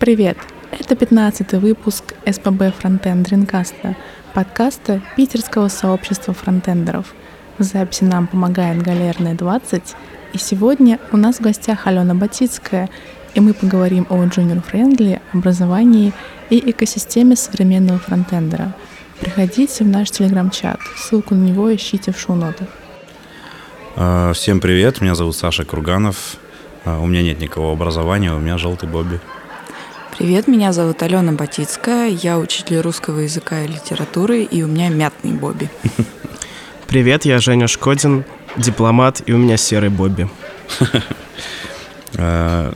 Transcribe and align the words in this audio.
Привет! 0.00 0.38
Это 0.72 0.96
15 0.96 1.52
выпуск 1.60 2.14
СПБ 2.24 2.72
Фронтенд 2.78 3.28
Ринкаста, 3.28 3.96
подкаста 4.32 5.02
питерского 5.14 5.68
сообщества 5.68 6.32
фронтендеров. 6.32 7.12
В 7.58 7.64
записи 7.64 8.04
нам 8.04 8.26
помогает 8.26 8.80
Галерная 8.80 9.34
20, 9.34 9.82
и 10.32 10.38
сегодня 10.38 10.98
у 11.12 11.18
нас 11.18 11.36
в 11.36 11.42
гостях 11.42 11.86
Алена 11.86 12.14
Батицкая, 12.14 12.88
и 13.34 13.40
мы 13.40 13.52
поговорим 13.52 14.06
о 14.08 14.24
Junior 14.24 14.62
Friendly, 14.64 15.20
образовании 15.34 16.14
и 16.48 16.70
экосистеме 16.70 17.36
современного 17.36 17.98
фронтендера. 17.98 18.74
Приходите 19.20 19.84
в 19.84 19.88
наш 19.88 20.10
телеграм-чат, 20.10 20.80
ссылку 20.96 21.34
на 21.34 21.44
него 21.44 21.74
ищите 21.76 22.10
в 22.10 22.18
шоу-нотах. 22.18 22.68
А, 23.96 24.32
всем 24.32 24.60
привет, 24.60 25.02
меня 25.02 25.14
зовут 25.14 25.36
Саша 25.36 25.66
Курганов. 25.66 26.36
А, 26.86 26.98
у 27.00 27.06
меня 27.06 27.22
нет 27.22 27.38
никакого 27.38 27.74
образования, 27.74 28.32
у 28.32 28.38
меня 28.38 28.56
желтый 28.56 28.88
Бобби. 28.88 29.20
Привет, 30.20 30.48
меня 30.48 30.74
зовут 30.74 31.02
Алена 31.02 31.32
Батицкая, 31.32 32.10
я 32.10 32.38
учитель 32.38 32.80
русского 32.80 33.20
языка 33.20 33.62
и 33.62 33.66
литературы, 33.66 34.42
и 34.42 34.62
у 34.62 34.66
меня 34.66 34.90
мятный 34.90 35.32
Бобби. 35.32 35.70
Привет, 36.86 37.24
я 37.24 37.38
Женя 37.38 37.66
Шкодин, 37.66 38.26
дипломат, 38.58 39.22
и 39.24 39.32
у 39.32 39.38
меня 39.38 39.56
серый 39.56 39.88
Бобби. 39.88 40.28
А, 42.18 42.74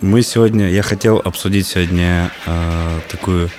мы 0.00 0.22
сегодня, 0.22 0.70
я 0.70 0.82
хотел 0.82 1.20
обсудить 1.24 1.66
сегодня 1.66 2.30
а, 2.46 3.00
такую 3.10 3.50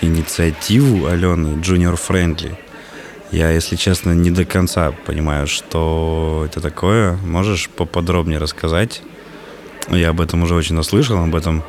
инициативу 0.00 1.06
Алены 1.06 1.60
Junior 1.60 2.00
Friendly. 2.00 2.54
Я, 3.30 3.50
если 3.50 3.76
честно, 3.76 4.12
не 4.12 4.30
до 4.30 4.46
конца 4.46 4.92
понимаю, 5.04 5.46
что 5.48 6.46
это 6.46 6.62
такое. 6.62 7.18
Можешь 7.18 7.68
поподробнее 7.68 8.38
рассказать? 8.38 9.02
Я 9.90 10.10
об 10.10 10.20
этом 10.22 10.44
уже 10.44 10.54
очень 10.54 10.76
наслышал, 10.76 11.22
об 11.22 11.34
этом 11.34 11.62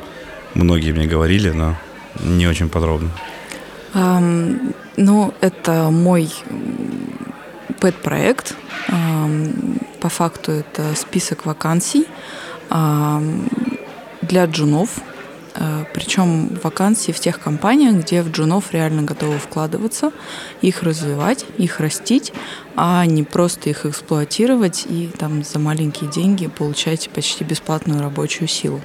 Многие 0.54 0.92
мне 0.92 1.06
говорили, 1.06 1.50
но 1.50 1.76
не 2.20 2.46
очень 2.46 2.68
подробно. 2.68 3.10
Um, 3.94 4.74
ну, 4.96 5.34
это 5.40 5.90
мой 5.90 6.30
пэт-проект. 7.80 8.56
Um, 8.88 9.82
по 10.00 10.08
факту 10.08 10.52
это 10.52 10.94
список 10.94 11.46
вакансий 11.46 12.06
um, 12.68 13.50
для 14.22 14.44
джунов. 14.46 14.98
Uh, 15.54 15.84
причем 15.92 16.48
вакансии 16.62 17.10
в 17.10 17.18
тех 17.18 17.40
компаниях, 17.40 18.04
где 18.04 18.22
в 18.22 18.30
джунов 18.30 18.72
реально 18.72 19.02
готовы 19.02 19.38
вкладываться, 19.38 20.12
их 20.62 20.82
развивать, 20.82 21.44
их 21.58 21.80
растить, 21.80 22.32
а 22.76 23.04
не 23.06 23.24
просто 23.24 23.70
их 23.70 23.84
эксплуатировать 23.84 24.86
и 24.88 25.10
там 25.18 25.42
за 25.42 25.58
маленькие 25.58 26.08
деньги 26.10 26.46
получать 26.46 27.10
почти 27.10 27.42
бесплатную 27.44 28.00
рабочую 28.00 28.46
силу. 28.46 28.80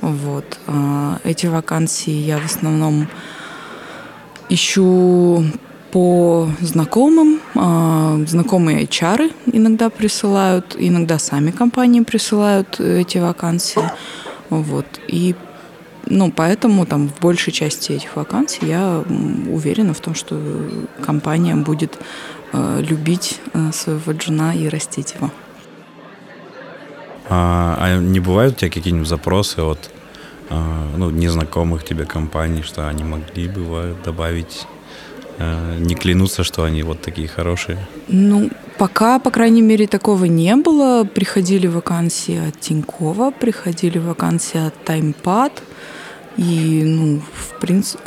Вот. 0.00 0.58
А, 0.66 1.18
эти 1.24 1.46
вакансии 1.46 2.12
я 2.12 2.38
в 2.38 2.44
основном 2.44 3.08
ищу 4.48 5.44
по 5.90 6.48
знакомым. 6.60 7.40
А, 7.54 8.18
знакомые 8.26 8.84
HR 8.84 9.32
иногда 9.52 9.90
присылают, 9.90 10.76
иногда 10.78 11.18
сами 11.18 11.50
компании 11.50 12.00
присылают 12.00 12.80
эти 12.80 13.18
вакансии. 13.18 13.82
Вот. 14.50 14.86
И 15.08 15.34
ну, 16.10 16.32
поэтому 16.34 16.86
там 16.86 17.08
в 17.08 17.20
большей 17.20 17.52
части 17.52 17.92
этих 17.92 18.16
вакансий 18.16 18.66
я 18.66 19.04
уверена 19.50 19.92
в 19.92 20.00
том, 20.00 20.14
что 20.14 20.40
компания 21.04 21.54
будет 21.54 21.98
э, 22.52 22.80
любить 22.80 23.40
э, 23.52 23.72
своего 23.72 24.12
джуна 24.12 24.54
и 24.56 24.68
растить 24.68 25.14
его. 25.14 25.30
А, 27.28 27.76
а 27.78 27.98
не 27.98 28.20
бывают 28.20 28.54
у 28.54 28.58
тебя 28.58 28.70
какие-нибудь 28.70 29.08
запросы 29.08 29.60
от 29.60 29.90
а, 30.50 30.88
ну, 30.96 31.10
незнакомых 31.10 31.84
тебе 31.84 32.04
компаний, 32.04 32.62
что 32.62 32.88
они 32.88 33.04
могли 33.04 33.48
бы 33.48 33.94
добавить 34.04 34.66
а, 35.38 35.78
не 35.78 35.94
клянутся, 35.94 36.42
что 36.42 36.64
они 36.64 36.82
вот 36.82 37.00
такие 37.00 37.28
хорошие? 37.28 37.78
Ну, 38.08 38.50
пока, 38.78 39.18
по 39.18 39.30
крайней 39.30 39.62
мере, 39.62 39.86
такого 39.86 40.24
не 40.24 40.56
было. 40.56 41.04
Приходили 41.04 41.66
вакансии 41.66 42.48
от 42.48 42.58
Тинькова, 42.60 43.30
приходили 43.30 43.98
вакансии 43.98 44.66
от 44.66 44.84
Таймпад. 44.84 45.62
И, 46.36 46.82
ну, 46.84 47.20
в 47.32 47.58
принципе... 47.60 48.02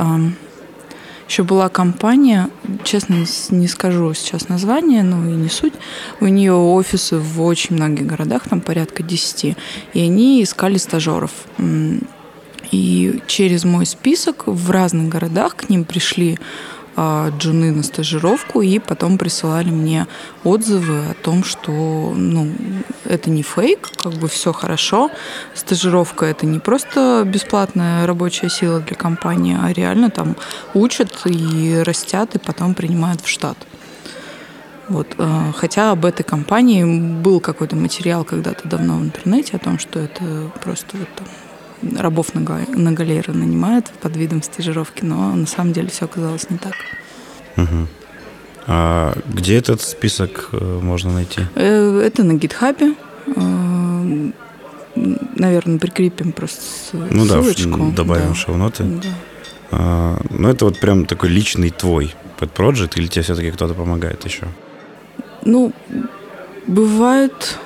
Еще 1.32 1.44
была 1.44 1.70
компания, 1.70 2.50
честно 2.84 3.24
не 3.52 3.68
скажу 3.70 4.14
сейчас 4.14 4.50
название, 4.50 5.02
но 5.02 5.26
и 5.30 5.32
не 5.32 5.48
суть. 5.48 5.72
У 6.20 6.26
нее 6.26 6.52
офисы 6.52 7.20
в 7.20 7.42
очень 7.42 7.78
многих 7.78 8.06
городах, 8.06 8.50
там 8.50 8.60
порядка 8.60 9.02
10. 9.02 9.56
И 9.94 10.02
они 10.02 10.44
искали 10.44 10.76
стажеров. 10.76 11.32
И 12.72 13.22
через 13.28 13.64
мой 13.64 13.86
список 13.86 14.46
в 14.46 14.72
разных 14.72 15.08
городах 15.08 15.56
к 15.56 15.70
ним 15.70 15.86
пришли 15.86 16.38
джуны 16.98 17.72
на 17.72 17.84
стажировку 17.84 18.62
и 18.62 18.80
потом 18.80 19.18
присылали 19.18 19.70
мне 19.70 20.08
отзывы 20.44 21.00
о 21.10 21.14
том, 21.14 21.44
что 21.44 21.72
ну, 22.16 22.52
это 23.06 23.30
не 23.30 23.44
фейк, 23.44 23.90
как 23.98 24.14
бы 24.14 24.28
все 24.28 24.52
хорошо. 24.54 25.10
Стажировка 25.54 26.26
это 26.26 26.46
не 26.46 26.60
просто 26.60 27.24
бесплатная 27.26 28.06
рабочая 28.06 28.50
сила 28.50 28.80
для 28.80 28.96
компании, 28.96 29.58
а 29.62 29.72
реально 29.72 30.10
там 30.10 30.36
учат 30.74 31.22
и 31.26 31.82
растят, 31.86 32.36
и 32.36 32.40
потом 32.40 32.74
принимают 32.74 33.22
в 33.22 33.28
штат. 33.28 33.58
Вот. 34.90 35.08
А, 35.18 35.54
хотя 35.56 35.92
об 35.92 36.06
этой 36.06 36.24
компании 36.24 36.84
был 36.84 37.40
какой-то 37.40 37.78
материал 37.78 38.26
когда-то 38.26 38.68
давно 38.68 38.98
в 38.98 39.04
интернете 39.04 39.56
о 39.56 39.60
том, 39.60 39.80
что 39.80 40.00
это 40.00 40.52
просто 40.62 40.98
вот 40.98 41.08
там 41.16 41.28
рабов 41.98 42.34
на, 42.34 42.42
на 42.42 42.92
галеры 42.92 43.34
нанимают 43.34 43.90
под 44.02 44.16
видом 44.18 44.44
стажировки, 44.44 45.04
но 45.04 45.36
на 45.36 45.48
самом 45.48 45.74
деле 45.74 45.90
все 45.90 46.06
оказалось 46.06 46.50
не 46.50 46.58
так. 46.58 46.74
Угу. 47.58 47.88
А 48.68 49.18
где 49.28 49.58
этот 49.58 49.82
список 49.82 50.50
э, 50.52 50.80
можно 50.82 51.12
найти? 51.14 51.42
Э, 51.56 52.00
это 52.00 52.24
на 52.24 52.34
гитхабе. 52.34 52.94
Э, 53.36 54.32
наверное, 54.96 55.80
прикрепим 55.80 56.32
просто 56.32 56.62
ну, 56.94 57.26
ссылочку. 57.26 57.70
Ну 57.70 57.90
да, 57.90 57.98
добавим 57.98 58.30
да. 58.30 58.36
шоу-ноты. 58.36 58.84
Да. 58.84 59.10
А, 59.72 60.22
ну, 60.30 60.50
это 60.50 60.66
вот 60.66 60.80
прям 60.80 61.06
такой 61.06 61.30
личный 61.30 61.70
твой 61.70 62.14
подпроект, 62.38 62.98
или 62.98 63.08
тебе 63.08 63.24
все-таки 63.24 63.52
кто-то 63.52 63.74
помогает 63.74 64.26
еще? 64.26 64.48
Ну, 65.44 65.72
бывает 66.68 67.58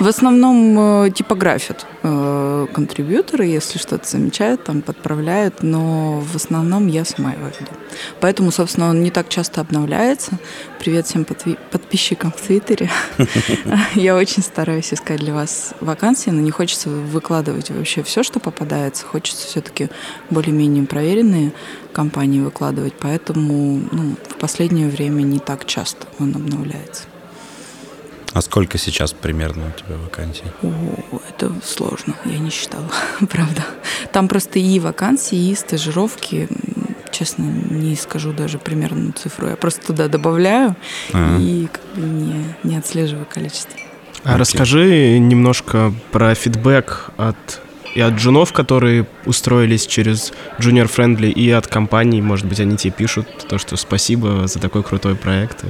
в 0.00 0.08
основном 0.08 1.06
э, 1.06 1.10
типографят 1.10 1.86
э, 2.02 2.66
контрибьюторы, 2.72 3.46
если 3.46 3.78
что-то 3.78 4.08
замечают, 4.08 4.64
там 4.64 4.82
подправляют, 4.82 5.62
но 5.62 6.20
в 6.20 6.36
основном 6.36 6.88
я 6.88 7.04
сама 7.04 7.32
его 7.32 7.46
веду. 7.46 7.70
Поэтому, 8.20 8.50
собственно, 8.50 8.90
он 8.90 9.02
не 9.02 9.10
так 9.10 9.28
часто 9.28 9.60
обновляется. 9.60 10.32
Привет 10.78 11.06
всем 11.06 11.24
подписчикам 11.24 12.32
в 12.32 12.40
Твиттере. 12.40 12.90
Я 13.94 14.16
очень 14.16 14.42
стараюсь 14.42 14.92
искать 14.92 15.20
для 15.20 15.32
вас 15.32 15.74
вакансии, 15.80 16.30
но 16.30 16.40
не 16.40 16.50
хочется 16.50 16.90
выкладывать 16.90 17.70
вообще 17.70 18.02
все, 18.02 18.22
что 18.22 18.40
попадается. 18.40 19.06
Хочется 19.06 19.46
все-таки 19.46 19.88
более-менее 20.30 20.84
проверенные 20.84 21.52
компании 21.92 22.40
выкладывать, 22.40 22.94
поэтому 22.98 23.80
ну, 23.92 24.16
в 24.28 24.36
последнее 24.36 24.88
время 24.88 25.22
не 25.22 25.38
так 25.38 25.64
часто 25.64 26.06
он 26.18 26.34
обновляется. 26.34 27.04
А 28.34 28.42
сколько 28.42 28.78
сейчас 28.78 29.12
примерно 29.12 29.68
у 29.68 29.80
тебя 29.80 29.96
вакансий? 29.96 30.44
О, 30.62 31.20
это 31.28 31.52
сложно, 31.64 32.16
я 32.24 32.38
не 32.38 32.50
считала, 32.50 32.90
правда. 33.30 33.64
Там 34.12 34.26
просто 34.26 34.58
и 34.58 34.80
вакансии, 34.80 35.50
и 35.50 35.54
стажировки. 35.54 36.48
Честно, 37.12 37.44
не 37.44 37.94
скажу 37.94 38.32
даже 38.32 38.58
примерную 38.58 39.12
цифру. 39.12 39.46
Я 39.46 39.54
просто 39.54 39.86
туда 39.86 40.08
добавляю 40.08 40.74
А-а. 41.12 41.38
и 41.38 41.68
как 41.68 41.82
бы 41.94 42.08
не, 42.08 42.44
не 42.64 42.76
отслеживаю 42.76 43.24
количество. 43.24 43.78
А 44.24 44.36
расскажи 44.36 45.18
немножко 45.18 45.94
про 46.10 46.34
фидбэк 46.34 47.10
от 47.16 47.60
и 47.94 48.00
от 48.00 48.14
джунов, 48.14 48.52
которые 48.52 49.06
устроились 49.24 49.86
через 49.86 50.32
Junior 50.58 50.90
Friendly, 50.92 51.30
и 51.30 51.48
от 51.50 51.68
компаний, 51.68 52.20
может 52.20 52.46
быть, 52.46 52.58
они 52.58 52.76
тебе 52.76 52.92
пишут 52.92 53.28
то, 53.48 53.58
что 53.58 53.76
спасибо 53.76 54.48
за 54.48 54.58
такой 54.58 54.82
крутой 54.82 55.14
проект. 55.14 55.64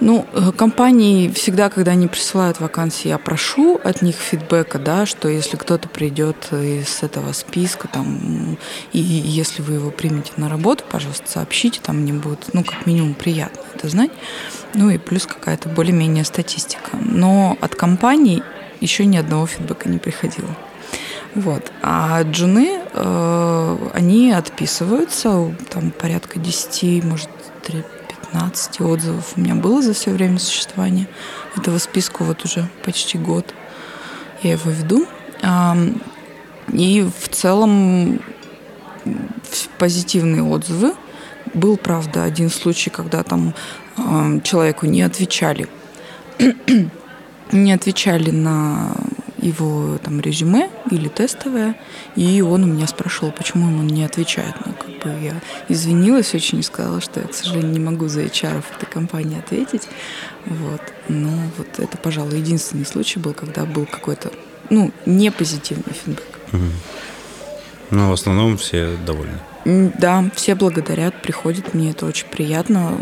Ну, 0.00 0.26
э, 0.32 0.52
компании 0.52 1.28
всегда, 1.30 1.68
когда 1.70 1.92
они 1.92 2.08
присылают 2.08 2.60
вакансии, 2.60 3.08
я 3.08 3.18
прошу 3.18 3.80
от 3.82 4.02
них 4.02 4.16
фидбэка, 4.16 4.78
да, 4.78 5.06
что 5.06 5.28
если 5.28 5.56
кто-то 5.56 5.88
придет 5.88 6.52
из 6.52 7.02
этого 7.02 7.32
списка, 7.32 7.88
там, 7.88 8.58
и 8.92 8.98
если 8.98 9.62
вы 9.62 9.74
его 9.74 9.90
примете 9.90 10.32
на 10.36 10.48
работу, 10.48 10.84
пожалуйста, 10.90 11.30
сообщите, 11.30 11.80
там 11.82 11.98
мне 11.98 12.12
будет, 12.12 12.50
ну, 12.52 12.64
как 12.64 12.86
минимум, 12.86 13.14
приятно 13.14 13.60
это 13.74 13.88
знать. 13.88 14.10
Ну 14.74 14.90
и 14.90 14.98
плюс 14.98 15.26
какая-то 15.26 15.68
более-менее 15.68 16.24
статистика. 16.24 16.96
Но 17.00 17.56
от 17.60 17.74
компаний 17.74 18.42
еще 18.80 19.06
ни 19.06 19.16
одного 19.16 19.46
фидбэка 19.46 19.88
не 19.88 19.98
приходило. 19.98 20.50
Вот. 21.34 21.72
А 21.82 22.22
джуны, 22.22 22.80
э, 22.92 23.76
они 23.92 24.32
отписываются, 24.32 25.54
там 25.70 25.90
порядка 25.90 26.38
10, 26.38 27.04
может, 27.04 27.28
3, 27.64 27.82
15 28.34 28.80
отзывов 28.80 29.32
у 29.36 29.40
меня 29.40 29.54
было 29.54 29.80
за 29.80 29.94
все 29.94 30.10
время 30.10 30.40
существования 30.40 31.06
этого 31.56 31.78
списка, 31.78 32.24
вот 32.24 32.44
уже 32.44 32.68
почти 32.84 33.16
год 33.16 33.54
я 34.42 34.52
его 34.52 34.70
веду. 34.72 35.06
И 36.72 37.08
в 37.20 37.28
целом 37.28 38.20
позитивные 39.78 40.42
отзывы. 40.42 40.94
Был, 41.52 41.76
правда, 41.76 42.24
один 42.24 42.50
случай, 42.50 42.90
когда 42.90 43.22
там 43.22 43.54
человеку 44.42 44.86
не 44.86 45.02
отвечали, 45.02 45.68
не 47.52 47.72
отвечали 47.72 48.32
на 48.32 48.96
его 49.44 49.98
там 49.98 50.20
резюме 50.20 50.70
или 50.90 51.08
тестовое, 51.08 51.76
и 52.16 52.40
он 52.40 52.64
у 52.64 52.66
меня 52.66 52.86
спрашивал, 52.86 53.30
почему 53.30 53.68
ему 53.68 53.82
не 53.82 54.04
отвечает. 54.04 54.54
Ну, 54.64 54.72
как 54.72 54.88
бы 55.02 55.22
я 55.22 55.40
извинилась 55.68 56.34
очень 56.34 56.60
и 56.60 56.62
сказала, 56.62 57.00
что 57.00 57.20
я, 57.20 57.26
к 57.26 57.34
сожалению, 57.34 57.72
не 57.72 57.78
могу 57.78 58.08
за 58.08 58.22
HR 58.22 58.64
этой 58.76 58.86
компании 58.86 59.38
ответить. 59.38 59.88
Вот. 60.46 60.80
Но 61.08 61.30
вот 61.58 61.68
это, 61.78 61.96
пожалуй, 61.98 62.38
единственный 62.38 62.86
случай 62.86 63.20
был, 63.20 63.34
когда 63.34 63.66
был 63.66 63.86
какой-то, 63.86 64.30
ну, 64.70 64.92
не 65.04 65.30
позитивный 65.30 65.92
фидбэк. 65.92 66.24
Угу. 66.52 66.62
Но 67.90 68.10
в 68.10 68.12
основном 68.14 68.56
все 68.56 68.96
довольны. 69.06 69.38
Да, 69.64 70.30
все 70.34 70.54
благодарят, 70.54 71.22
приходят, 71.22 71.72
мне 71.72 71.90
это 71.90 72.04
очень 72.04 72.26
приятно. 72.26 72.98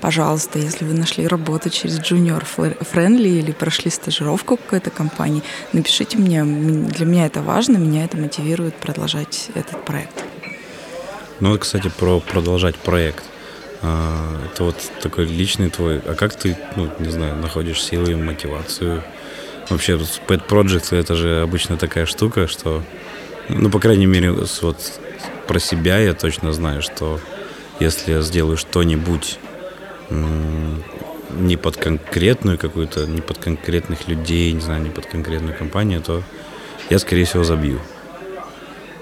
Пожалуйста, 0.00 0.58
если 0.58 0.84
вы 0.84 0.94
нашли 0.94 1.26
работу 1.26 1.68
через 1.68 2.00
Junior 2.00 2.42
Friendly 2.56 3.40
или 3.40 3.52
прошли 3.52 3.90
стажировку 3.90 4.56
в 4.56 4.60
какой-то 4.60 4.90
компании, 4.90 5.42
напишите 5.72 6.16
мне. 6.16 6.42
Для 6.44 7.04
меня 7.04 7.26
это 7.26 7.42
важно, 7.42 7.76
меня 7.76 8.04
это 8.04 8.16
мотивирует 8.16 8.74
продолжать 8.76 9.50
этот 9.54 9.84
проект. 9.84 10.24
Ну 11.40 11.58
кстати, 11.58 11.90
про 11.98 12.20
продолжать 12.20 12.76
проект. 12.76 13.24
А, 13.82 14.40
это 14.46 14.64
вот 14.64 14.76
такой 15.02 15.26
личный 15.26 15.68
твой. 15.68 15.98
А 15.98 16.14
как 16.14 16.34
ты, 16.34 16.56
ну, 16.76 16.90
не 16.98 17.10
знаю, 17.10 17.36
находишь 17.36 17.82
силы 17.82 18.12
и 18.12 18.14
мотивацию? 18.14 19.02
Вообще, 19.68 19.98
Pet 20.28 20.46
Project 20.48 20.96
это 20.96 21.14
же 21.14 21.42
обычно 21.42 21.76
такая 21.76 22.06
штука, 22.06 22.46
что, 22.46 22.82
ну, 23.48 23.68
по 23.68 23.78
крайней 23.80 24.06
мере, 24.06 24.32
вот 24.32 25.00
про 25.46 25.58
себя 25.58 25.98
я 25.98 26.14
точно 26.14 26.52
знаю, 26.52 26.82
что 26.82 27.20
если 27.80 28.12
я 28.12 28.22
сделаю 28.22 28.56
что-нибудь 28.56 29.38
не 30.10 31.56
под 31.56 31.76
конкретную 31.76 32.58
какую-то, 32.58 33.06
не 33.06 33.20
под 33.20 33.38
конкретных 33.38 34.08
людей, 34.08 34.52
не 34.52 34.60
знаю, 34.60 34.82
не 34.82 34.90
под 34.90 35.06
конкретную 35.06 35.56
компанию, 35.56 36.00
то 36.00 36.22
я, 36.90 36.98
скорее 36.98 37.24
всего, 37.24 37.44
забью. 37.44 37.80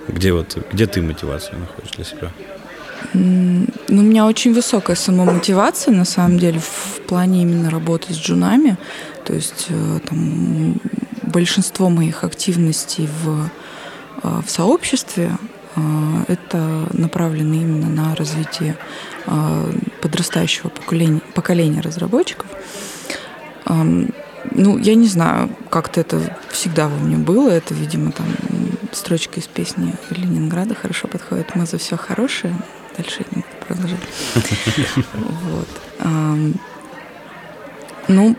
Где 0.09 0.33
вот, 0.33 0.57
где 0.73 0.87
ты 0.87 1.03
мотивацию 1.03 1.59
находишь 1.59 1.93
для 1.93 2.05
себя? 2.05 2.31
Ну, 3.13 3.67
у 3.89 4.03
меня 4.03 4.27
очень 4.27 4.55
высокая 4.55 4.97
самомотивация, 4.97 5.95
на 5.95 6.05
самом 6.05 6.39
деле, 6.39 6.61
в 6.61 7.01
плане 7.07 7.43
именно 7.43 7.71
работы 7.71 8.13
с 8.13 8.17
джунами. 8.17 8.77
То 9.25 9.35
есть 9.35 9.67
э, 9.69 9.99
там 10.07 10.81
большинство 11.23 11.91
моих 11.91 12.25
активностей 12.25 13.09
в, 13.23 13.51
э, 14.23 14.41
в 14.47 14.51
сообществе 14.51 15.33
это 16.29 16.89
направлено 16.93 17.55
именно 17.55 17.89
на 17.89 18.15
развитие 18.15 18.77
а, 19.27 19.71
подрастающего 20.03 20.69
поколения, 20.69 21.21
поколения 21.35 21.81
разработчиков. 21.81 22.47
Ну, 23.67 24.79
я 24.79 24.95
не 24.95 25.09
знаю, 25.09 25.51
как-то 25.71 26.01
это 26.01 26.39
всегда 26.51 26.87
во 26.89 26.97
мне 26.97 27.17
было. 27.17 27.49
Это, 27.49 27.73
видимо, 27.73 28.13
там 28.13 28.27
строчка 28.93 29.41
из 29.41 29.47
песни 29.47 29.95
Ленинграда 30.11 30.75
хорошо 30.75 31.09
подходит. 31.09 31.55
Мы 31.55 31.67
за 31.67 31.79
все 31.79 31.97
хорошее. 31.97 32.55
Дальше 32.97 33.25
я 33.31 33.37
не 33.37 33.43
буду 33.43 33.67
продолжать. 33.67 34.01
Вот. 35.43 35.69
Ну, 38.07 38.37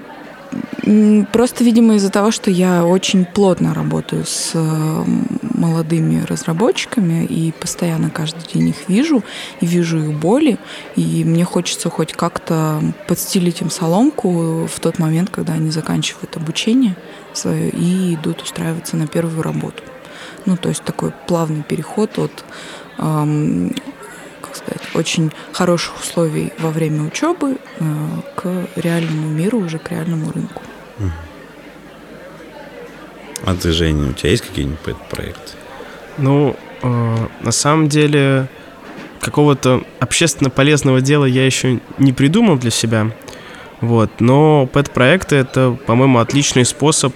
Просто, 1.31 1.63
видимо, 1.63 1.95
из-за 1.95 2.09
того, 2.09 2.31
что 2.31 2.51
я 2.51 2.85
очень 2.85 3.25
плотно 3.25 3.73
работаю 3.73 4.23
с 4.25 4.53
молодыми 5.57 6.23
разработчиками 6.23 7.25
и 7.25 7.51
постоянно 7.51 8.09
каждый 8.09 8.51
день 8.53 8.69
их 8.69 8.87
вижу 8.89 9.23
и 9.61 9.65
вижу 9.65 9.97
их 9.99 10.13
боли, 10.13 10.57
и 10.95 11.23
мне 11.23 11.45
хочется 11.45 11.89
хоть 11.89 12.13
как-то 12.13 12.81
подстелить 13.07 13.61
им 13.61 13.69
соломку 13.69 14.67
в 14.67 14.79
тот 14.79 14.99
момент, 14.99 15.29
когда 15.29 15.53
они 15.53 15.71
заканчивают 15.71 16.35
обучение 16.37 16.95
свое 17.33 17.69
и 17.69 18.15
идут 18.15 18.41
устраиваться 18.41 18.97
на 18.97 19.07
первую 19.07 19.41
работу. 19.41 19.83
Ну, 20.45 20.57
то 20.57 20.69
есть 20.69 20.83
такой 20.83 21.11
плавный 21.27 21.63
переход 21.63 22.17
от 22.19 22.45
эм, 22.99 23.73
как 24.41 24.55
сказать, 24.55 24.81
очень 24.93 25.31
хороших 25.51 25.99
условий 25.99 26.53
во 26.59 26.69
время 26.69 27.03
учебы 27.03 27.57
э, 27.79 27.85
к 28.35 28.67
реальному 28.75 29.29
миру, 29.29 29.59
уже 29.59 29.79
к 29.79 29.91
реальному 29.91 30.31
рынку. 30.31 30.61
А 33.45 33.53
ты, 33.55 33.71
Женя, 33.71 34.09
у 34.09 34.13
тебя 34.13 34.31
есть 34.31 34.43
какие-нибудь 34.45 34.79
проекты? 35.09 35.53
Ну, 36.17 36.55
э, 36.81 37.27
на 37.41 37.51
самом 37.51 37.89
деле, 37.89 38.47
какого-то 39.19 39.83
общественно 39.99 40.49
полезного 40.49 41.01
дела 41.01 41.25
я 41.25 41.45
еще 41.45 41.79
не 41.97 42.13
придумал 42.13 42.57
для 42.57 42.71
себя. 42.71 43.11
Вот. 43.81 44.09
Но 44.19 44.67
пэт-проекты— 44.67 45.35
это, 45.37 45.77
по-моему, 45.85 46.19
отличный 46.19 46.65
способ 46.65 47.13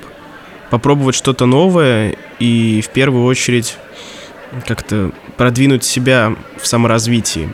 попробовать 0.69 1.15
что-то 1.15 1.45
новое 1.45 2.15
и 2.39 2.81
в 2.81 2.89
первую 2.89 3.25
очередь 3.25 3.77
как-то 4.67 5.11
продвинуть 5.37 5.83
себя 5.83 6.35
в 6.61 6.67
саморазвитии. 6.67 7.53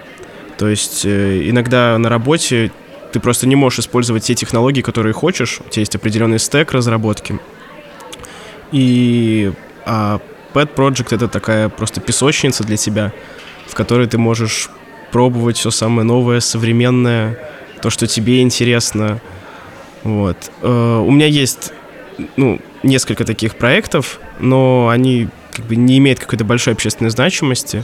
То 0.58 0.68
есть 0.68 1.06
э, 1.06 1.50
иногда 1.50 1.98
на 1.98 2.10
работе 2.10 2.72
ты 3.12 3.20
просто 3.20 3.48
не 3.48 3.56
можешь 3.56 3.80
использовать 3.80 4.24
те 4.24 4.36
технологии, 4.36 4.82
которые 4.82 5.14
хочешь. 5.14 5.60
У 5.66 5.70
тебя 5.70 5.82
есть 5.82 5.96
определенный 5.96 6.40
стек 6.40 6.72
разработки. 6.72 7.40
И 8.72 9.52
а 9.86 10.20
Pet 10.54 10.74
Project 10.74 11.16
это 11.16 11.28
такая 11.28 11.70
просто 11.70 12.02
песочница 12.02 12.64
для 12.64 12.78
тебя, 12.78 13.12
в 13.68 13.76
которой 13.76 14.08
ты 14.08 14.18
можешь 14.18 14.70
пробовать 15.12 15.58
все 15.58 15.70
самое 15.70 16.06
новое, 16.06 16.40
современное, 16.40 17.38
то, 17.82 17.90
что 17.90 18.08
тебе 18.08 18.42
интересно. 18.42 19.22
Вот. 20.04 20.52
Э, 20.62 21.04
у 21.06 21.12
меня 21.12 21.28
есть 21.28 21.74
ну, 22.38 22.60
несколько 22.84 23.26
таких 23.26 23.56
проектов, 23.56 24.20
но 24.40 24.90
они 24.90 25.30
как 25.52 25.66
бы 25.66 25.76
не 25.76 25.98
имеют 25.98 26.20
какой-то 26.20 26.46
большой 26.46 26.74
общественной 26.74 27.12
значимости, 27.12 27.84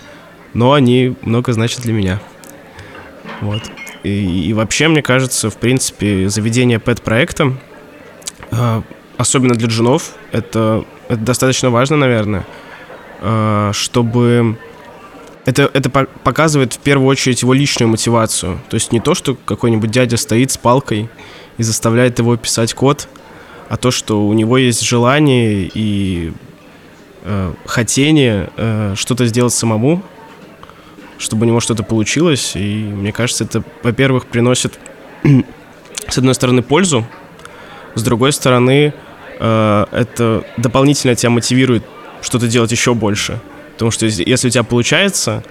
но 0.54 0.74
они 0.74 1.16
много 1.22 1.54
значат 1.54 1.81
для 1.81 1.94
меня. 1.94 2.19
Вот. 3.42 3.63
И, 4.04 4.50
и 4.50 4.54
вообще, 4.54 4.88
мне 4.88 5.01
кажется, 5.01 5.50
в 5.50 5.57
принципе, 5.57 6.30
заведение 6.30 6.80
пэт-проекта, 6.80 7.54
э, 8.51 8.81
особенно 9.21 9.53
для 9.53 9.68
джунов, 9.68 10.13
это, 10.31 10.83
это 11.07 11.21
достаточно 11.21 11.69
важно, 11.69 11.95
наверное, 11.95 12.45
э, 13.21 13.71
чтобы... 13.73 14.57
Это, 15.45 15.69
это 15.73 15.89
показывает 15.89 16.74
в 16.74 16.79
первую 16.79 17.07
очередь 17.07 17.41
его 17.41 17.53
личную 17.53 17.89
мотивацию. 17.89 18.60
То 18.69 18.75
есть 18.75 18.91
не 18.91 19.00
то, 19.00 19.15
что 19.15 19.36
какой-нибудь 19.36 19.89
дядя 19.89 20.17
стоит 20.17 20.51
с 20.51 20.57
палкой 20.57 21.10
и 21.57 21.63
заставляет 21.63 22.19
его 22.19 22.36
писать 22.38 22.74
код, 22.75 23.07
а 23.69 23.77
то, 23.77 23.89
что 23.89 24.27
у 24.27 24.34
него 24.34 24.57
есть 24.57 24.81
желание 24.81 25.69
и 25.74 26.34
э, 27.24 27.53
хотение 27.65 28.50
э, 28.57 28.93
что-то 28.96 29.25
сделать 29.25 29.53
самому, 29.53 30.03
чтобы 31.17 31.46
у 31.46 31.48
него 31.48 31.60
что-то 31.60 31.84
получилось. 31.84 32.51
И 32.55 32.84
мне 32.84 33.12
кажется, 33.12 33.43
это, 33.43 33.63
во-первых, 33.81 34.27
приносит, 34.27 34.79
с 36.07 36.17
одной 36.17 36.36
стороны, 36.36 36.62
пользу, 36.62 37.05
с 37.96 38.03
другой 38.03 38.31
стороны, 38.31 38.93
это 39.41 40.45
дополнительно 40.57 41.15
тебя 41.15 41.31
мотивирует 41.31 41.83
что-то 42.21 42.48
делать 42.48 42.71
еще 42.71 42.93
больше. 42.93 43.39
Потому 43.74 43.91
что 43.91 44.05
если 44.05 44.48
у 44.48 44.51
тебя 44.51 44.63
получается, 44.63 45.43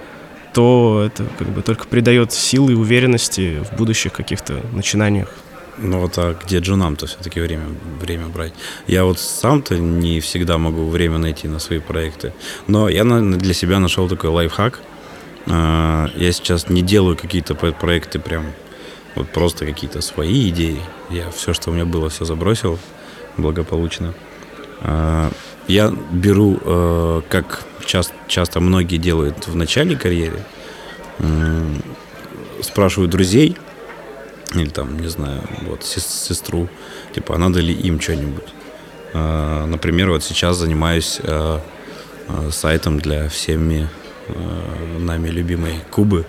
то 0.53 1.03
это 1.05 1.25
как 1.37 1.49
бы 1.49 1.61
только 1.61 1.87
придает 1.87 2.31
силы 2.31 2.73
и 2.73 2.75
уверенности 2.75 3.63
в 3.69 3.75
будущих 3.75 4.13
каких-то 4.13 4.61
начинаниях. 4.71 5.29
Ну 5.77 5.99
вот 5.99 6.17
а 6.17 6.37
где 6.45 6.59
джунам-то 6.59 7.07
все-таки 7.07 7.39
время, 7.39 7.65
время 7.99 8.27
брать? 8.27 8.53
Я 8.87 9.03
вот 9.03 9.19
сам-то 9.19 9.77
не 9.77 10.19
всегда 10.19 10.57
могу 10.57 10.87
время 10.87 11.17
найти 11.17 11.47
на 11.47 11.59
свои 11.59 11.79
проекты. 11.79 12.33
Но 12.67 12.89
я 12.89 13.03
для 13.03 13.53
себя 13.53 13.79
нашел 13.79 14.07
такой 14.07 14.29
лайфхак. 14.29 14.79
А, 15.47 16.09
я 16.15 16.31
сейчас 16.31 16.69
не 16.69 16.81
делаю 16.81 17.17
какие-то 17.17 17.55
проекты 17.55 18.19
прям 18.19 18.45
вот 19.15 19.29
просто 19.29 19.65
какие-то 19.65 20.01
свои 20.01 20.49
идеи. 20.49 20.79
Я 21.09 21.31
все, 21.31 21.53
что 21.53 21.71
у 21.71 21.73
меня 21.73 21.85
было, 21.85 22.09
все 22.09 22.25
забросил 22.25 22.79
благополучно. 23.37 24.13
А, 24.81 25.31
я 25.67 25.93
беру, 26.11 26.59
э, 26.63 27.21
как 27.29 27.65
часто, 28.27 28.59
многие 28.59 28.97
делают 28.97 29.47
в 29.47 29.55
начале 29.55 29.95
карьеры, 29.95 30.39
спрашиваю 32.61 33.09
друзей, 33.09 33.57
или 34.53 34.69
там, 34.69 34.99
не 34.99 35.07
знаю, 35.07 35.41
вот 35.63 35.83
сестру, 35.83 36.69
типа, 37.13 37.35
а 37.35 37.37
надо 37.37 37.59
ли 37.59 37.73
им 37.73 37.99
что-нибудь. 37.99 38.47
А, 39.13 39.65
например, 39.65 40.09
вот 40.11 40.23
сейчас 40.23 40.57
занимаюсь 40.57 41.19
э, 41.21 41.59
э, 42.27 42.51
сайтом 42.51 42.99
для 42.99 43.27
всеми 43.29 43.89
нами 44.99 45.27
любимой 45.27 45.81
Кубы. 45.89 46.25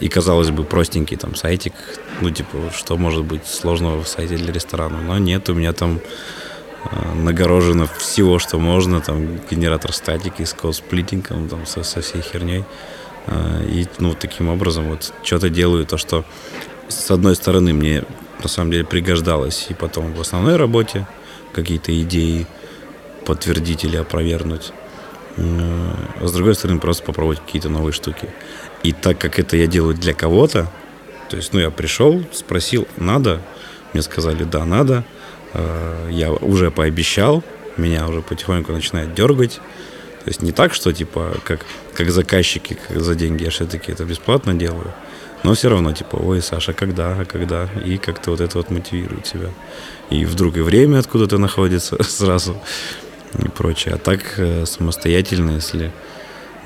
И, 0.00 0.08
казалось 0.08 0.50
бы, 0.50 0.64
простенький 0.64 1.16
там 1.16 1.34
сайтик, 1.34 1.72
ну, 2.20 2.30
типа, 2.30 2.70
что 2.74 2.96
может 2.96 3.24
быть 3.24 3.46
сложного 3.46 4.02
в 4.02 4.08
сайте 4.08 4.36
для 4.36 4.52
ресторана. 4.52 5.00
Но 5.00 5.18
нет, 5.18 5.48
у 5.48 5.54
меня 5.54 5.72
там 5.72 5.98
э, 6.84 7.14
нагорожено 7.14 7.86
всего, 7.86 8.38
что 8.38 8.58
можно, 8.58 9.00
там 9.00 9.38
генератор 9.50 9.92
статики 9.92 10.44
с 10.44 10.52
код-сплитингом, 10.52 11.48
там 11.48 11.64
со, 11.64 11.82
со 11.82 12.02
всей 12.02 12.20
херней. 12.20 12.64
Э, 13.26 13.64
и 13.66 13.86
ну, 13.98 14.14
таким 14.14 14.50
образом 14.50 14.90
вот 14.90 15.12
что-то 15.22 15.48
делаю, 15.48 15.86
то, 15.86 15.96
что 15.96 16.24
с 16.88 17.10
одной 17.10 17.34
стороны 17.34 17.72
мне 17.72 18.04
на 18.42 18.48
самом 18.48 18.70
деле 18.70 18.84
пригождалось 18.84 19.66
и 19.70 19.74
потом 19.74 20.12
в 20.12 20.20
основной 20.20 20.56
работе 20.56 21.06
какие-то 21.52 21.98
идеи 22.02 22.46
подтвердить 23.24 23.84
или 23.84 23.96
опровергнуть. 23.96 24.72
А 25.38 26.26
с 26.26 26.32
другой 26.32 26.54
стороны, 26.54 26.80
просто 26.80 27.04
попробовать 27.04 27.40
какие-то 27.40 27.68
новые 27.68 27.92
штуки. 27.92 28.28
И 28.86 28.92
так 28.92 29.18
как 29.18 29.40
это 29.40 29.56
я 29.56 29.66
делаю 29.66 29.96
для 29.96 30.14
кого-то, 30.14 30.70
то 31.28 31.36
есть, 31.36 31.52
ну, 31.52 31.58
я 31.58 31.72
пришел, 31.72 32.22
спросил, 32.32 32.86
надо, 32.96 33.42
мне 33.92 34.00
сказали, 34.00 34.44
да, 34.44 34.64
надо, 34.64 35.02
э, 35.54 36.08
я 36.12 36.30
уже 36.30 36.70
пообещал, 36.70 37.42
меня 37.76 38.06
уже 38.06 38.22
потихоньку 38.22 38.70
начинает 38.70 39.12
дергать. 39.12 39.54
То 40.22 40.28
есть 40.28 40.40
не 40.40 40.52
так, 40.52 40.72
что 40.72 40.92
типа 40.92 41.34
как, 41.42 41.66
как 41.94 42.10
заказчики 42.12 42.78
как 42.86 43.00
за 43.00 43.16
деньги 43.16 43.42
я 43.42 43.50
все-таки 43.50 43.90
это 43.90 44.04
бесплатно 44.04 44.54
делаю, 44.54 44.94
но 45.42 45.54
все 45.54 45.68
равно 45.68 45.92
типа, 45.92 46.14
ой, 46.14 46.40
Саша, 46.40 46.72
когда, 46.72 47.16
а 47.18 47.24
когда? 47.24 47.68
И 47.84 47.96
как-то 47.98 48.30
вот 48.30 48.40
это 48.40 48.56
вот 48.56 48.70
мотивирует 48.70 49.26
себя. 49.26 49.50
И 50.10 50.24
вдруг 50.24 50.58
и 50.58 50.60
время 50.60 51.00
откуда-то 51.00 51.38
находится 51.38 52.00
сразу 52.04 52.56
и 53.36 53.48
прочее. 53.48 53.94
А 53.94 53.98
так 53.98 54.34
э, 54.36 54.64
самостоятельно, 54.64 55.56
если 55.56 55.90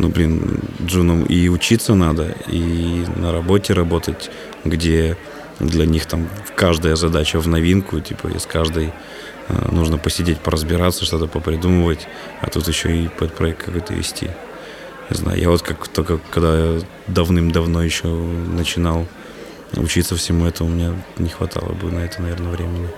ну, 0.01 0.09
блин, 0.09 0.61
джунам 0.83 1.25
и 1.25 1.49
учиться 1.49 1.95
надо, 1.95 2.35
и 2.49 3.05
на 3.17 3.33
работе 3.33 3.75
работать, 3.75 4.31
где 4.65 5.17
для 5.59 5.85
них 5.85 6.07
там 6.07 6.27
каждая 6.57 6.97
задача 6.97 7.39
в 7.39 7.47
новинку, 7.47 8.01
типа 8.01 8.29
из 8.29 8.47
каждой 8.47 8.93
э, 9.49 9.69
нужно 9.71 9.99
посидеть, 9.99 10.39
поразбираться, 10.39 11.05
что-то 11.05 11.27
попридумывать, 11.27 12.09
а 12.41 12.49
тут 12.49 12.67
еще 12.67 12.97
и 12.97 13.09
под 13.09 13.35
проект 13.35 13.63
какой-то 13.65 13.93
вести. 13.93 14.31
Не 15.11 15.17
знаю, 15.17 15.39
я 15.39 15.51
вот 15.51 15.61
как 15.61 15.87
только 15.89 16.19
когда 16.31 16.79
давным-давно 17.07 17.83
еще 17.83 18.07
начинал 18.09 19.07
учиться 19.77 20.17
всему 20.17 20.47
этому, 20.47 20.71
меня 20.71 20.95
не 21.19 21.29
хватало 21.29 21.73
бы 21.73 21.91
на 21.91 21.99
это, 21.99 22.23
наверное, 22.23 22.53
времени. 22.53 22.89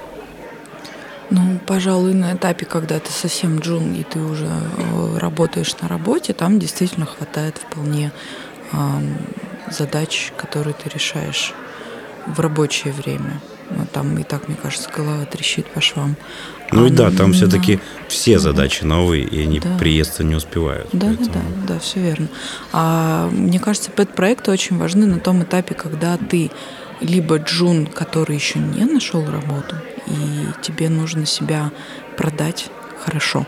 Ну, 1.34 1.58
пожалуй, 1.66 2.12
на 2.12 2.34
этапе, 2.34 2.66
когда 2.66 2.98
ты 2.98 3.10
совсем 3.10 3.58
джун, 3.60 3.94
и 3.94 4.02
ты 4.02 4.18
уже 4.18 4.44
э, 4.44 5.18
работаешь 5.18 5.74
на 5.80 5.88
работе, 5.88 6.34
там 6.34 6.58
действительно 6.58 7.06
хватает 7.06 7.56
вполне 7.56 8.12
э, 8.72 8.76
задач, 9.70 10.30
которые 10.36 10.74
ты 10.74 10.90
решаешь 10.90 11.54
в 12.26 12.38
рабочее 12.38 12.92
время. 12.92 13.40
Ну, 13.70 13.86
там 13.90 14.18
и 14.18 14.24
так, 14.24 14.48
мне 14.48 14.58
кажется, 14.62 14.90
голова 14.94 15.24
трещит 15.24 15.66
по 15.68 15.80
швам. 15.80 16.16
Ну 16.70 16.84
а, 16.84 16.88
и 16.88 16.90
да, 16.90 17.10
там 17.10 17.30
на... 17.30 17.32
все-таки 17.32 17.80
все 18.08 18.38
задачи 18.38 18.84
новые, 18.84 19.24
и 19.24 19.42
они 19.42 19.58
да. 19.58 19.78
приесться 19.78 20.24
не 20.24 20.34
успевают. 20.34 20.88
Да, 20.92 21.06
поэтому... 21.06 21.32
да, 21.32 21.40
да, 21.40 21.74
да, 21.74 21.78
все 21.78 22.00
верно. 22.00 22.28
А 22.74 23.30
мне 23.30 23.58
кажется, 23.58 23.90
пэт-проекты 23.90 24.50
очень 24.50 24.76
важны 24.76 25.06
на 25.06 25.18
том 25.18 25.42
этапе, 25.42 25.74
когда 25.74 26.18
ты 26.18 26.50
либо 27.02 27.38
джун, 27.38 27.87
который 27.87 28.37
еще 28.37 28.59
не 28.59 28.85
нашел 28.85 29.25
работу, 29.30 29.76
и 30.06 30.47
тебе 30.62 30.88
нужно 30.88 31.26
себя 31.26 31.71
продать 32.16 32.71
хорошо. 33.00 33.47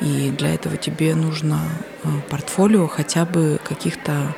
И 0.00 0.30
для 0.30 0.54
этого 0.54 0.76
тебе 0.76 1.14
нужно 1.14 1.60
э, 2.02 2.08
портфолио 2.28 2.86
хотя 2.88 3.24
бы 3.24 3.58
каких-то, 3.62 4.34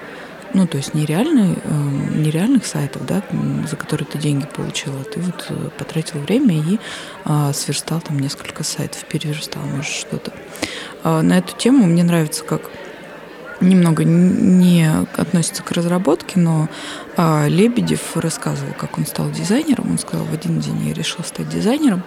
ну, 0.54 0.66
то 0.66 0.76
есть 0.76 0.94
нереальный, 0.94 1.56
э, 1.62 1.70
нереальных 2.14 2.66
сайтов, 2.66 3.06
да, 3.06 3.22
за 3.68 3.76
которые 3.76 4.06
ты 4.06 4.18
деньги 4.18 4.46
получила. 4.46 5.02
Ты 5.04 5.20
вот 5.20 5.46
э, 5.48 5.68
потратил 5.78 6.20
время 6.20 6.54
и 6.56 6.78
сверстал 7.52 8.00
там 8.00 8.18
несколько 8.18 8.62
сайтов, 8.64 9.04
переверстал, 9.04 9.62
может, 9.64 9.92
что-то. 9.92 10.32
На 11.04 11.38
эту 11.38 11.56
тему 11.56 11.86
мне 11.86 12.04
нравится, 12.04 12.44
как 12.44 12.70
немного 13.60 14.04
не 14.04 14.90
относится 15.16 15.62
к 15.62 15.70
разработке, 15.72 16.38
но 16.38 16.68
а, 17.16 17.46
Лебедев 17.48 18.16
рассказывал, 18.16 18.72
как 18.74 18.98
он 18.98 19.06
стал 19.06 19.30
дизайнером. 19.30 19.90
Он 19.90 19.98
сказал, 19.98 20.26
в 20.26 20.32
один 20.32 20.60
день 20.60 20.88
я 20.88 20.94
решил 20.94 21.24
стать 21.24 21.48
дизайнером, 21.48 22.02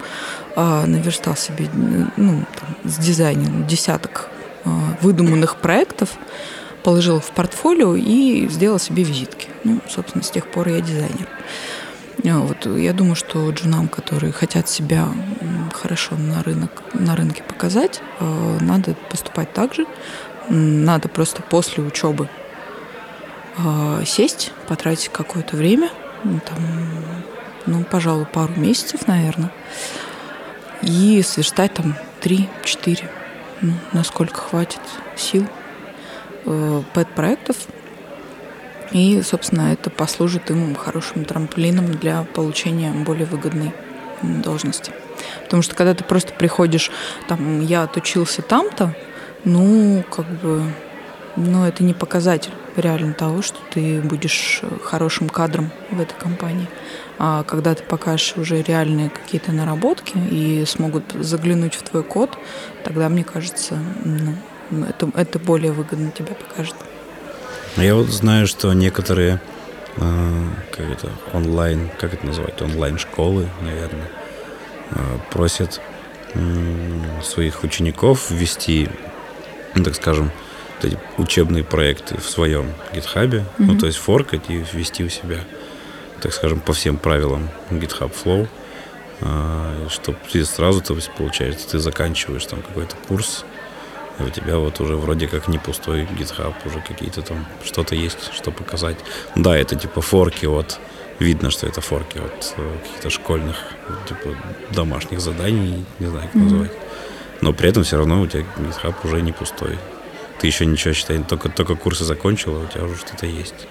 а, 0.56 0.86
наверстал 0.86 1.36
себе 1.36 1.68
ну, 2.16 2.44
там, 2.58 2.90
с 2.90 2.96
дизайном 2.98 3.66
десяток 3.66 4.28
а, 4.64 4.70
выдуманных 5.00 5.56
проектов, 5.56 6.10
положил 6.82 7.20
в 7.20 7.30
портфолио 7.32 7.94
и 7.96 8.48
сделал 8.48 8.78
себе 8.78 9.02
визитки. 9.02 9.48
Ну, 9.64 9.80
собственно, 9.88 10.24
с 10.24 10.30
тех 10.30 10.46
пор 10.46 10.68
я 10.68 10.80
дизайнер. 10.80 11.28
А, 12.24 12.38
вот, 12.38 12.66
я 12.78 12.92
думаю, 12.92 13.14
что 13.14 13.50
джунам, 13.50 13.88
которые 13.88 14.32
хотят 14.32 14.68
себя 14.68 15.08
хорошо 15.72 16.16
на, 16.16 16.42
рынок, 16.42 16.70
на 16.94 17.16
рынке 17.16 17.42
показать, 17.42 18.00
а, 18.18 18.58
надо 18.60 18.94
поступать 19.08 19.52
так 19.52 19.74
же, 19.74 19.86
надо 20.50 21.08
просто 21.08 21.42
после 21.42 21.82
учебы 21.82 22.28
э, 23.56 24.02
сесть, 24.04 24.52
потратить 24.68 25.08
какое-то 25.08 25.56
время, 25.56 25.90
ну, 26.24 26.40
там, 26.40 26.58
ну, 27.66 27.84
пожалуй, 27.84 28.26
пару 28.26 28.52
месяцев, 28.56 29.06
наверное, 29.06 29.52
и 30.82 31.22
сверстать 31.22 31.74
там 31.74 31.96
3-4, 32.22 33.04
ну, 33.60 33.72
насколько 33.92 34.40
хватит 34.40 34.80
сил 35.16 35.46
э, 36.46 36.82
пэт-проектов. 36.94 37.56
И, 38.90 39.22
собственно, 39.22 39.72
это 39.72 39.88
послужит 39.88 40.50
им 40.50 40.74
хорошим 40.74 41.24
трамплином 41.24 41.92
для 41.92 42.24
получения 42.24 42.90
более 42.90 43.24
выгодной 43.24 43.72
должности. 44.20 44.92
Потому 45.44 45.62
что 45.62 45.76
когда 45.76 45.94
ты 45.94 46.02
просто 46.02 46.32
приходишь, 46.32 46.90
там, 47.28 47.60
я 47.60 47.84
отучился 47.84 48.42
там-то, 48.42 48.96
ну, 49.44 50.04
как 50.10 50.26
бы, 50.26 50.62
ну, 51.36 51.64
это 51.64 51.82
не 51.84 51.94
показатель 51.94 52.52
реально 52.76 53.14
того, 53.14 53.42
что 53.42 53.58
ты 53.70 54.00
будешь 54.00 54.62
хорошим 54.82 55.28
кадром 55.28 55.70
в 55.90 56.00
этой 56.00 56.14
компании. 56.18 56.68
А 57.18 57.42
когда 57.44 57.74
ты 57.74 57.82
покажешь 57.82 58.34
уже 58.36 58.62
реальные 58.62 59.10
какие-то 59.10 59.52
наработки 59.52 60.16
и 60.16 60.64
смогут 60.66 61.04
заглянуть 61.12 61.74
в 61.74 61.82
твой 61.82 62.02
код, 62.02 62.38
тогда, 62.84 63.08
мне 63.08 63.24
кажется, 63.24 63.78
ну, 64.04 64.84
это, 64.86 65.10
это 65.14 65.38
более 65.38 65.72
выгодно 65.72 66.10
тебя 66.10 66.34
покажет. 66.34 66.76
Я 67.76 67.94
вот 67.94 68.06
знаю, 68.08 68.46
что 68.46 68.72
некоторые 68.72 69.40
э, 69.96 70.44
как 70.70 70.90
это, 70.90 71.10
онлайн, 71.32 71.88
как 71.98 72.14
это 72.14 72.26
называть, 72.26 72.60
онлайн-школы, 72.60 73.48
наверное, 73.62 74.08
э, 74.90 75.18
просят 75.30 75.80
э, 76.34 77.22
своих 77.22 77.62
учеников 77.62 78.30
ввести 78.30 78.88
ну, 79.74 79.84
так 79.84 79.94
скажем, 79.94 80.30
эти 80.82 80.98
учебные 81.18 81.64
проекты 81.64 82.18
в 82.18 82.28
своем 82.28 82.72
гитхабе, 82.94 83.38
mm-hmm. 83.38 83.44
ну, 83.58 83.78
то 83.78 83.86
есть 83.86 83.98
форкать 83.98 84.48
и 84.48 84.64
ввести 84.72 85.04
у 85.04 85.08
себя, 85.08 85.44
так 86.20 86.32
скажем, 86.32 86.60
по 86.60 86.72
всем 86.72 86.96
правилам 86.96 87.48
GitHub 87.70 88.12
Flow, 88.12 88.48
а, 89.20 89.88
чтобы 89.88 90.18
ты 90.32 90.44
сразу, 90.44 90.80
то 90.80 90.94
есть, 90.94 91.10
получается, 91.12 91.68
ты 91.68 91.78
заканчиваешь 91.78 92.46
там 92.46 92.62
какой-то 92.62 92.96
курс, 93.08 93.44
и 94.18 94.22
у 94.22 94.30
тебя 94.30 94.58
вот 94.58 94.80
уже 94.80 94.96
вроде 94.96 95.28
как 95.28 95.48
не 95.48 95.58
пустой 95.58 96.02
GitHub, 96.02 96.54
уже 96.64 96.80
какие-то 96.80 97.22
там 97.22 97.46
что-то 97.64 97.94
есть, 97.94 98.32
что 98.32 98.50
показать. 98.50 98.96
Да, 99.34 99.56
это 99.56 99.76
типа 99.76 100.00
форки 100.00 100.46
от 100.46 100.78
видно, 101.18 101.50
что 101.50 101.66
это 101.66 101.82
форки 101.82 102.18
от 102.18 102.54
э, 102.56 102.76
каких-то 102.82 103.10
школьных, 103.10 103.56
типа 104.08 104.34
домашних 104.72 105.20
заданий, 105.20 105.84
не 105.98 106.06
знаю, 106.06 106.28
как 106.32 106.34
mm-hmm. 106.34 106.44
назвать 106.44 106.72
но 107.40 107.52
при 107.52 107.68
этом 107.68 107.82
все 107.84 107.96
равно 107.96 108.20
у 108.20 108.26
тебя 108.26 108.44
GitHub 108.58 108.94
уже 109.04 109.20
не 109.22 109.32
пустой. 109.32 109.78
Ты 110.40 110.46
еще 110.46 110.66
ничего, 110.66 110.94
считай, 110.94 111.18
только, 111.22 111.48
только 111.48 111.74
курсы 111.74 112.04
закончила, 112.04 112.64
у 112.64 112.66
тебя 112.66 112.84
уже 112.84 112.96
что-то 112.96 113.26
есть. 113.26 113.66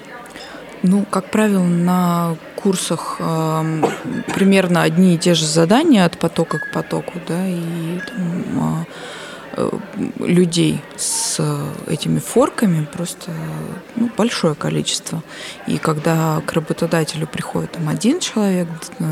Ну, 0.82 1.06
как 1.10 1.30
правило, 1.30 1.64
на 1.64 2.38
курсах 2.56 3.18
э, 3.20 3.84
примерно 4.34 4.84
одни 4.84 5.16
и 5.16 5.18
те 5.18 5.34
же 5.34 5.46
задания 5.46 6.06
от 6.06 6.18
потока 6.18 6.60
к 6.60 6.72
потоку, 6.72 7.14
да, 7.28 7.48
и 7.48 8.00
там, 8.08 8.82
э, 8.82 8.86
людей 10.20 10.82
с 10.96 11.40
этими 11.88 12.20
форками 12.20 12.86
просто 12.86 13.32
ну, 13.96 14.10
большое 14.18 14.56
количество. 14.56 15.24
И 15.68 15.78
когда 15.78 16.42
к 16.46 16.54
работодателю 16.54 17.28
приходит 17.28 17.74
там 17.74 17.90
один 17.90 18.20
человек 18.20 18.68
э, 19.00 19.06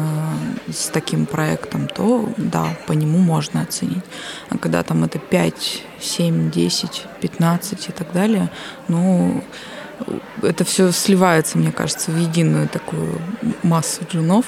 с 0.71 0.89
таким 0.89 1.25
проектом, 1.25 1.87
то 1.87 2.29
да, 2.37 2.77
по 2.87 2.93
нему 2.93 3.17
можно 3.19 3.61
оценить. 3.61 4.03
А 4.49 4.57
когда 4.57 4.83
там 4.83 5.03
это 5.03 5.19
5, 5.19 5.83
7, 5.99 6.51
10, 6.51 7.05
15 7.21 7.89
и 7.89 7.91
так 7.91 8.11
далее, 8.13 8.49
ну, 8.87 9.43
это 10.41 10.63
все 10.63 10.91
сливается, 10.91 11.57
мне 11.57 11.71
кажется, 11.71 12.11
в 12.11 12.17
единую 12.17 12.67
такую 12.67 13.19
массу 13.63 14.03
джунов, 14.09 14.45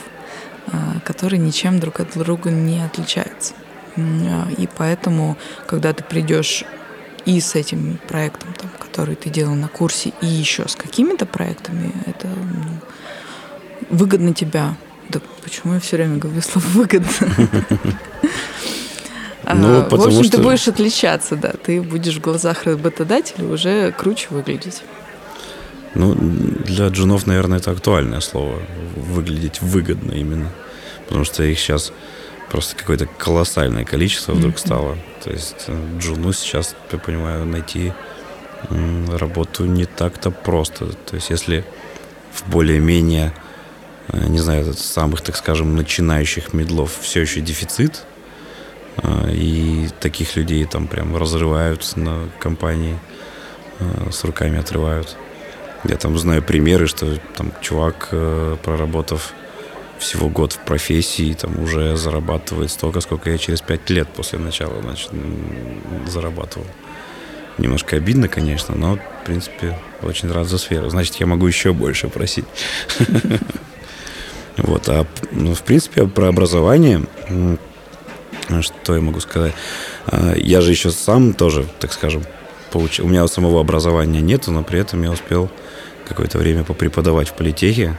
э, 0.68 0.72
которые 1.04 1.40
ничем 1.40 1.80
друг 1.80 2.00
от 2.00 2.18
друга 2.18 2.52
не 2.52 2.84
отличаются. 2.84 3.54
И 4.58 4.68
поэтому, 4.78 5.38
когда 5.68 5.94
ты 5.94 6.04
придешь 6.04 6.64
и 7.26 7.40
с 7.40 7.56
этим 7.56 8.00
проектом, 8.08 8.54
там, 8.58 8.70
который 8.80 9.16
ты 9.16 9.30
делал 9.30 9.56
на 9.56 9.68
курсе, 9.68 10.14
и 10.22 10.26
еще 10.26 10.68
с 10.68 10.76
какими-то 10.76 11.26
проектами, 11.26 11.92
это 12.06 12.28
ну, 12.28 12.80
выгодно 13.90 14.34
тебя. 14.34 14.76
Да 15.10 15.20
почему 15.44 15.74
я 15.76 15.80
все 15.80 15.98
время 15.98 16.18
говорю 16.18 16.42
слово 16.42 16.66
выгодно? 16.68 17.08
Ну, 19.52 19.80
А, 19.80 19.90
в 19.90 19.94
общем, 20.06 20.24
что- 20.24 20.38
ты 20.38 20.44
будешь 20.44 20.68
отличаться, 20.68 21.36
да. 21.36 21.54
Ты 21.64 21.82
будешь 21.82 22.18
в 22.18 22.22
глазах 22.22 22.66
работодателя 22.66 23.46
уже 23.46 23.92
круче 23.92 24.28
выглядеть. 24.30 24.84
Ну, 25.96 26.14
для 26.14 26.88
джунов, 26.90 27.26
наверное, 27.26 27.58
это 27.58 27.72
актуальное 27.72 28.20
слово. 28.20 28.60
Выглядеть 28.96 29.62
выгодно 29.62 30.12
именно. 30.12 30.50
Потому 31.08 31.26
что 31.26 31.44
их 31.44 31.58
сейчас 31.60 31.92
просто 32.50 32.76
какое-то 32.76 33.06
колоссальное 33.06 33.86
количество 33.86 34.34
вдруг 34.34 34.58
стало. 34.58 34.98
То 35.24 35.32
есть 35.32 35.66
э, 35.68 35.98
джуну 36.00 36.34
сейчас, 36.34 36.76
я 36.92 36.98
понимаю, 36.98 37.46
найти 37.46 37.94
работу 39.08 39.66
не 39.66 39.86
так-то 39.86 40.32
просто. 40.32 40.88
То 40.88 41.16
есть 41.16 41.30
если 41.30 41.64
в 42.34 42.50
более-менее, 42.50 43.34
э, 44.10 44.28
не 44.28 44.40
знаю, 44.40 44.74
самых, 44.74 45.22
так 45.22 45.36
скажем, 45.36 45.76
начинающих 45.76 46.54
медлов 46.54 46.98
все 47.02 47.22
еще 47.22 47.42
дефицит, 47.42 48.04
э, 48.98 49.32
и 49.32 49.90
таких 50.00 50.36
людей 50.36 50.66
там 50.66 50.88
прям 50.88 51.16
разрывают 51.16 51.96
на 51.96 52.30
компании, 52.40 52.98
с 54.12 54.26
руками 54.26 54.60
отрывают. 54.60 55.16
Я 55.86 55.96
там 55.96 56.18
знаю 56.18 56.44
примеры, 56.44 56.88
что 56.88 57.18
там 57.38 57.54
чувак, 57.62 58.10
проработав 58.62 59.34
всего 60.00 60.30
год 60.30 60.54
в 60.54 60.60
профессии, 60.60 61.34
там 61.34 61.62
уже 61.62 61.96
зарабатывает 61.98 62.72
столько, 62.72 63.02
сколько 63.02 63.30
я 63.30 63.38
через 63.38 63.62
пять 63.62 63.90
лет 63.90 64.08
после 64.08 64.40
начала 64.40 64.82
значит, 64.82 65.12
зарабатывал. 66.08 66.66
Немножко 67.58 67.98
обидно, 67.98 68.30
конечно, 68.30 68.76
но, 68.76 68.96
в 68.96 69.26
принципе, 69.26 69.78
очень 70.02 70.32
рад 70.32 70.48
за 70.48 70.58
сферу. 70.58 70.90
Значит, 70.90 71.16
я 71.16 71.26
могу 71.26 71.46
еще 71.46 71.74
больше 71.74 72.08
просить. 72.10 72.46
Вот, 74.62 74.90
а, 74.90 75.06
ну, 75.32 75.54
в 75.54 75.62
принципе, 75.62 76.06
про 76.06 76.28
образование, 76.28 77.06
что 78.62 78.96
я 78.96 79.00
могу 79.00 79.22
сказать? 79.22 79.54
А, 80.06 80.34
Я 80.36 80.60
же 80.60 80.72
еще 80.72 80.92
сам 80.92 81.34
тоже, 81.34 81.66
так 81.80 81.94
скажем, 81.94 82.24
получил. 82.72 83.06
У 83.06 83.08
меня 83.08 83.26
самого 83.28 83.62
образования 83.62 84.22
нету, 84.22 84.52
но 84.52 84.64
при 84.64 84.80
этом 84.80 85.02
я 85.04 85.12
успел 85.12 85.50
какое-то 86.08 86.38
время 86.38 86.64
попреподавать 86.64 87.30
в 87.30 87.34
политехе. 87.34 87.96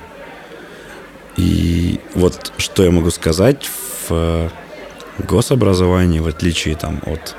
И 1.40 1.98
вот 2.14 2.52
что 2.58 2.84
я 2.84 2.90
могу 2.90 3.10
сказать 3.10 3.64
в 3.64 4.10
э, 4.10 4.48
гособразовании, 5.26 6.18
в 6.18 6.26
отличие 6.26 6.76
там 6.76 7.00
от, 7.06 7.34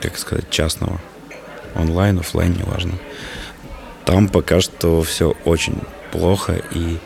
как 0.00 0.16
сказать, 0.16 0.48
частного, 0.48 0.98
онлайн, 1.74 2.18
офлайн, 2.20 2.54
неважно, 2.54 2.92
там 4.06 4.28
пока 4.28 4.62
что 4.62 5.02
все 5.02 5.36
очень 5.44 5.82
плохо, 6.12 6.62
и, 6.72 6.96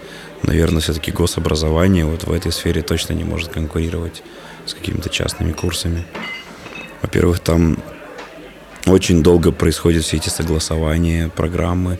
наверное, 0.44 0.80
все-таки 0.80 1.10
гособразование 1.10 2.04
вот 2.04 2.24
в 2.24 2.32
этой 2.32 2.52
сфере 2.52 2.82
точно 2.82 3.14
не 3.14 3.24
может 3.24 3.48
конкурировать 3.48 4.22
с 4.66 4.74
какими-то 4.74 5.08
частными 5.08 5.50
курсами. 5.50 6.06
Во-первых, 7.02 7.40
там 7.40 7.78
очень 8.86 9.24
долго 9.24 9.50
происходят 9.50 10.04
все 10.04 10.18
эти 10.18 10.28
согласования, 10.28 11.28
программы. 11.28 11.98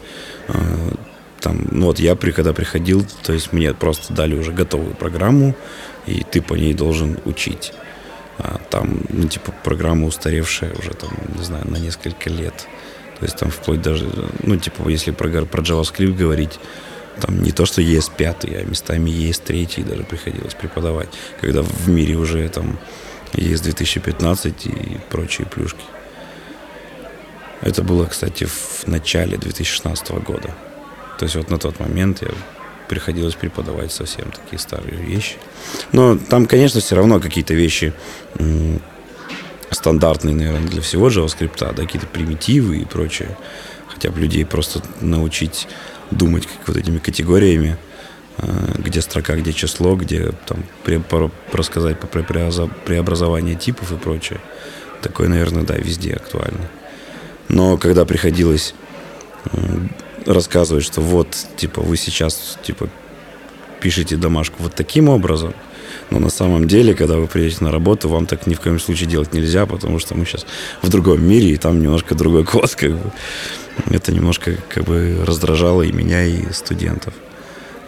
Там, 1.41 1.69
ну 1.71 1.87
вот 1.87 2.01
я, 2.01 2.17
при, 2.17 2.33
когда 2.33 2.53
приходил, 2.53 3.05
то 3.23 3.33
есть 3.33 3.53
мне 3.53 3.73
просто 3.73 4.13
дали 4.13 4.35
уже 4.35 4.53
готовую 4.53 4.95
программу, 4.95 5.55
и 6.07 6.25
ты 6.25 6.43
по 6.43 6.55
ней 6.55 6.75
должен 6.75 7.19
учить. 7.25 7.73
А 8.39 8.61
там, 8.71 9.01
ну, 9.09 9.29
типа, 9.29 9.53
программа 9.65 10.07
устаревшая 10.07 10.73
уже, 10.75 10.91
там, 10.91 11.11
не 11.37 11.45
знаю, 11.45 11.69
на 11.69 11.77
несколько 11.77 12.31
лет. 12.31 12.69
То 13.19 13.25
есть 13.25 13.37
там 13.37 13.51
вплоть 13.51 13.83
даже, 13.83 14.09
ну, 14.43 14.57
типа, 14.57 14.89
если 14.89 15.11
про, 15.11 15.29
про 15.45 15.63
JavaScript 15.63 16.15
говорить, 16.15 16.59
там 17.21 17.43
не 17.43 17.51
то, 17.51 17.67
что 17.67 17.83
ES5, 17.83 18.61
а 18.61 18.65
местами 18.65 19.11
ES3 19.11 19.89
даже 19.89 20.05
приходилось 20.05 20.55
преподавать, 20.55 21.09
когда 21.41 21.63
в 21.63 21.89
мире 21.89 22.15
уже 22.15 22.49
там 22.49 22.79
ES 23.33 23.63
2015 23.63 24.67
и 24.67 24.99
прочие 25.11 25.47
плюшки. 25.47 25.83
Это 27.61 27.83
было, 27.83 28.07
кстати, 28.07 28.45
в 28.45 28.87
начале 28.87 29.37
2016 29.37 30.11
года. 30.23 30.55
То 31.19 31.25
есть 31.25 31.37
вот 31.37 31.51
на 31.51 31.59
тот 31.59 31.81
момент 31.81 32.23
я 32.23 32.29
приходилось 32.89 33.35
преподавать 33.35 33.93
совсем 33.93 34.31
такие 34.31 34.59
старые 34.59 34.97
вещи. 34.97 35.37
Но 35.93 36.17
там, 36.17 36.47
конечно, 36.47 36.81
все 36.81 36.97
равно 36.97 37.21
какие-то 37.21 37.55
вещи 37.55 37.93
стандартные, 39.71 40.35
наверное, 40.35 40.69
для 40.69 40.81
всего 40.81 41.09
JavaScript, 41.09 41.59
да, 41.59 41.83
какие-то 41.83 42.07
примитивы 42.07 42.79
и 42.79 42.85
прочее. 42.85 43.37
Хотя 43.89 44.11
бы 44.11 44.21
людей 44.21 44.45
просто 44.47 44.83
научить 45.01 45.69
думать 46.11 46.47
как 46.47 46.69
вот 46.69 46.77
этими 46.77 46.99
категориями, 46.99 47.77
э, 48.39 48.47
где 48.79 49.03
строка, 49.03 49.37
где 49.37 49.53
число, 49.53 49.95
где 49.97 50.33
там 50.47 50.65
про- 51.03 51.31
рассказать 51.53 52.01
про 52.01 52.23
преобразование 52.23 53.57
типов 53.57 53.93
и 53.93 53.97
прочее. 53.97 54.41
Такое, 55.03 55.29
наверное, 55.29 55.65
да, 55.65 55.75
везде 55.75 56.15
актуально. 56.15 56.71
Но 57.49 57.77
когда 57.77 58.05
приходилось 58.05 58.75
м, 60.29 60.35
рассказывать, 60.35 60.85
что 60.85 61.01
вот, 61.01 61.37
типа, 61.57 61.81
вы 61.81 61.97
сейчас, 61.97 62.59
типа, 62.63 62.89
пишете 63.81 64.17
домашку 64.17 64.57
вот 64.63 64.75
таким 64.75 65.09
образом, 65.09 65.55
но 66.11 66.19
на 66.19 66.31
самом 66.31 66.67
деле, 66.67 66.95
когда 66.95 67.17
вы 67.17 67.27
приедете 67.27 67.65
на 67.65 67.71
работу, 67.71 68.09
вам 68.09 68.27
так 68.27 68.47
ни 68.47 68.55
в 68.55 68.61
коем 68.61 68.79
случае 68.81 69.09
делать 69.09 69.33
нельзя, 69.33 69.67
потому 69.67 69.99
что 69.99 70.15
мы 70.15 70.25
сейчас 70.25 70.47
в 70.83 70.89
другом 70.89 71.23
мире, 71.27 71.51
и 71.51 71.57
там 71.57 71.81
немножко 71.81 72.15
другой 72.15 72.45
код, 72.45 72.75
как 72.75 72.93
бы. 72.93 73.13
Это 73.91 74.13
немножко, 74.13 74.57
как 74.69 74.85
бы, 74.85 75.19
раздражало 75.25 75.83
и 75.83 75.93
меня, 75.93 76.25
и 76.25 76.53
студентов. 76.53 77.15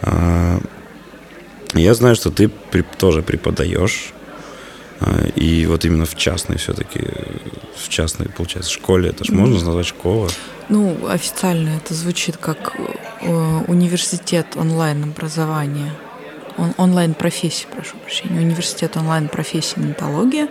А, 0.01 0.59
Я 1.73 1.93
знаю, 1.93 2.15
что 2.15 2.31
ты 2.31 2.49
тоже 2.97 3.21
преподаешь, 3.21 4.13
и 5.35 5.65
вот 5.65 5.85
именно 5.85 6.05
в 6.05 6.15
частной 6.15 6.57
все-таки, 6.57 7.01
в 7.75 7.89
частной, 7.89 8.27
получается, 8.29 8.71
школе, 8.71 9.09
это 9.09 9.23
же 9.23 9.33
можно 9.33 9.63
назвать 9.63 9.87
школа. 9.87 10.29
Ну, 10.69 10.95
официально 11.07 11.69
это 11.69 11.93
звучит 11.93 12.37
как 12.37 12.75
э, 13.21 13.59
университет 13.67 14.47
онлайн-образования. 14.55 15.93
Он, 16.57 16.73
онлайн-профессии, 16.77 17.65
прошу 17.73 17.97
прощения. 17.97 18.39
Университет 18.39 18.95
онлайн-профессии 18.97 19.79
нетология. 19.79 20.47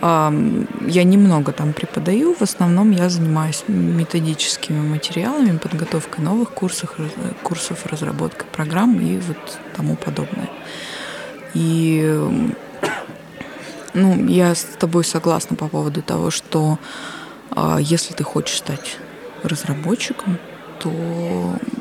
Ам, 0.00 0.66
Я 0.86 1.04
немного 1.04 1.52
там 1.52 1.72
преподаю, 1.72 2.34
в 2.34 2.42
основном 2.42 2.90
я 2.92 3.08
занимаюсь 3.08 3.64
методическими 3.68 4.80
материалами, 4.80 5.58
подготовкой 5.58 6.24
новых 6.24 6.50
курсов, 6.50 6.94
курсов, 7.42 7.86
разработкой 7.86 8.46
программ 8.52 9.00
и 9.00 9.18
вот 9.18 9.58
тому 9.76 9.96
подобное. 9.96 10.48
И 11.54 12.54
ну, 13.94 14.26
я 14.26 14.54
с 14.54 14.64
тобой 14.78 15.04
согласна 15.04 15.56
по 15.56 15.68
поводу 15.68 16.02
того, 16.02 16.30
что 16.30 16.78
а, 17.50 17.78
если 17.78 18.14
ты 18.14 18.24
хочешь 18.24 18.58
стать 18.58 18.98
разработчиком, 19.42 20.38
то 20.80 20.90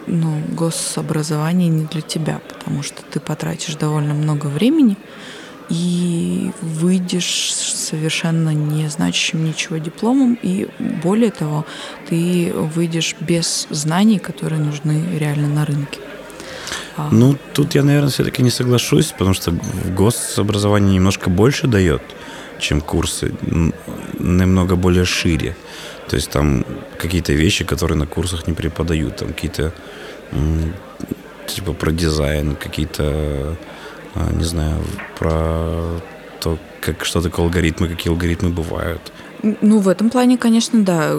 ну, 0.07 0.41
гособразование 0.49 1.69
не 1.69 1.85
для 1.85 2.01
тебя, 2.01 2.41
потому 2.47 2.83
что 2.83 3.03
ты 3.03 3.19
потратишь 3.19 3.75
довольно 3.75 4.13
много 4.13 4.47
времени 4.47 4.97
и 5.69 6.51
выйдешь 6.61 7.53
совершенно 7.53 8.53
не 8.53 8.87
значащим 8.87 9.43
ничего 9.43 9.77
дипломом, 9.77 10.37
и 10.41 10.69
более 11.03 11.31
того, 11.31 11.65
ты 12.07 12.53
выйдешь 12.53 13.15
без 13.19 13.67
знаний, 13.69 14.17
которые 14.17 14.61
нужны 14.61 15.03
реально 15.17 15.47
на 15.47 15.65
рынке. 15.65 15.99
Ну, 17.11 17.37
тут 17.53 17.75
я, 17.75 17.83
наверное, 17.83 18.09
все-таки 18.09 18.43
не 18.43 18.49
соглашусь, 18.49 19.11
потому 19.11 19.33
что 19.33 19.53
гособразование 19.95 20.95
немножко 20.95 21.29
больше 21.29 21.67
дает, 21.67 22.01
чем 22.59 22.81
курсы, 22.81 23.33
намного 24.19 24.75
более 24.75 25.05
шире. 25.05 25.55
То 26.07 26.15
есть 26.15 26.31
там 26.31 26.65
какие-то 26.97 27.33
вещи, 27.33 27.65
которые 27.65 27.97
на 27.97 28.07
курсах 28.07 28.47
не 28.47 28.53
преподают, 28.53 29.17
там 29.17 29.27
какие-то 29.29 29.73
типа 31.47 31.73
про 31.73 31.91
дизайн, 31.91 32.55
какие-то, 32.55 33.55
а, 34.15 34.31
не 34.33 34.43
знаю, 34.43 34.83
про 35.17 35.99
то, 36.39 36.57
как, 36.81 37.05
что 37.05 37.21
такое 37.21 37.45
алгоритмы, 37.45 37.87
какие 37.87 38.11
алгоритмы 38.11 38.49
бывают. 38.49 39.01
Ну, 39.43 39.79
в 39.79 39.87
этом 39.87 40.09
плане, 40.09 40.37
конечно, 40.37 40.83
да. 40.83 41.11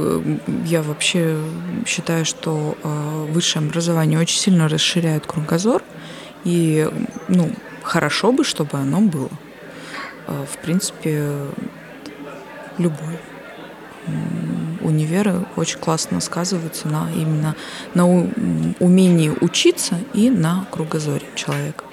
Я 0.64 0.82
вообще 0.82 1.38
считаю, 1.86 2.24
что 2.24 2.76
э, 2.82 3.26
высшее 3.30 3.64
образование 3.64 4.18
очень 4.18 4.38
сильно 4.38 4.68
расширяет 4.68 5.26
кругозор. 5.26 5.82
И, 6.44 6.88
ну, 7.28 7.50
хорошо 7.82 8.32
бы, 8.32 8.44
чтобы 8.44 8.78
оно 8.78 9.00
было. 9.00 9.30
Э, 10.26 10.44
В 10.50 10.58
принципе, 10.58 11.32
любой. 12.78 13.18
Универы 14.80 15.44
очень 15.56 15.78
классно 15.78 16.20
сказываются 16.20 16.88
на 16.88 17.10
именно 17.12 17.54
на 17.92 18.06
умении 18.06 19.30
учиться 19.40 19.96
и 20.14 20.30
на 20.30 20.66
кругозоре 20.70 21.26
человека. 21.34 21.84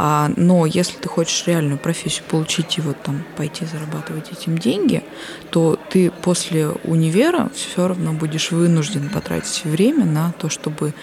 А, 0.00 0.30
но 0.36 0.64
если 0.64 0.96
ты 0.96 1.08
хочешь 1.08 1.44
реальную 1.48 1.76
профессию 1.76 2.24
получить 2.30 2.78
и 2.78 2.80
вот 2.80 3.02
там 3.02 3.24
пойти 3.36 3.66
зарабатывать 3.66 4.30
этим 4.30 4.56
деньги, 4.56 5.02
то 5.50 5.76
ты 5.90 6.12
после 6.12 6.68
универа 6.68 7.50
все 7.52 7.88
равно 7.88 8.12
будешь 8.12 8.52
вынужден 8.52 9.10
потратить 9.10 9.64
время 9.64 10.04
на 10.04 10.30
то, 10.38 10.48
чтобы 10.48 10.94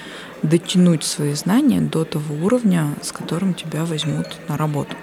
дотянуть 0.44 1.04
свои 1.04 1.34
знания 1.34 1.82
до 1.82 2.06
того 2.06 2.36
уровня, 2.36 2.96
с 3.02 3.12
которым 3.12 3.54
тебя 3.54 3.84
возьмут 3.84 4.28
на 4.48 4.56
работу. 4.56 4.96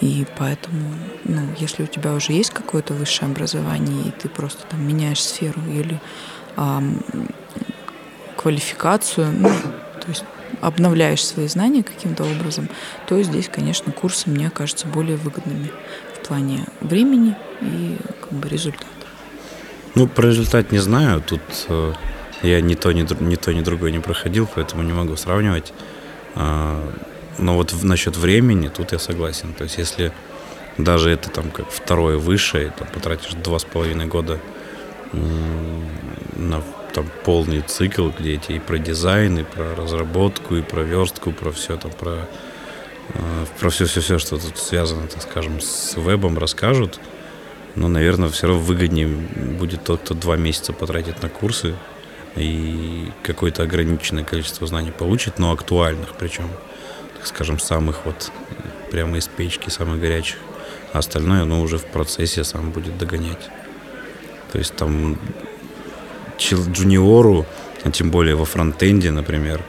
И 0.00 0.26
поэтому, 0.36 0.92
ну, 1.22 1.42
если 1.56 1.84
у 1.84 1.86
тебя 1.86 2.14
уже 2.14 2.32
есть 2.32 2.50
какое-то 2.50 2.94
высшее 2.94 3.30
образование, 3.30 4.08
и 4.08 4.10
ты 4.10 4.28
просто 4.28 4.66
там 4.68 4.84
меняешь 4.84 5.22
сферу 5.22 5.60
или 5.70 6.00
эм, 6.56 7.00
квалификацию, 8.36 9.30
ну, 9.38 9.50
то 10.00 10.08
есть 10.08 10.24
обновляешь 10.60 11.24
свои 11.24 11.48
знания 11.48 11.82
каким-то 11.82 12.24
образом, 12.24 12.68
то 13.06 13.22
здесь, 13.22 13.48
конечно, 13.48 13.92
курсы 13.92 14.28
мне 14.30 14.50
кажутся 14.50 14.86
более 14.86 15.16
выгодными 15.16 15.70
в 16.14 16.26
плане 16.26 16.64
времени 16.80 17.36
и 17.60 17.96
как 18.20 18.32
бы 18.32 18.48
результата. 18.48 18.86
Ну, 19.94 20.06
про 20.06 20.28
результат 20.28 20.72
не 20.72 20.78
знаю. 20.78 21.22
Тут 21.22 21.40
э, 21.68 21.92
я 22.42 22.60
ни 22.60 22.74
то, 22.74 22.92
ни, 22.92 23.00
ни 23.22 23.36
то, 23.36 23.52
ни 23.52 23.60
другое 23.62 23.90
не 23.90 23.98
проходил, 23.98 24.48
поэтому 24.52 24.82
не 24.82 24.92
могу 24.92 25.16
сравнивать. 25.16 25.72
Э, 26.34 26.90
но 27.38 27.54
вот 27.54 27.72
в, 27.72 27.84
насчет 27.84 28.16
времени 28.16 28.68
тут 28.68 28.92
я 28.92 28.98
согласен. 28.98 29.54
То 29.54 29.64
есть 29.64 29.78
если 29.78 30.12
даже 30.76 31.10
это 31.10 31.30
там 31.30 31.50
как 31.50 31.70
второе 31.70 32.16
высшее, 32.16 32.72
там 32.78 32.88
потратишь 32.92 33.34
два 33.34 33.58
с 33.58 33.64
половиной 33.64 34.06
года 34.06 34.38
на 36.36 36.62
там 36.92 37.06
полный 37.24 37.60
цикл, 37.60 38.08
где 38.08 38.34
эти 38.34 38.52
и 38.52 38.58
про 38.58 38.78
дизайн, 38.78 39.38
и 39.38 39.42
про 39.44 39.74
разработку, 39.74 40.56
и 40.56 40.62
про 40.62 40.82
верстку, 40.82 41.32
про 41.32 41.50
все 41.50 41.76
там, 41.76 41.90
про, 41.92 42.28
э, 43.14 43.46
про 43.58 43.70
все-все-все, 43.70 44.18
что 44.18 44.38
тут 44.38 44.58
связано, 44.58 45.06
так 45.06 45.22
скажем, 45.22 45.60
с 45.60 45.96
вебом 45.96 46.38
расскажут. 46.38 46.98
Но, 47.74 47.88
наверное, 47.88 48.28
все 48.28 48.48
равно 48.48 48.62
выгоднее 48.62 49.06
будет 49.06 49.84
тот, 49.84 50.00
кто 50.00 50.14
два 50.14 50.36
месяца 50.36 50.72
потратит 50.72 51.22
на 51.22 51.28
курсы 51.28 51.76
и 52.34 53.10
какое-то 53.22 53.62
ограниченное 53.62 54.24
количество 54.24 54.66
знаний 54.66 54.90
получит, 54.90 55.38
но 55.38 55.52
актуальных, 55.52 56.14
причем, 56.18 56.50
так 57.16 57.26
скажем, 57.26 57.58
самых 57.58 58.04
вот 58.04 58.32
прямо 58.90 59.18
из 59.18 59.28
печки, 59.28 59.70
самых 59.70 60.00
горячих. 60.00 60.38
А 60.92 60.98
остальное, 60.98 61.42
оно 61.42 61.60
уже 61.60 61.78
в 61.78 61.84
процессе 61.84 62.44
сам 62.44 62.70
будет 62.70 62.96
догонять. 62.98 63.48
То 64.52 64.58
есть 64.58 64.74
там 64.74 65.18
джуниору, 66.38 67.46
а 67.84 67.90
тем 67.90 68.10
более 68.10 68.34
во 68.34 68.44
фронтенде, 68.44 69.10
например, 69.10 69.62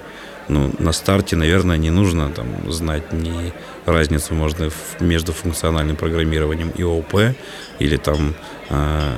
ну, 0.47 0.71
на 0.79 0.93
старте, 0.93 1.35
наверное, 1.35 1.77
не 1.77 1.91
нужно 1.91 2.29
там 2.29 2.71
знать 2.71 3.13
ни 3.13 3.53
разницу 3.85 4.33
можно 4.33 4.69
между 4.99 5.31
функциональным 5.31 5.95
программированием 5.95 6.69
и 6.69 6.83
ОП, 6.83 7.35
или 7.79 7.97
там, 7.97 8.33
э, 8.69 9.15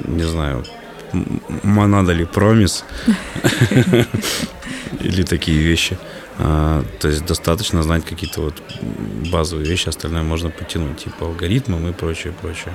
не 0.00 0.24
знаю, 0.24 0.64
монада 1.62 2.12
ли 2.12 2.24
промис, 2.24 2.84
или 5.00 5.22
такие 5.22 5.58
вещи. 5.58 5.96
А, 6.38 6.84
то 6.98 7.08
есть 7.08 7.24
достаточно 7.24 7.82
знать 7.82 8.04
какие-то 8.04 8.40
вот 8.40 8.62
базовые 9.30 9.68
вещи, 9.68 9.88
остальное 9.88 10.22
можно 10.22 10.50
потянуть, 10.50 11.04
типа 11.04 11.26
алгоритмы 11.26 11.90
и 11.90 11.92
прочее, 11.92 12.32
прочее. 12.32 12.74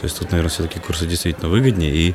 То 0.00 0.04
есть 0.04 0.18
тут, 0.18 0.32
наверное, 0.32 0.50
все-таки 0.50 0.80
курсы 0.80 1.06
действительно 1.06 1.48
выгоднее, 1.48 1.94
и 1.94 2.14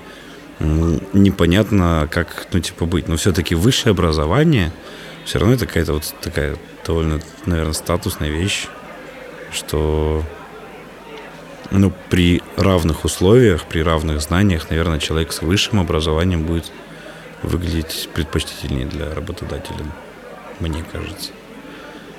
непонятно, 0.60 2.08
как, 2.12 2.48
ну, 2.52 2.60
типа, 2.60 2.86
быть. 2.86 3.08
Но 3.08 3.16
все-таки 3.18 3.56
высшее 3.56 3.92
образование 3.92 4.72
все 5.26 5.40
равно 5.40 5.56
это 5.56 5.68
какая-то 5.68 5.94
вот 5.94 6.16
такая 6.22 6.58
довольно, 6.86 7.20
наверное, 7.46 7.74
статусная 7.74 8.30
вещь, 8.30 8.68
что 9.52 10.24
ну, 11.70 11.92
при 12.10 12.42
равных 12.56 13.04
условиях, 13.04 13.66
при 13.66 13.82
равных 13.82 14.22
знаниях, 14.22 14.70
наверное, 14.70 15.00
человек 15.00 15.34
с 15.34 15.42
высшим 15.42 15.80
образованием 15.80 16.46
будет 16.46 16.72
выглядеть 17.44 18.10
предпочтительнее 18.14 18.86
для 18.86 19.14
работодателя, 19.14 19.86
мне 20.60 20.84
кажется. 20.92 21.32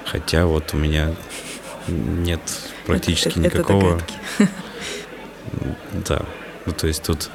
Хотя 0.04 0.46
вот 0.46 0.74
у 0.74 0.76
меня 0.76 1.14
нет 1.88 2.40
практически 2.86 3.30
это, 3.30 3.40
никакого... 3.40 4.00
Это 4.38 4.50
да, 5.92 6.22
ну 6.66 6.72
то 6.72 6.86
есть 6.86 7.02
тут 7.02 7.30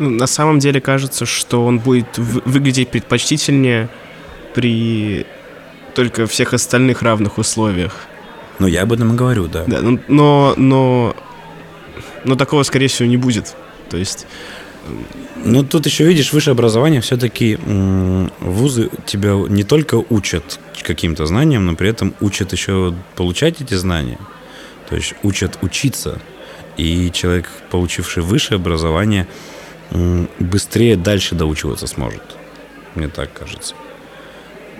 на 0.00 0.26
самом 0.26 0.58
деле 0.58 0.80
кажется, 0.80 1.26
что 1.26 1.64
он 1.64 1.78
будет 1.78 2.18
выглядеть 2.18 2.88
предпочтительнее 2.88 3.88
при 4.54 5.26
только 5.94 6.26
всех 6.26 6.54
остальных 6.54 7.02
равных 7.02 7.38
условиях. 7.38 7.94
Ну, 8.58 8.66
я 8.66 8.82
об 8.82 8.92
этом 8.92 9.12
и 9.12 9.16
говорю, 9.16 9.46
да. 9.46 9.64
Да, 9.66 9.80
ну, 9.80 9.98
но, 10.08 10.54
но, 10.56 11.16
но 12.24 12.36
такого, 12.36 12.62
скорее 12.62 12.88
всего, 12.88 13.08
не 13.08 13.16
будет. 13.16 13.54
То 13.88 13.96
есть... 13.96 14.26
Ну, 15.42 15.62
тут 15.62 15.86
еще, 15.86 16.04
видишь, 16.04 16.32
высшее 16.32 16.52
образование 16.52 17.00
все-таки 17.00 17.58
вузы 18.40 18.90
тебя 19.06 19.34
не 19.48 19.62
только 19.62 19.94
учат 19.94 20.58
каким-то 20.82 21.26
знаниям, 21.26 21.66
но 21.66 21.74
при 21.74 21.88
этом 21.88 22.14
учат 22.20 22.52
еще 22.52 22.94
получать 23.14 23.60
эти 23.60 23.74
знания. 23.74 24.18
То 24.88 24.96
есть 24.96 25.14
учат 25.22 25.58
учиться. 25.62 26.20
И 26.76 27.10
человек, 27.12 27.48
получивший 27.70 28.22
высшее 28.22 28.56
образование, 28.56 29.26
быстрее 29.90 30.96
дальше 30.96 31.34
доучиваться 31.34 31.86
сможет. 31.86 32.22
Мне 32.94 33.08
так 33.08 33.32
кажется. 33.32 33.74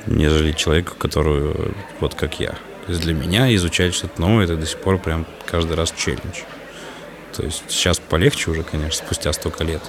Нежели 0.06 0.52
человеку, 0.52 0.94
который 0.96 1.54
вот 2.00 2.14
как 2.14 2.40
я. 2.40 2.50
То 2.86 2.92
есть 2.92 3.02
для 3.02 3.14
меня 3.14 3.54
изучать 3.54 3.94
что-то 3.94 4.20
новое, 4.20 4.44
это 4.44 4.56
до 4.56 4.66
сих 4.66 4.78
пор 4.78 4.98
прям 4.98 5.26
каждый 5.46 5.76
раз 5.76 5.92
челлендж. 5.96 6.42
То 7.36 7.44
есть 7.44 7.62
сейчас 7.68 7.98
полегче 7.98 8.50
уже, 8.50 8.62
конечно, 8.62 9.04
спустя 9.04 9.32
столько 9.32 9.62
лет. 9.62 9.82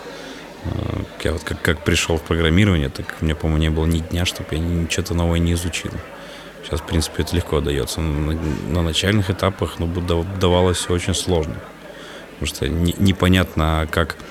А, 0.65 1.01
я 1.23 1.31
вот 1.31 1.43
как, 1.43 1.61
как 1.61 1.83
пришел 1.83 2.17
в 2.17 2.21
программирование, 2.21 2.89
так 2.89 3.15
мне, 3.21 3.33
по-моему, 3.33 3.61
не 3.61 3.69
было 3.69 3.85
ни 3.85 3.99
дня, 3.99 4.25
чтобы 4.25 4.49
я 4.51 4.59
ничего-то 4.59 5.13
новое 5.13 5.39
не 5.39 5.53
изучил. 5.53 5.91
Сейчас, 6.63 6.81
в 6.81 6.85
принципе, 6.85 7.23
это 7.23 7.35
легко 7.35 7.59
дается. 7.61 8.01
На, 8.01 8.33
на 8.69 8.83
начальных 8.83 9.31
этапах 9.31 9.79
ну, 9.79 9.87
давалось 10.39 10.89
очень 10.89 11.15
сложно. 11.15 11.55
Потому 12.33 12.47
что 12.47 12.67
не, 12.67 12.93
непонятно, 12.99 13.87
как 13.89 14.17
Э, 14.17 14.30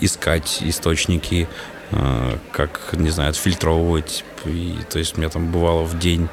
искать 0.00 0.58
источники, 0.62 1.48
э, 1.90 2.36
как, 2.52 2.90
не 2.92 3.10
знаю, 3.10 3.30
отфильтровывать. 3.30 4.24
И, 4.44 4.78
то 4.90 4.98
есть 4.98 5.16
у 5.16 5.20
меня 5.20 5.30
там 5.30 5.50
бывало 5.50 5.82
в 5.84 5.98
день 5.98 6.28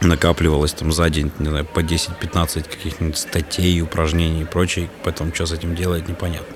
накапливалось 0.00 0.72
там 0.72 0.92
за 0.92 1.08
день, 1.10 1.32
не 1.38 1.48
знаю, 1.48 1.64
по 1.64 1.80
10-15 1.80 2.68
каких-нибудь 2.68 3.16
статей, 3.16 3.80
упражнений 3.80 4.42
и 4.42 4.44
прочее. 4.44 4.90
Поэтому 5.02 5.34
что 5.34 5.46
с 5.46 5.52
этим 5.52 5.74
делать, 5.74 6.08
непонятно. 6.08 6.54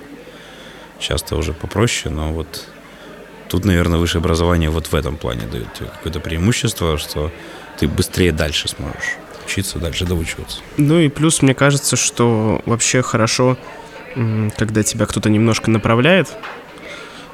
Часто 0.99 1.35
уже 1.35 1.53
попроще, 1.53 2.13
но 2.13 2.31
вот 2.33 2.67
тут, 3.47 3.65
наверное, 3.65 3.97
высшее 3.97 4.19
образование 4.19 4.69
вот 4.69 4.87
в 4.87 4.93
этом 4.95 5.17
плане 5.17 5.47
дает 5.47 5.73
тебе 5.73 5.87
какое-то 5.87 6.19
преимущество, 6.19 6.97
что 6.97 7.31
ты 7.79 7.87
быстрее 7.87 8.31
дальше 8.31 8.67
сможешь 8.67 9.17
учиться, 9.45 9.79
дальше 9.79 10.05
доучиваться. 10.05 10.59
Ну 10.77 10.99
и 10.99 11.09
плюс, 11.09 11.41
мне 11.41 11.55
кажется, 11.55 11.95
что 11.95 12.61
вообще 12.65 13.01
хорошо 13.01 13.57
когда 14.57 14.83
тебя 14.83 15.05
кто-то 15.05 15.29
немножко 15.29 15.69
направляет. 15.69 16.37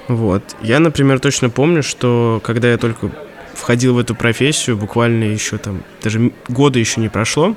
Вот. 0.07 0.43
Я, 0.61 0.79
например, 0.79 1.19
точно 1.19 1.49
помню, 1.49 1.83
что 1.83 2.41
когда 2.43 2.71
я 2.71 2.77
только 2.77 3.11
входил 3.53 3.95
в 3.95 3.99
эту 3.99 4.15
профессию, 4.15 4.77
буквально 4.77 5.23
еще 5.23 5.57
там, 5.57 5.83
даже 6.03 6.31
года 6.47 6.77
еще 6.77 7.01
не 7.01 7.09
прошло, 7.09 7.55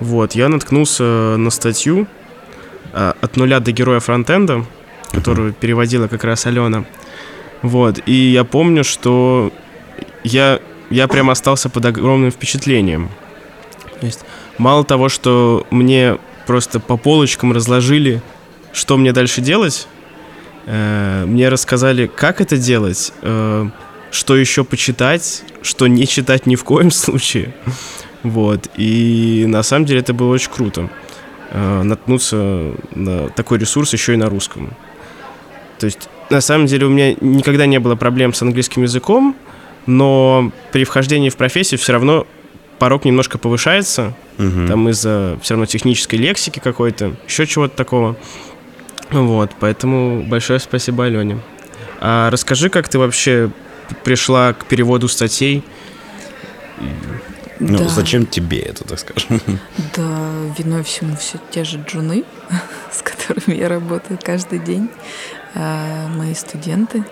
вот, 0.00 0.32
я 0.32 0.48
наткнулся 0.48 1.36
на 1.38 1.50
статью 1.50 2.06
а, 2.92 3.16
«От 3.20 3.36
нуля 3.36 3.60
до 3.60 3.72
героя 3.72 4.00
фронтенда», 4.00 4.64
которую 5.12 5.52
переводила 5.52 6.08
как 6.08 6.24
раз 6.24 6.46
Алена. 6.46 6.84
Вот, 7.62 8.00
и 8.06 8.12
я 8.12 8.44
помню, 8.44 8.84
что 8.84 9.52
я, 10.24 10.60
я 10.90 11.08
прям 11.08 11.30
остался 11.30 11.70
под 11.70 11.86
огромным 11.86 12.30
впечатлением. 12.30 13.08
То 14.00 14.06
есть, 14.06 14.24
мало 14.58 14.84
того, 14.84 15.08
что 15.08 15.66
мне 15.70 16.18
просто 16.46 16.80
по 16.80 16.96
полочкам 16.96 17.52
разложили, 17.52 18.22
что 18.72 18.96
мне 18.96 19.12
дальше 19.12 19.40
делать. 19.40 19.86
Э, 20.66 21.24
мне 21.26 21.48
рассказали, 21.48 22.06
как 22.06 22.40
это 22.40 22.56
делать, 22.56 23.12
э, 23.22 23.68
что 24.10 24.36
еще 24.36 24.64
почитать, 24.64 25.44
что 25.62 25.86
не 25.86 26.06
читать 26.06 26.46
ни 26.46 26.56
в 26.56 26.64
коем 26.64 26.90
случае. 26.90 27.54
Вот. 28.22 28.70
И 28.76 29.44
на 29.46 29.62
самом 29.62 29.86
деле 29.86 30.00
это 30.00 30.14
было 30.14 30.32
очень 30.32 30.50
круто. 30.50 30.90
Э, 31.50 31.82
наткнуться 31.82 32.72
на 32.94 33.28
такой 33.30 33.58
ресурс 33.58 33.92
еще 33.92 34.14
и 34.14 34.16
на 34.16 34.28
русском. 34.28 34.74
То 35.78 35.86
есть, 35.86 36.08
на 36.30 36.40
самом 36.40 36.66
деле, 36.66 36.86
у 36.86 36.90
меня 36.90 37.14
никогда 37.20 37.66
не 37.66 37.78
было 37.78 37.96
проблем 37.96 38.32
с 38.32 38.42
английским 38.42 38.82
языком, 38.82 39.36
но 39.86 40.50
при 40.72 40.84
вхождении 40.84 41.28
в 41.28 41.36
профессию 41.36 41.78
все 41.78 41.92
равно 41.92 42.26
порог 42.78 43.04
немножко 43.04 43.38
повышается, 43.38 44.14
угу. 44.38 44.66
там 44.66 44.88
из-за 44.90 45.38
все 45.42 45.54
равно 45.54 45.66
технической 45.66 46.18
лексики 46.18 46.58
какой-то, 46.58 47.14
еще 47.26 47.46
чего-то 47.46 47.76
такого. 47.76 48.16
Вот, 49.10 49.52
поэтому 49.60 50.22
большое 50.22 50.58
спасибо 50.58 51.04
Алене. 51.04 51.38
А 52.00 52.30
расскажи, 52.30 52.68
как 52.68 52.88
ты 52.88 52.98
вообще 52.98 53.50
пришла 54.02 54.52
к 54.52 54.66
переводу 54.66 55.08
статей? 55.08 55.62
Ну, 57.60 57.78
да. 57.78 57.88
зачем 57.88 58.26
тебе 58.26 58.58
это, 58.58 58.84
так 58.84 58.98
скажем? 58.98 59.40
Да, 59.96 60.30
виной 60.58 60.82
всему 60.82 61.16
все 61.16 61.38
те 61.50 61.64
же 61.64 61.78
джуны, 61.86 62.24
с 62.92 63.00
которыми 63.00 63.56
я 63.56 63.68
работаю 63.68 64.18
каждый 64.22 64.58
день, 64.58 64.88
а, 65.54 66.08
мои 66.08 66.34
студенты. 66.34 67.04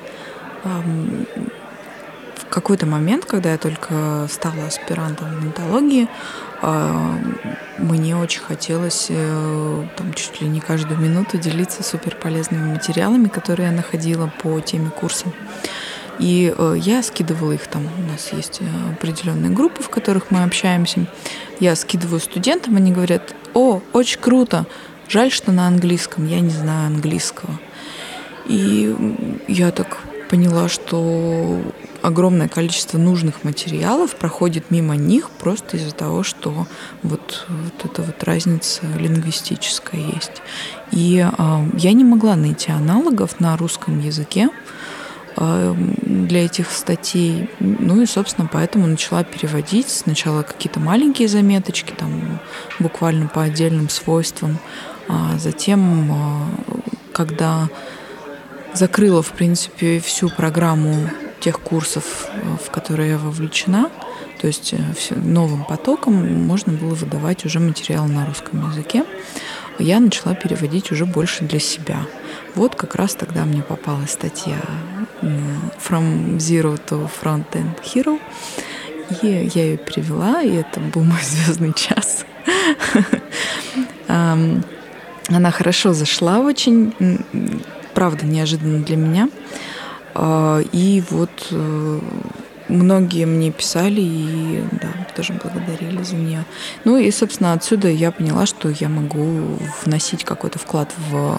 Какой-то 2.53 2.85
момент, 2.85 3.25
когда 3.25 3.53
я 3.53 3.59
только 3.59 4.29
стала 4.31 4.67
аспирантом 4.67 5.35
в 5.35 5.45
нотологии, 5.45 6.07
а, 6.61 7.19
мне 7.79 8.15
очень 8.15 8.43
хотелось 8.43 9.07
э, 9.09 9.87
там 9.97 10.13
чуть 10.13 10.43
ли 10.43 10.49
не 10.49 10.61
каждую 10.61 11.01
минуту 11.01 11.39
делиться 11.39 11.83
супер 11.83 12.15
полезными 12.15 12.75
материалами, 12.75 13.29
которые 13.29 13.71
я 13.71 13.75
находила 13.75 14.31
по 14.43 14.61
теме 14.61 14.91
курса. 14.91 15.27
И 16.19 16.55
э, 16.57 16.75
я 16.79 17.03
скидывала 17.03 17.53
их 17.53 17.67
там, 17.69 17.89
у 17.99 18.13
нас 18.13 18.33
есть 18.33 18.61
э, 18.61 18.93
определенные 18.93 19.51
группы, 19.51 19.83
в 19.83 19.89
которых 19.89 20.31
мы 20.31 20.45
общаемся. 20.45 21.07
Я 21.59 21.75
скидываю 21.75 22.21
студентам, 22.21 22.77
они 22.77 22.93
говорят, 22.93 23.35
о, 23.55 23.81
очень 23.95 24.21
круто, 24.21 24.67
жаль, 25.09 25.33
что 25.33 25.53
на 25.53 25.67
английском, 25.67 26.27
я 26.29 26.41
не 26.41 26.51
знаю 26.51 26.89
английского. 26.89 27.59
И 28.47 28.95
я 29.49 29.71
так 29.71 29.99
поняла, 30.29 30.69
что 30.69 31.63
огромное 32.03 32.49
количество 32.49 32.99
нужных 32.99 33.45
материалов 33.45 34.17
проходит 34.17 34.71
мимо 34.71 34.97
них 34.97 35.31
просто 35.31 35.77
из-за 35.77 35.93
того, 35.93 36.23
что 36.23 36.67
вот, 37.03 37.47
вот 37.49 37.85
эта 37.85 38.03
вот 38.03 38.23
разница 38.25 38.83
лингвистическая 38.99 40.01
есть. 40.01 40.43
И 40.91 41.25
э, 41.27 41.69
я 41.79 41.93
не 41.93 42.05
могла 42.05 42.37
найти 42.37 42.73
аналогов 42.73 43.41
на 43.41 43.57
русском 43.57 44.01
языке 44.01 44.51
э, 45.37 45.75
для 46.03 46.45
этих 46.45 46.73
статей. 46.73 47.49
Ну 47.61 48.03
и, 48.03 48.07
собственно, 48.07 48.49
поэтому 48.53 48.87
начала 48.89 49.23
переводить 49.23 49.89
сначала 49.89 50.43
какие-то 50.43 50.81
маленькие 50.81 51.29
заметочки, 51.29 51.93
там 51.97 52.41
буквально 52.81 53.29
по 53.29 53.43
отдельным 53.43 53.89
свойствам, 53.89 54.59
а 55.09 55.39
затем, 55.39 56.11
э, 56.11 56.81
когда 57.13 57.69
закрыла, 58.75 59.23
в 59.23 59.33
принципе, 59.33 60.01
всю 60.01 60.29
программу 60.29 60.95
тех 61.43 61.61
курсов, 61.61 62.29
э, 62.29 62.57
в 62.65 62.71
которые 62.71 63.11
я 63.11 63.19
вовлечена, 63.19 63.91
то 64.41 64.47
есть 64.47 64.75
э, 64.75 65.15
новым 65.17 65.65
потоком 65.65 66.15
можно 66.47 66.73
было 66.73 66.95
выдавать 66.95 67.45
уже 67.45 67.59
материал 67.59 68.07
на 68.07 68.25
русском 68.25 68.71
языке. 68.71 69.05
Я 69.79 69.99
начала 70.01 70.35
переводить 70.35 70.93
уже 70.93 71.05
больше 71.05 71.45
для 71.45 71.59
себя. 71.59 72.07
Вот 72.55 72.77
как 72.77 72.95
раз 72.95 73.15
тогда 73.15 73.45
мне 73.45 73.63
попалась 73.63 74.13
статья 74.13 74.59
From 75.23 76.37
Zero 76.37 76.81
to 76.89 77.11
Front-End 77.11 77.81
Hero. 77.83 78.21
И 79.23 79.51
я 79.55 79.65
ее 79.65 79.77
перевела, 79.79 80.43
и 80.43 80.55
это 80.55 80.79
был 80.79 81.03
мой 81.03 81.21
звездный 81.23 81.73
час. 81.73 82.25
Она 84.07 85.51
хорошо 85.51 85.93
зашла 85.95 86.41
очень, 86.41 86.95
правда, 87.95 88.27
неожиданно 88.27 88.85
для 88.85 88.97
меня. 88.97 89.29
А, 90.15 90.61
и 90.73 91.03
вот 91.11 91.49
э, 91.51 92.01
многие 92.69 93.25
мне 93.25 93.51
писали 93.51 94.01
и 94.01 94.63
да, 94.73 94.89
тоже 95.15 95.35
благодарили 95.35 96.03
за 96.03 96.17
нее. 96.17 96.45
Ну 96.85 96.97
и, 96.97 97.11
собственно, 97.11 97.53
отсюда 97.53 97.89
я 97.89 98.11
поняла, 98.11 98.47
что 98.47 98.69
я 98.69 98.89
могу 98.89 99.59
вносить 99.85 100.25
какой-то 100.25 100.59
вклад 100.59 100.93
в, 101.11 101.39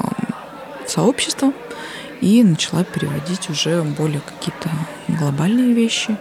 сообщество 0.87 1.53
и 2.21 2.43
начала 2.43 2.83
переводить 2.83 3.49
уже 3.49 3.81
более 3.83 4.21
какие-то 4.21 4.69
глобальные 5.07 5.73
вещи, 5.73 6.17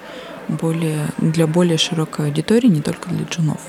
более, 0.48 1.06
для 1.18 1.46
более 1.46 1.78
широкой 1.78 2.26
аудитории, 2.26 2.68
не 2.68 2.82
только 2.82 3.08
для 3.08 3.24
джунов. 3.24 3.60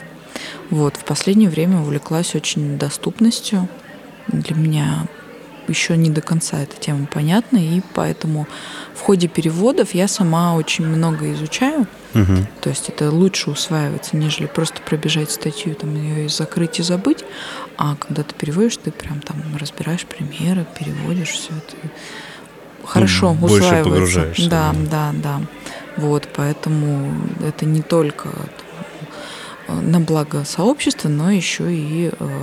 Вот, 0.69 0.98
в 0.98 1.04
последнее 1.04 1.50
время 1.50 1.80
увлеклась 1.80 2.36
очень 2.36 2.78
доступностью. 2.78 3.67
Для 4.28 4.56
меня 4.56 5.06
еще 5.67 5.97
не 5.97 6.10
до 6.10 6.21
конца 6.21 6.60
эта 6.62 6.76
тема 6.80 7.08
понятна, 7.08 7.58
и 7.58 7.82
поэтому 7.93 8.47
в 8.93 9.02
ходе 9.02 9.28
переводов 9.28 9.93
я 9.93 10.08
сама 10.08 10.56
очень 10.56 10.86
много 10.86 11.32
изучаю. 11.34 11.88
Угу. 12.13 12.36
То 12.62 12.69
есть 12.69 12.89
это 12.89 13.10
лучше 13.10 13.49
усваивается, 13.49 14.17
нежели 14.17 14.45
просто 14.45 14.82
пробежать 14.82 15.32
статью, 15.32 15.76
там 15.76 15.95
ее 15.95 16.30
закрыть 16.30 16.80
и 16.80 16.84
забыть. 16.84 17.23
А 17.78 17.95
когда 17.95 18.23
ты 18.23 18.34
переводишь, 18.36 18.78
ты 18.78 18.91
прям 18.91 19.19
там 19.21 19.38
разбираешь 19.60 20.06
примеры, 20.06 20.65
переводишь 20.78 21.30
все 21.30 21.49
это. 21.49 21.89
Хорошо 22.86 23.34
ну, 23.34 23.45
усваивается. 23.45 23.84
погружаешься. 23.84 24.49
Да, 24.49 24.76
да, 24.91 25.12
да. 25.23 25.41
Вот, 25.97 26.28
поэтому 26.36 27.13
это 27.41 27.65
не 27.65 27.82
только 27.82 28.30
на 29.67 29.99
благо 29.99 30.43
сообщества, 30.43 31.10
но 31.10 31.32
еще 31.32 31.73
и 31.73 32.12
э, 32.12 32.39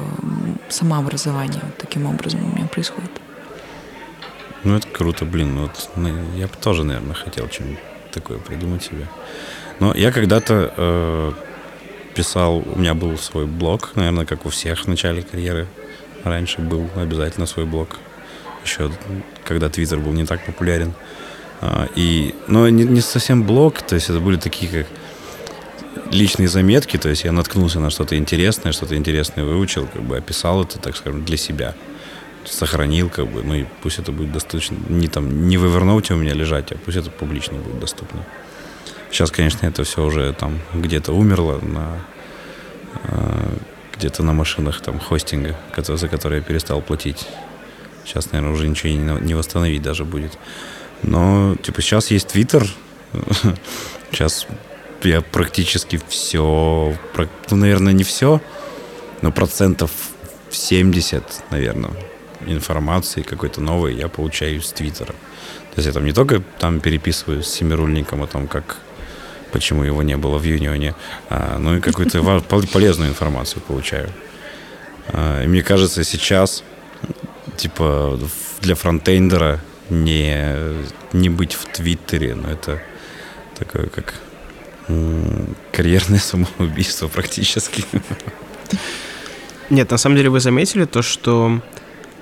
самообразование 0.71 1.61
вот 1.63 1.77
таким 1.79 2.07
образом 2.07 2.45
у 2.45 2.57
меня 2.57 2.67
происходит. 2.67 3.11
Ну, 4.65 4.77
это 4.77 4.87
круто, 4.89 5.25
блин. 5.25 5.59
Вот, 5.59 5.91
ну, 5.97 6.09
я 6.37 6.47
бы 6.47 6.55
тоже, 6.61 6.85
наверное, 6.85 7.15
хотел 7.15 7.49
что-нибудь 7.51 7.79
такое 8.13 8.39
придумать 8.39 8.83
себе. 8.83 9.07
Но 9.79 9.95
я 9.95 10.13
когда-то 10.13 10.75
э, 10.77 11.33
писал, 12.15 12.59
у 12.59 12.79
меня 12.79 12.95
был 12.95 13.17
свой 13.17 13.47
блог, 13.47 13.93
наверное, 13.95 14.27
как 14.27 14.45
у 14.45 14.51
всех 14.51 14.81
в 14.81 14.89
начале 14.89 15.23
карьеры. 15.23 15.67
Раньше 16.25 16.61
был 16.61 16.91
обязательно 16.97 17.47
свой 17.47 17.65
блог. 17.65 17.99
Еще 18.65 18.91
когда 19.45 19.71
Твиттер 19.71 19.99
был 19.99 20.13
не 20.13 20.27
так 20.27 20.45
популярен. 20.45 20.93
А, 21.63 21.89
и, 21.95 22.35
но 22.47 22.69
не, 22.69 22.85
не 22.85 23.01
совсем 23.01 23.45
блог, 23.45 23.81
то 23.83 23.95
есть 23.95 24.11
это 24.11 24.21
были 24.21 24.37
такие 24.37 24.71
как 24.71 24.87
личные 26.11 26.49
заметки, 26.49 26.97
то 26.97 27.09
есть 27.09 27.25
я 27.25 27.33
наткнулся 27.33 27.81
на 27.81 27.91
что-то 27.91 28.17
интересное, 28.17 28.73
что-то 28.73 28.97
интересное 28.97 29.45
выучил, 29.45 29.87
как 29.87 30.03
бы 30.03 30.17
описал 30.17 30.63
это, 30.63 30.79
так 30.79 30.97
скажем, 30.97 31.25
для 31.25 31.37
себя. 31.37 31.75
Сохранил, 32.45 33.11
как 33.11 33.29
бы, 33.29 33.43
ну 33.43 33.55
и 33.55 33.65
пусть 33.83 33.99
это 33.99 34.13
будет 34.13 34.33
достаточно, 34.33 34.77
не 34.89 35.09
там, 35.09 35.49
не 35.49 35.59
в 35.59 35.65
Evernote 35.65 36.15
у 36.15 36.17
меня 36.17 36.33
лежать, 36.35 36.73
а 36.73 36.77
пусть 36.77 36.97
это 36.97 37.11
публично 37.11 37.59
будет 37.59 37.79
доступно. 37.79 38.25
Сейчас, 39.11 39.31
конечно, 39.31 39.67
это 39.67 39.85
все 39.85 40.05
уже 40.05 40.33
там 40.33 40.59
где-то 40.73 41.13
умерло 41.13 41.61
на 41.61 41.99
э, 43.05 43.57
где-то 43.97 44.23
на 44.23 44.33
машинах 44.33 44.81
там 44.81 44.99
хостинга, 44.99 45.57
за 45.77 46.09
которые 46.09 46.39
я 46.39 46.45
перестал 46.45 46.81
платить. 46.81 47.27
Сейчас, 48.05 48.33
наверное, 48.33 48.55
уже 48.55 48.67
ничего 48.67 48.93
не, 48.93 49.27
не 49.27 49.35
восстановить 49.35 49.83
даже 49.83 50.05
будет. 50.05 50.39
Но, 51.03 51.57
типа, 51.63 51.83
сейчас 51.83 52.11
есть 52.11 52.29
Твиттер. 52.29 52.67
Сейчас 54.11 54.47
я 55.05 55.21
практически 55.21 56.01
все, 56.09 56.97
ну, 57.51 57.57
наверное, 57.57 57.93
не 57.93 58.05
все, 58.05 58.41
но 59.23 59.33
процентов 59.33 59.91
70, 60.51 61.23
наверное, 61.51 61.93
информации 62.47 63.23
какой-то 63.23 63.61
новой 63.61 63.95
я 63.95 64.09
получаю 64.09 64.57
из 64.57 64.73
Твиттера. 64.73 65.13
То 65.13 65.77
есть 65.77 65.87
я 65.87 65.93
там 65.93 66.05
не 66.05 66.13
только 66.13 66.43
там 66.59 66.81
переписываюсь 66.81 67.47
с 67.47 67.53
Семирульником 67.53 68.23
о 68.23 68.27
том, 68.27 68.49
как 68.49 68.79
почему 69.53 69.83
его 69.83 70.03
не 70.03 70.17
было 70.17 70.39
в 70.39 70.45
Юнионе, 70.45 70.95
а, 71.29 71.59
ну 71.59 71.77
и 71.77 71.81
какую-то 71.81 72.23
полезную 72.73 73.11
информацию 73.11 73.63
получаю. 73.63 74.11
А, 75.09 75.43
и 75.43 75.47
мне 75.47 75.63
кажется, 75.63 76.05
сейчас, 76.05 76.65
типа, 77.57 78.19
для 78.61 78.75
фронтендера 78.75 79.61
не, 79.91 80.55
не 81.13 81.29
быть 81.29 81.55
в 81.55 81.67
Твиттере, 81.67 82.35
но 82.35 82.51
это 82.51 82.81
такое, 83.59 83.87
как 83.87 84.15
карьерное 85.73 86.19
самоубийство 86.59 87.09
практически. 87.09 87.85
Нет, 89.71 89.91
на 89.91 89.99
самом 89.99 90.17
деле 90.17 90.31
вы 90.31 90.41
заметили 90.41 90.85
то, 90.85 91.03
что 91.03 91.61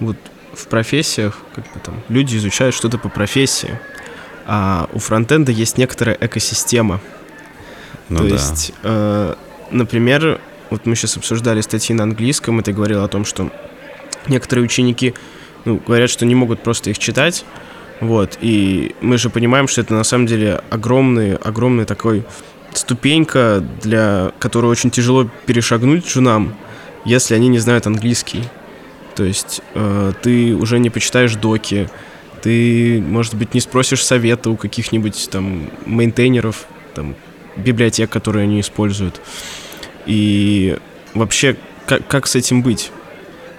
вот 0.00 0.16
в 0.52 0.66
профессиях 0.66 1.38
как 1.54 1.64
бы 1.72 1.80
там 1.80 2.02
люди 2.08 2.36
изучают 2.36 2.74
что-то 2.74 2.98
по 2.98 3.08
профессии, 3.08 3.78
а 4.46 4.88
у 4.92 4.98
фронтенда 4.98 5.52
есть 5.52 5.78
некоторая 5.78 6.16
экосистема. 6.20 7.00
Ну, 8.08 8.18
то 8.18 8.24
да. 8.24 8.30
есть, 8.30 8.72
э, 8.82 9.34
например, 9.70 10.40
вот 10.70 10.86
мы 10.86 10.96
сейчас 10.96 11.16
обсуждали 11.16 11.60
статьи 11.60 11.94
на 11.94 12.04
английском, 12.04 12.60
и 12.60 12.62
ты 12.62 12.72
говорил 12.72 13.04
о 13.04 13.08
том, 13.08 13.24
что 13.24 13.50
некоторые 14.26 14.64
ученики 14.64 15.14
ну, 15.64 15.80
говорят, 15.86 16.10
что 16.10 16.24
не 16.26 16.34
могут 16.34 16.62
просто 16.62 16.90
их 16.90 16.98
читать, 16.98 17.44
вот, 18.00 18.38
и 18.40 18.94
мы 19.00 19.18
же 19.18 19.28
понимаем, 19.28 19.68
что 19.68 19.80
это 19.80 19.94
на 19.94 20.04
самом 20.04 20.26
деле 20.26 20.62
огромный, 20.70 21.34
огромный 21.36 21.84
такой 21.84 22.24
ступенька, 22.78 23.64
для 23.82 24.32
которую 24.38 24.70
очень 24.70 24.90
тяжело 24.90 25.28
перешагнуть 25.46 26.06
джунам, 26.06 26.54
если 27.04 27.34
они 27.34 27.48
не 27.48 27.58
знают 27.58 27.86
английский. 27.86 28.44
То 29.14 29.24
есть 29.24 29.60
э, 29.74 30.12
ты 30.22 30.54
уже 30.54 30.78
не 30.78 30.90
почитаешь 30.90 31.34
доки, 31.34 31.88
ты, 32.42 33.02
может 33.06 33.34
быть, 33.34 33.54
не 33.54 33.60
спросишь 33.60 34.04
совета 34.04 34.50
у 34.50 34.56
каких-нибудь 34.56 35.28
там 35.30 35.70
мейнтейнеров, 35.86 36.66
там, 36.94 37.16
библиотек, 37.56 38.10
которые 38.10 38.44
они 38.44 38.60
используют. 38.60 39.20
И 40.06 40.78
вообще, 41.14 41.56
как, 41.86 42.06
как 42.06 42.26
с 42.26 42.36
этим 42.36 42.62
быть? 42.62 42.92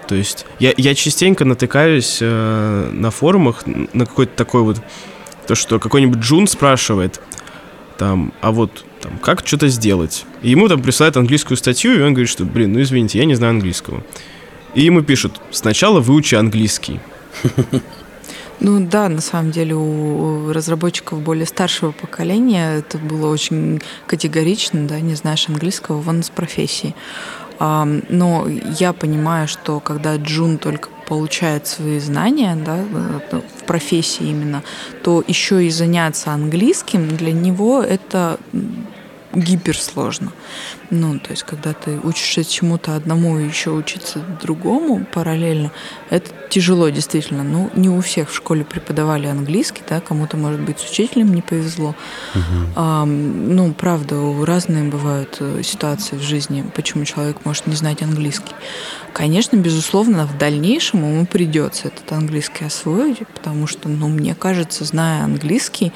То 0.07 0.15
есть 0.15 0.45
я, 0.59 0.73
я 0.75 0.95
частенько 0.95 1.45
натыкаюсь 1.45 2.17
э, 2.21 2.89
на 2.91 3.11
форумах 3.11 3.63
на 3.65 4.05
какой-то 4.05 4.35
такой 4.35 4.63
вот, 4.63 4.81
то, 5.45 5.55
что 5.55 5.79
какой-нибудь 5.79 6.19
джун 6.19 6.47
спрашивает, 6.47 7.21
там, 7.97 8.33
а 8.41 8.51
вот 8.51 8.85
там, 9.01 9.17
как 9.19 9.45
что-то 9.45 9.67
сделать. 9.67 10.25
И 10.41 10.49
ему 10.49 10.67
там 10.67 10.81
присылают 10.81 11.17
английскую 11.17 11.57
статью, 11.57 11.97
и 11.97 12.01
он 12.01 12.13
говорит, 12.13 12.29
что, 12.29 12.45
блин, 12.45 12.73
ну 12.73 12.81
извините, 12.81 13.19
я 13.19 13.25
не 13.25 13.35
знаю 13.35 13.51
английского. 13.51 14.03
И 14.75 14.83
ему 14.83 15.01
пишут, 15.01 15.41
сначала 15.51 15.99
выучи 15.99 16.35
английский. 16.35 16.99
Ну 18.61 18.85
да, 18.85 19.07
на 19.07 19.21
самом 19.21 19.51
деле 19.51 19.73
у 19.73 20.51
разработчиков 20.51 21.21
более 21.21 21.45
старшего 21.45 21.91
поколения 21.91 22.79
это 22.79 22.97
было 22.97 23.31
очень 23.31 23.81
категорично, 24.05 24.85
да, 24.85 24.99
не 24.99 25.15
знаешь 25.15 25.47
английского, 25.47 26.01
вон 26.01 26.23
с 26.23 26.29
профессии. 26.29 26.93
Но 27.59 28.47
я 28.79 28.91
понимаю, 28.91 29.47
что 29.47 29.79
когда 29.79 30.17
Джун 30.17 30.57
только 30.57 30.89
получает 31.07 31.67
свои 31.67 31.99
знания 31.99 32.55
да, 32.55 32.77
э, 32.77 33.41
в 33.57 33.63
профессии 33.65 34.29
именно, 34.29 34.63
то 35.03 35.23
еще 35.27 35.65
и 35.65 35.69
заняться 35.71 36.31
английским 36.31 37.17
для 37.17 37.33
него 37.33 37.81
это 37.81 38.39
гиперсложно. 39.33 40.31
Ну, 40.91 41.19
то 41.19 41.31
есть, 41.31 41.43
когда 41.43 41.73
ты 41.73 41.99
учишься 42.03 42.43
чему-то 42.43 42.95
одному 42.95 43.39
и 43.39 43.45
еще 43.45 43.71
учиться 43.71 44.19
другому 44.41 45.05
параллельно, 45.05 45.71
это 46.09 46.31
тяжело 46.49 46.89
действительно. 46.89 47.43
Ну, 47.43 47.69
не 47.75 47.89
у 47.89 48.01
всех 48.01 48.29
в 48.29 48.35
школе 48.35 48.65
преподавали 48.65 49.27
английский, 49.27 49.83
да, 49.87 50.01
кому-то, 50.01 50.35
может 50.35 50.61
быть, 50.61 50.79
с 50.79 50.89
учителем 50.89 51.33
не 51.33 51.41
повезло. 51.41 51.95
Угу. 52.35 52.43
А, 52.75 53.05
ну, 53.05 53.73
правда, 53.73 54.15
разные 54.45 54.83
бывают 54.83 55.37
э, 55.39 55.61
ситуации 55.63 56.15
в 56.15 56.23
жизни, 56.23 56.65
почему 56.75 57.05
человек 57.05 57.37
может 57.45 57.67
не 57.67 57.75
знать 57.75 58.01
английский. 58.01 58.55
Конечно, 59.13 59.57
безусловно, 59.57 60.25
в 60.25 60.37
дальнейшем 60.37 61.01
ему 61.01 61.25
придется 61.25 61.89
этот 61.89 62.11
английский 62.11 62.65
освоить, 62.65 63.27
потому 63.27 63.67
что, 63.67 63.89
ну, 63.89 64.07
мне 64.07 64.33
кажется, 64.33 64.85
зная 64.85 65.23
английский, 65.23 65.91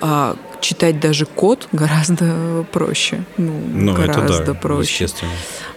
а, 0.00 0.36
читать 0.60 1.00
даже 1.00 1.26
код 1.26 1.68
гораздо 1.72 2.64
проще. 2.72 3.24
Ну, 3.36 3.52
ну 3.72 3.94
гораздо 3.94 4.24
это 4.24 4.27
да, 4.28 4.54
проще. 4.54 5.04
Естественно. 5.04 5.32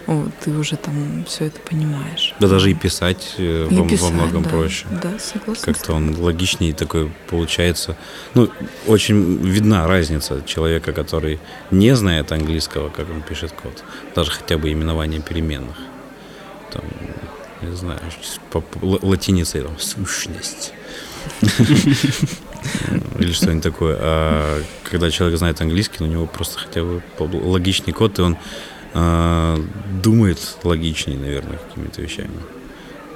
Вот, 0.06 0.30
ты 0.44 0.50
уже 0.50 0.76
там 0.76 1.24
все 1.26 1.46
это 1.46 1.60
понимаешь. 1.60 2.34
Да 2.40 2.48
даже 2.48 2.70
и 2.70 2.74
писать, 2.74 3.34
э, 3.38 3.68
и 3.70 3.74
во, 3.74 3.88
писать, 3.88 4.00
во 4.00 4.10
многом 4.10 4.42
да, 4.42 4.50
проще. 4.50 4.86
Да, 5.02 5.18
согласна. 5.18 5.72
Как-то 5.72 5.92
он 5.94 6.16
логичнее 6.18 6.72
такой 6.72 7.10
получается. 7.28 7.96
Ну, 8.34 8.50
очень 8.86 9.36
видна 9.46 9.86
разница 9.86 10.42
человека, 10.44 10.92
который 10.92 11.38
не 11.70 11.94
знает 11.94 12.32
английского, 12.32 12.88
как 12.88 13.10
он 13.10 13.22
пишет 13.22 13.52
код. 13.52 13.84
Даже 14.14 14.30
хотя 14.30 14.58
бы 14.58 14.72
именование 14.72 15.20
переменных. 15.20 15.76
Там, 16.72 16.82
не 17.62 17.76
знаю, 17.76 18.00
по 18.50 18.64
латиницей 18.80 19.62
там 19.62 19.78
сущность. 19.78 20.72
или 23.18 23.32
что-нибудь 23.32 23.62
такое. 23.62 23.96
А 24.00 24.62
когда 24.84 25.10
человек 25.10 25.38
знает 25.38 25.60
английский, 25.60 26.04
у 26.04 26.06
него 26.06 26.26
просто 26.26 26.58
хотя 26.58 26.82
бы 26.82 27.02
логичный 27.18 27.92
код, 27.92 28.18
и 28.18 28.22
он 28.22 28.36
а, 28.94 29.58
думает 30.02 30.38
логичнее, 30.62 31.18
наверное, 31.18 31.58
какими-то 31.58 32.02
вещами. 32.02 32.30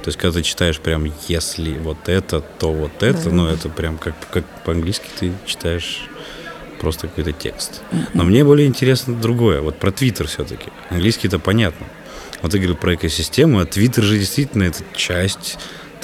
То 0.02 0.08
есть, 0.08 0.18
когда 0.18 0.38
ты 0.38 0.42
читаешь 0.44 0.78
прям 0.78 1.10
«если 1.26 1.72
вот 1.78 2.08
это, 2.08 2.40
то 2.40 2.72
вот 2.72 3.02
это», 3.02 3.24
да. 3.24 3.30
ну, 3.30 3.48
это 3.48 3.68
прям 3.68 3.98
как, 3.98 4.14
как 4.30 4.44
по-английски 4.64 5.06
ты 5.18 5.32
читаешь 5.46 6.08
просто 6.80 7.08
какой-то 7.08 7.32
текст. 7.32 7.82
Но 8.14 8.22
мне 8.22 8.44
более 8.44 8.68
интересно 8.68 9.16
другое, 9.16 9.60
вот 9.60 9.78
про 9.78 9.90
Твиттер 9.90 10.28
все-таки. 10.28 10.70
Английский 10.90 11.26
это 11.26 11.38
понятно. 11.38 11.86
Вот 12.42 12.52
ты 12.52 12.58
говорил 12.58 12.76
про 12.76 12.94
экосистему, 12.94 13.58
а 13.58 13.64
Твиттер 13.64 14.04
же 14.04 14.18
действительно 14.18 14.64
это 14.64 14.84
часть 14.94 15.58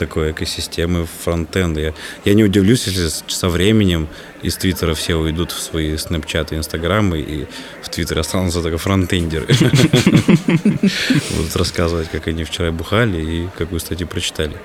такой 0.07 0.33
экосистемы 0.33 1.07
фронтенда. 1.25 1.81
Я, 1.81 1.95
я 2.25 2.35
не 2.35 2.45
удивлюсь, 2.45 2.87
если 2.87 3.09
со 3.29 3.49
временем 3.49 4.09
из 4.43 4.57
Твиттера 4.57 4.95
все 4.95 5.15
уйдут 5.15 5.53
в 5.53 5.61
свои 5.61 5.97
снэпчаты, 5.97 6.57
инстаграмы, 6.57 7.21
и 7.21 7.47
в 7.83 7.89
Твиттере 7.89 8.21
останутся 8.21 8.63
только 8.63 8.79
фронтендеры. 8.79 9.47
Будут 11.37 11.57
рассказывать, 11.57 12.11
как 12.11 12.27
они 12.27 12.43
вчера 12.45 12.73
бухали 12.73 13.21
и 13.21 13.49
какую 13.57 13.79
статью 13.79 14.09
прочитали. 14.09 14.57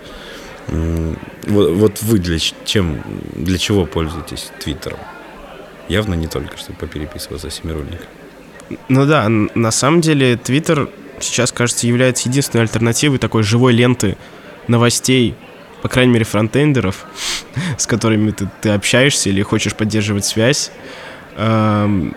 Вот, 0.67 1.71
вот 1.75 2.01
вы 2.01 2.17
для, 2.17 2.39
чем, 2.39 3.03
для 3.35 3.57
чего 3.59 3.85
пользуетесь 3.85 4.51
Твиттером? 4.59 4.99
Явно 5.87 6.15
не 6.15 6.27
только, 6.27 6.57
чтобы 6.57 6.79
попереписываться 6.79 7.49
с 7.49 7.53
Семирульником. 7.53 8.07
Ну 8.89 9.05
да, 9.05 9.29
на 9.29 9.71
самом 9.71 10.01
деле 10.01 10.35
Твиттер 10.35 10.89
сейчас, 11.19 11.51
кажется, 11.51 11.87
является 11.87 12.27
единственной 12.27 12.63
альтернативой 12.63 13.19
такой 13.19 13.43
живой 13.43 13.73
ленты 13.73 14.17
новостей, 14.67 15.35
по 15.81 15.89
крайней 15.89 16.13
мере, 16.13 16.25
фронтендеров, 16.25 17.05
с 17.77 17.85
которыми 17.85 18.31
ты, 18.31 18.49
ты 18.61 18.69
общаешься 18.69 19.29
или 19.29 19.41
хочешь 19.41 19.75
поддерживать 19.75 20.25
связь. 20.25 20.71
Эм, 21.35 22.15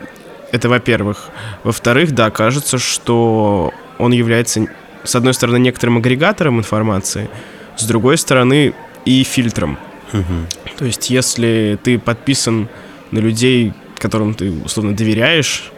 это 0.53 0.69
во-первых. 0.69 1.29
Во-вторых, 1.63 2.13
да, 2.13 2.31
кажется, 2.31 2.79
что 2.79 3.73
он 3.99 4.13
является, 4.13 4.67
с 5.05 5.15
одной 5.15 5.35
стороны, 5.35 5.59
некоторым 5.59 5.99
агрегатором 5.99 6.59
информации, 6.59 7.29
с 7.77 7.85
другой 7.85 8.19
стороны, 8.19 8.75
и 9.05 9.23
фильтром. 9.23 9.79
Угу. 10.13 10.77
То 10.79 10.85
есть, 10.85 11.11
если 11.11 11.79
ты 11.83 11.99
подписан 11.99 12.69
на 13.11 13.19
людей, 13.19 13.73
которым 13.99 14.35
ты 14.35 14.51
условно 14.51 14.95
доверяешь, 14.95 15.71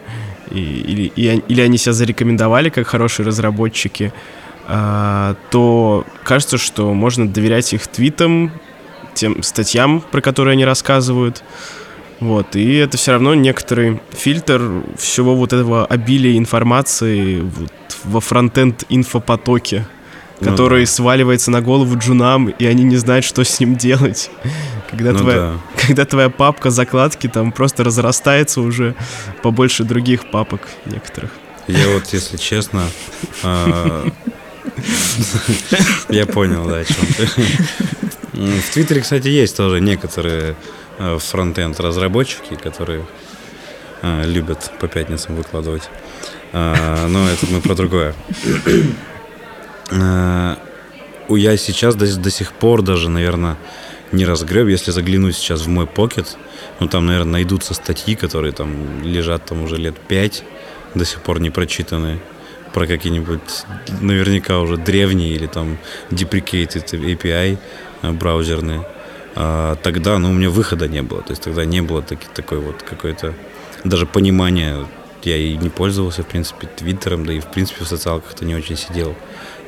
и, 0.51 0.59
или, 0.59 1.11
и, 1.15 1.43
или 1.47 1.61
они 1.61 1.77
себя 1.77 1.93
зарекомендовали 1.93 2.69
как 2.69 2.87
хорошие 2.87 3.25
разработчики, 3.25 4.13
то 4.65 6.05
кажется, 6.23 6.57
что 6.57 6.93
можно 6.93 7.27
доверять 7.27 7.73
их 7.73 7.87
твитам, 7.87 8.51
тем 9.13 9.43
статьям, 9.43 10.01
про 10.01 10.21
которые 10.21 10.53
они 10.53 10.65
рассказывают. 10.65 11.43
Вот, 12.19 12.55
и 12.55 12.75
это 12.75 12.97
все 12.97 13.11
равно 13.11 13.33
некоторый 13.35 13.99
фильтр 14.11 14.83
всего 14.97 15.35
вот 15.35 15.51
этого 15.51 15.85
обилия 15.85 16.37
информации 16.37 17.41
вот, 17.41 17.71
во 18.05 18.21
фронтенд 18.21 18.85
инфопотоке, 18.87 19.85
ну, 20.39 20.49
который 20.49 20.85
да. 20.85 20.91
сваливается 20.91 21.51
на 21.51 21.61
голову 21.61 21.97
джунам, 21.97 22.47
и 22.47 22.65
они 22.65 22.83
не 22.83 22.95
знают, 22.95 23.25
что 23.25 23.43
с 23.43 23.59
ним 23.59 23.75
делать. 23.75 24.31
Когда, 24.89 25.11
ну, 25.11 25.19
твоя, 25.19 25.37
да. 25.37 25.53
когда 25.87 26.05
твоя 26.05 26.29
папка 26.29 26.69
закладки 26.69 27.27
там 27.27 27.51
просто 27.51 27.83
разрастается 27.83 28.61
уже 28.61 28.95
побольше 29.41 29.83
других 29.83 30.29
папок 30.29 30.61
некоторых. 30.85 31.31
Я 31.67 31.89
вот, 31.89 32.07
если 32.13 32.37
честно, 32.37 32.83
а, 33.41 34.05
Я 36.09 36.25
понял, 36.25 36.65
да, 36.67 36.77
о 36.77 36.85
чем 36.85 37.05
ты. 37.17 37.27
В 38.33 38.73
Твиттере, 38.73 39.01
кстати, 39.01 39.27
есть 39.27 39.55
тоже 39.55 39.79
некоторые 39.79 40.55
э, 40.97 41.17
фронтенд 41.19 41.79
разработчики, 41.79 42.55
которые 42.55 43.05
э, 44.01 44.25
любят 44.25 44.71
по 44.79 44.87
пятницам 44.87 45.35
выкладывать. 45.35 45.83
Э, 46.51 47.07
но 47.07 47.29
это 47.29 47.45
мы 47.47 47.61
про 47.61 47.75
другое. 47.75 48.15
Я 51.29 51.57
сейчас 51.57 51.95
до, 51.95 52.17
до 52.17 52.29
сих 52.29 52.53
пор 52.53 52.81
даже, 52.81 53.09
наверное, 53.09 53.57
не 54.11 54.25
разгреб. 54.25 54.67
Если 54.67 54.91
заглянуть 54.91 55.35
сейчас 55.35 55.61
в 55.61 55.67
мой 55.67 55.85
покет, 55.85 56.37
ну 56.79 56.87
там, 56.87 57.05
наверное, 57.05 57.33
найдутся 57.33 57.73
статьи, 57.73 58.15
которые 58.15 58.51
там 58.51 59.03
лежат 59.03 59.45
там 59.45 59.63
уже 59.63 59.77
лет 59.77 59.95
пять, 59.99 60.43
до 60.95 61.05
сих 61.05 61.21
пор 61.21 61.39
не 61.39 61.49
прочитанные 61.49 62.19
про 62.73 62.87
какие-нибудь 62.87 63.65
наверняка 64.01 64.59
уже 64.59 64.77
древние 64.77 65.35
или 65.35 65.47
там 65.47 65.77
deprecated 66.09 66.85
API 66.89 67.57
э, 68.01 68.11
браузерные, 68.11 68.85
а 69.35 69.75
тогда, 69.75 70.17
ну, 70.19 70.29
у 70.29 70.33
меня 70.33 70.49
выхода 70.49 70.87
не 70.87 71.01
было. 71.01 71.21
То 71.21 71.31
есть 71.31 71.43
тогда 71.43 71.65
не 71.65 71.81
было 71.81 72.01
таки, 72.01 72.27
такой 72.33 72.59
вот 72.59 72.83
какой-то 72.83 73.33
даже 73.83 74.05
понимания. 74.05 74.85
Я 75.23 75.37
и 75.37 75.55
не 75.55 75.69
пользовался, 75.69 76.23
в 76.23 76.27
принципе, 76.27 76.67
Твиттером, 76.67 77.25
да 77.25 77.31
и, 77.31 77.39
в 77.39 77.47
принципе, 77.47 77.85
в 77.85 77.87
социалках-то 77.87 78.43
не 78.43 78.55
очень 78.55 78.75
сидел. 78.75 79.15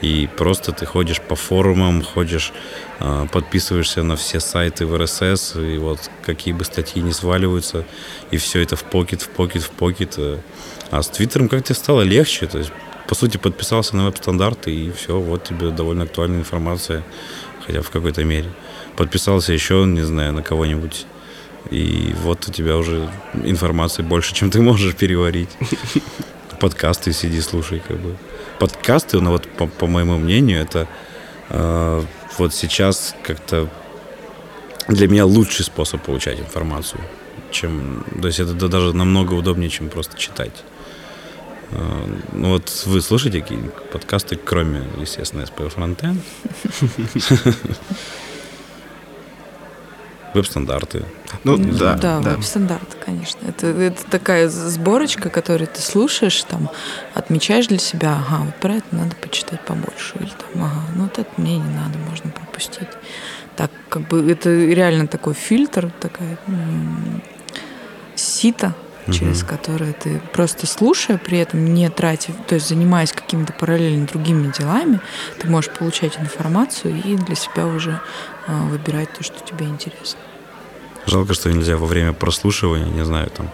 И 0.01 0.27
просто 0.35 0.73
ты 0.73 0.85
ходишь 0.85 1.21
по 1.21 1.35
форумам, 1.35 2.03
ходишь, 2.03 2.51
а, 2.99 3.25
подписываешься 3.27 4.03
на 4.03 4.17
все 4.17 4.41
сайты 4.41 4.85
в 4.85 4.93
RSS, 4.93 5.75
и 5.75 5.77
вот 5.77 6.11
какие 6.25 6.53
бы 6.53 6.65
статьи 6.65 7.01
не 7.01 7.13
сваливаются, 7.13 7.85
и 8.31 8.37
все 8.37 8.61
это 8.61 8.75
в 8.75 8.83
покет, 8.83 9.21
в 9.21 9.29
покет, 9.29 9.63
в 9.63 9.71
покет. 9.71 10.19
А 10.91 11.01
с 11.01 11.07
Твиттером 11.07 11.47
как-то 11.47 11.73
стало 11.73 12.01
легче. 12.01 12.47
То 12.47 12.57
есть 12.57 12.71
по 13.07 13.15
сути, 13.15 13.37
подписался 13.37 13.95
на 13.95 14.05
веб-стандарты, 14.05 14.73
и 14.73 14.91
все, 14.91 15.19
вот 15.19 15.43
тебе 15.43 15.69
довольно 15.69 16.03
актуальная 16.03 16.39
информация, 16.39 17.03
хотя 17.65 17.81
в 17.81 17.89
какой-то 17.89 18.23
мере. 18.23 18.49
Подписался 18.95 19.53
еще, 19.53 19.85
не 19.85 20.01
знаю, 20.01 20.33
на 20.33 20.41
кого-нибудь, 20.41 21.05
и 21.71 22.13
вот 22.21 22.47
у 22.47 22.51
тебя 22.51 22.77
уже 22.77 23.09
информации 23.43 24.03
больше, 24.03 24.33
чем 24.33 24.49
ты 24.51 24.61
можешь 24.61 24.95
переварить. 24.95 25.49
Подкасты 26.59 27.11
сиди, 27.11 27.41
слушай, 27.41 27.81
как 27.85 27.97
бы. 27.97 28.15
Подкасты, 28.59 29.19
ну 29.19 29.31
вот, 29.31 29.47
по, 29.47 29.67
по 29.67 29.87
моему 29.87 30.17
мнению, 30.17 30.62
это 30.62 30.87
э, 31.49 32.03
вот 32.37 32.53
сейчас 32.53 33.15
как-то 33.23 33.67
для 34.87 35.08
меня 35.08 35.25
лучший 35.25 35.65
способ 35.65 36.01
получать 36.01 36.39
информацию, 36.39 37.01
чем, 37.51 38.06
то 38.21 38.27
есть 38.27 38.39
это 38.39 38.53
даже 38.53 38.93
намного 38.93 39.33
удобнее, 39.33 39.69
чем 39.69 39.89
просто 39.89 40.17
читать. 40.17 40.63
А, 41.71 42.07
ну 42.33 42.49
вот 42.51 42.83
вы 42.85 43.01
слушаете 43.01 43.41
какие 43.41 43.59
подкасты, 43.91 44.35
кроме, 44.35 44.83
естественно, 44.99 45.41
SPF 45.41 45.75
Frontend? 45.75 46.19
веб-стандарты. 50.35 51.05
Ну, 51.43 51.57
Ну, 51.57 51.77
да, 51.77 51.95
да, 51.95 52.19
да. 52.19 52.31
веб-стандарт, 52.31 52.97
конечно. 53.03 53.39
Это, 53.47 53.67
это 53.67 54.03
такая 54.05 54.49
сборочка, 54.49 55.29
которую 55.29 55.67
ты 55.67 55.81
слушаешь, 55.81 56.43
там, 56.43 56.69
отмечаешь 57.13 57.67
для 57.67 57.79
себя, 57.79 58.17
ага, 58.17 58.43
вот 58.43 58.55
про 58.55 58.73
это 58.75 58.87
надо 58.91 59.15
почитать 59.15 59.61
побольше, 59.61 60.15
или 60.19 60.29
там, 60.29 60.63
ага, 60.63 60.81
ну 60.95 61.03
вот 61.03 61.17
это 61.17 61.29
мне 61.37 61.57
не 61.57 61.73
надо, 61.73 61.97
можно 62.09 62.29
пропустить. 62.31 62.89
Так, 63.55 63.71
как 63.89 64.07
бы 64.09 64.29
это 64.29 64.49
реально 64.49 65.07
такой 65.07 65.33
фильтр, 65.33 65.89
такая 66.01 66.37
м, 66.47 67.21
сито, 69.06 69.13
через 69.17 69.39
Мгм. 69.39 69.47
которое 69.47 69.93
ты 69.93 70.21
просто 70.33 70.67
слушая, 70.67 71.17
при 71.17 71.37
этом 71.39 71.73
не 71.73 71.89
тратя, 71.89 72.31
то 72.47 72.56
есть 72.56 72.67
занимаясь 72.69 73.12
какими-то 73.12 73.53
параллельно 73.53 74.06
другими 74.08 74.51
делами, 74.58 74.99
ты 75.39 75.47
можешь 75.49 75.71
получать 75.71 76.17
информацию 76.19 77.01
и 77.03 77.15
для 77.15 77.35
себя 77.35 77.65
уже 77.67 77.99
а, 78.47 78.63
выбирать 78.65 79.12
то, 79.13 79.23
что 79.23 79.35
тебе 79.45 79.65
интересно. 79.65 80.19
Жалко, 81.08 81.33
что 81.33 81.51
нельзя 81.51 81.77
во 81.77 81.85
время 81.85 82.13
прослушивания, 82.13 82.85
не 82.85 83.06
знаю, 83.06 83.29
там, 83.29 83.49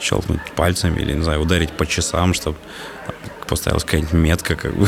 щелкнуть 0.00 0.40
пальцами 0.54 1.00
или, 1.00 1.12
не 1.14 1.22
знаю, 1.22 1.40
ударить 1.40 1.70
по 1.72 1.84
часам, 1.86 2.32
чтобы 2.34 2.56
поставилась 3.48 3.84
какая-нибудь 3.84 4.12
метка, 4.14 4.54
как 4.56 4.74
бы. 4.74 4.86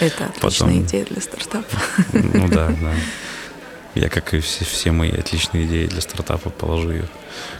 Это 0.00 0.24
отличная 0.36 0.40
Потом- 0.40 0.82
идея 0.82 1.04
для 1.04 1.20
стартапа. 1.20 1.76
Ну 2.12 2.48
да, 2.48 2.68
да. 2.68 2.92
Я, 3.94 4.08
как 4.08 4.34
и 4.34 4.40
все, 4.40 4.64
все 4.64 4.92
мои 4.92 5.10
отличные 5.10 5.66
идеи 5.66 5.86
для 5.86 6.00
стартапа, 6.00 6.50
положу 6.50 6.90
ее 6.90 7.08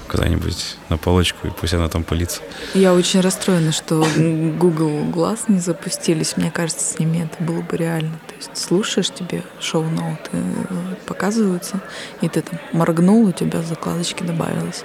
куда-нибудь 0.09 0.76
на 0.89 0.97
полочку, 0.97 1.47
и 1.47 1.51
пусть 1.51 1.74
она 1.74 1.89
там 1.89 2.05
пылится. 2.05 2.41
Я 2.74 2.95
очень 2.95 3.20
расстроена, 3.20 3.72
что 3.72 4.05
Google 4.16 5.05
Glass 5.05 5.41
не 5.49 5.61
запустились. 5.61 6.37
Мне 6.37 6.51
кажется, 6.51 6.85
с 6.85 6.99
ними 6.99 7.24
это 7.24 7.43
было 7.43 7.62
бы 7.62 7.76
реально. 7.76 8.18
То 8.28 8.35
есть 8.37 8.57
слушаешь, 8.57 9.11
тебе 9.11 9.43
шоу-ноуты 9.61 10.31
э, 10.33 10.95
показываются, 11.07 11.81
и 12.20 12.28
ты 12.28 12.43
там 12.43 12.59
моргнул, 12.72 13.26
у 13.26 13.33
тебя 13.33 13.62
закладочки 13.62 14.22
добавилось. 14.22 14.85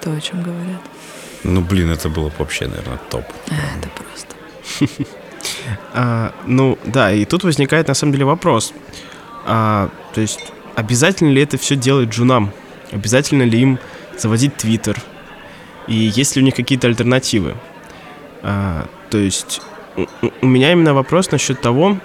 То, 0.00 0.12
о 0.12 0.20
чем 0.20 0.42
говорят. 0.42 0.80
Ну, 1.44 1.60
блин, 1.60 1.90
это 1.90 2.08
было 2.08 2.28
бы 2.28 2.34
вообще, 2.38 2.66
наверное, 2.66 2.98
топ. 3.10 3.24
А, 3.50 3.78
Это 3.78 3.88
просто. 3.90 5.06
А, 5.92 6.34
ну, 6.46 6.78
да, 6.84 7.12
и 7.12 7.24
тут 7.24 7.44
возникает 7.44 7.88
на 7.88 7.94
самом 7.94 8.12
деле 8.12 8.24
вопрос. 8.24 8.72
А, 9.46 9.90
то 10.14 10.20
есть, 10.20 10.52
обязательно 10.78 11.30
ли 11.30 11.42
это 11.42 11.58
все 11.58 11.74
делать 11.74 12.10
джунам? 12.10 12.52
Обязательно 12.92 13.42
ли 13.42 13.60
им 13.60 13.78
заводить 14.16 14.56
твиттер? 14.56 14.96
И 15.88 15.94
есть 15.94 16.36
ли 16.36 16.42
у 16.42 16.44
них 16.44 16.54
какие-то 16.54 16.86
альтернативы? 16.86 17.56
А, 18.42 18.86
то 19.10 19.18
есть, 19.18 19.60
у, 20.40 20.46
меня 20.46 20.70
именно 20.72 20.94
вопрос 20.94 21.32
насчет 21.32 21.60
того, 21.60 21.98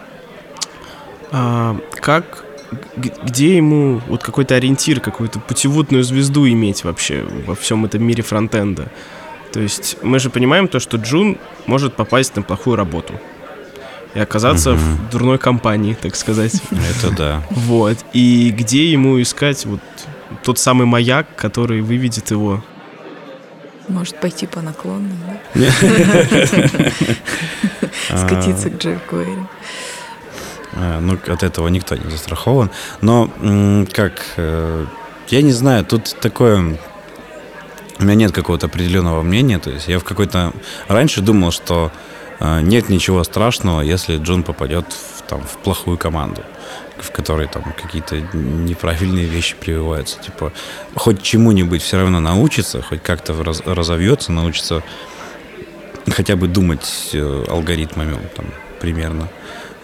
а, 1.31 1.77
как, 2.01 2.45
где 2.95 3.57
ему 3.57 4.01
вот 4.07 4.23
какой-то 4.23 4.55
ориентир, 4.55 4.99
какую-то 4.99 5.39
путеводную 5.39 6.03
звезду 6.03 6.47
иметь 6.47 6.83
вообще 6.83 7.23
во 7.45 7.53
всем 7.53 7.85
этом 7.85 8.03
мире 8.03 8.23
фронтенда. 8.23 8.91
То 9.51 9.59
есть 9.59 9.97
мы 10.01 10.17
же 10.17 10.31
понимаем 10.31 10.67
то, 10.67 10.79
что 10.79 10.97
Джун 10.97 11.37
может 11.67 11.95
попасть 11.95 12.35
на 12.35 12.41
плохую 12.41 12.75
работу 12.75 13.19
и 14.15 14.19
оказаться 14.19 14.71
Мгм. 14.73 14.79
в 14.79 15.09
дурной 15.11 15.37
компании, 15.37 15.93
так 15.99 16.15
сказать. 16.15 16.61
Это 16.71 17.11
да. 17.15 17.43
Вот. 17.49 17.97
И 18.13 18.51
где 18.51 18.91
ему 18.91 19.21
искать 19.21 19.65
вот 19.65 19.79
тот 20.43 20.59
самый 20.59 20.85
маяк, 20.85 21.27
который 21.35 21.81
выведет 21.81 22.31
его? 22.31 22.63
Может 23.87 24.19
пойти 24.21 24.47
по 24.47 24.61
наклонной, 24.61 25.11
да? 25.55 25.65
А, 28.09 28.17
Скатиться 28.17 28.69
к 28.69 28.77
Джеку 28.77 29.17
Уэйру. 29.17 29.49
А, 30.73 30.99
Ну, 30.99 31.17
от 31.27 31.43
этого 31.43 31.67
никто 31.67 31.95
не 31.95 32.09
застрахован. 32.09 32.69
Но, 33.01 33.29
как, 33.91 34.21
э, 34.37 34.85
я 35.29 35.41
не 35.41 35.51
знаю, 35.51 35.85
тут 35.85 36.15
такое... 36.21 36.77
У 37.99 38.03
меня 38.03 38.15
нет 38.15 38.31
какого-то 38.31 38.65
определенного 38.67 39.21
мнения. 39.21 39.59
То 39.59 39.69
есть 39.69 39.87
я 39.87 39.99
в 39.99 40.03
какой-то... 40.03 40.51
Раньше 40.87 41.21
думал, 41.21 41.51
что 41.51 41.91
нет 42.61 42.89
ничего 42.89 43.23
страшного, 43.23 43.81
если 43.81 44.17
Джон 44.17 44.43
попадет 44.43 44.85
в, 44.91 45.21
там, 45.23 45.41
в 45.41 45.57
плохую 45.57 45.97
команду, 45.97 46.43
в 46.97 47.11
которой 47.11 47.47
там 47.47 47.63
какие-то 47.81 48.19
неправильные 48.33 49.25
вещи 49.25 49.55
прививаются. 49.59 50.19
Типа, 50.19 50.51
хоть 50.95 51.21
чему-нибудь 51.21 51.81
все 51.81 51.97
равно 51.97 52.19
научится, 52.19 52.81
хоть 52.81 53.01
как-то 53.01 53.33
раз- 53.43 53.61
разовьется, 53.65 54.31
научится 54.31 54.83
хотя 56.11 56.35
бы 56.35 56.47
думать 56.47 57.09
э, 57.13 57.45
алгоритмами 57.49 58.17
там, 58.35 58.45
примерно 58.81 59.29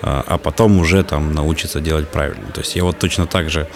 а 0.02 0.24
а 0.28 0.38
потом 0.38 0.80
уже 0.80 1.04
там 1.04 1.34
научиться 1.34 1.82
делать 1.82 2.08
правильно. 2.08 2.48
То 2.52 2.62
есть 2.62 2.76
я 2.76 2.84
вот 2.84 3.00
точно 3.00 3.28
так 3.28 3.50
же, 3.50 3.68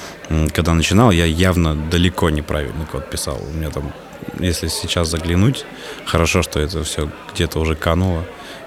когда 0.53 0.73
начинал, 0.73 1.11
я 1.11 1.25
явно 1.25 1.75
далеко 1.75 2.29
неправильный 2.29 2.85
код 2.85 3.09
писал. 3.09 3.41
У 3.41 3.57
меня 3.57 3.69
там, 3.69 3.91
если 4.39 4.67
сейчас 4.67 5.09
заглянуть, 5.09 5.65
хорошо, 6.05 6.41
что 6.41 6.59
это 6.59 6.83
все 6.83 7.09
где-то 7.33 7.59
уже 7.59 7.75
кануло, 7.75 8.23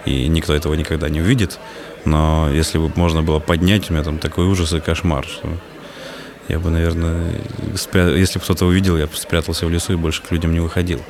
и 0.06 0.28
никто 0.28 0.54
этого 0.54 0.74
никогда 0.74 1.08
не 1.08 1.20
увидит. 1.20 1.58
Но 2.04 2.48
если 2.50 2.78
бы 2.78 2.90
можно 2.94 3.22
было 3.22 3.40
поднять, 3.40 3.90
у 3.90 3.92
меня 3.94 4.04
там 4.04 4.18
такой 4.18 4.46
ужас 4.46 4.72
и 4.72 4.80
кошмар, 4.80 5.26
что 5.26 5.48
я 6.48 6.58
бы, 6.60 6.70
наверное, 6.70 7.40
спря- 7.74 8.16
если 8.16 8.38
бы 8.38 8.44
кто-то 8.44 8.66
увидел, 8.66 8.96
я 8.96 9.06
бы 9.06 9.16
спрятался 9.16 9.66
в 9.66 9.70
лесу 9.70 9.92
и 9.92 9.96
больше 9.96 10.22
к 10.22 10.30
людям 10.30 10.52
не 10.52 10.60
выходил. 10.60 11.00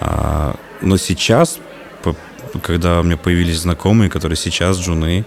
А, 0.00 0.56
но 0.80 0.96
сейчас, 0.96 1.58
когда 2.62 3.00
у 3.00 3.02
меня 3.04 3.16
появились 3.16 3.60
знакомые, 3.60 4.10
которые 4.10 4.36
сейчас 4.36 4.78
джуны, 4.78 5.24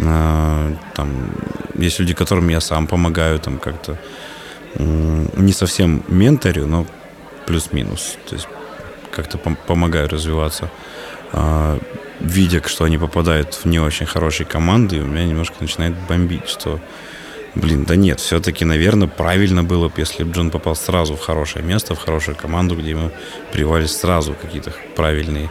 а, 0.00 0.72
там 0.94 1.32
есть 1.74 1.98
люди, 1.98 2.14
которым 2.14 2.48
я 2.48 2.60
сам 2.60 2.86
помогаю, 2.86 3.38
там 3.40 3.58
как-то 3.58 3.98
не 4.76 5.52
совсем 5.52 6.04
менторю, 6.08 6.66
но 6.66 6.86
плюс-минус, 7.46 8.16
то 8.28 8.34
есть 8.34 8.48
как-то 9.12 9.38
пом- 9.38 9.56
помогаю 9.66 10.08
развиваться. 10.08 10.70
А, 11.32 11.78
видя, 12.20 12.62
что 12.66 12.84
они 12.84 12.98
попадают 12.98 13.54
в 13.54 13.64
не 13.64 13.78
очень 13.78 14.06
хорошие 14.06 14.46
команды, 14.46 15.00
у 15.00 15.06
меня 15.06 15.24
немножко 15.24 15.56
начинает 15.60 15.94
бомбить, 16.08 16.48
что 16.48 16.80
Блин, 17.54 17.84
да 17.84 17.94
нет, 17.94 18.18
все-таки, 18.18 18.64
наверное, 18.64 19.06
правильно 19.06 19.62
было 19.62 19.88
бы, 19.88 19.94
если 19.98 20.24
бы 20.24 20.32
Джон 20.32 20.50
попал 20.50 20.74
сразу 20.74 21.14
в 21.14 21.20
хорошее 21.20 21.64
место, 21.64 21.94
в 21.94 22.00
хорошую 22.00 22.36
команду, 22.36 22.74
где 22.74 22.90
ему 22.90 23.12
привались 23.52 23.96
сразу 23.96 24.34
какие-то 24.34 24.72
правильные, 24.96 25.50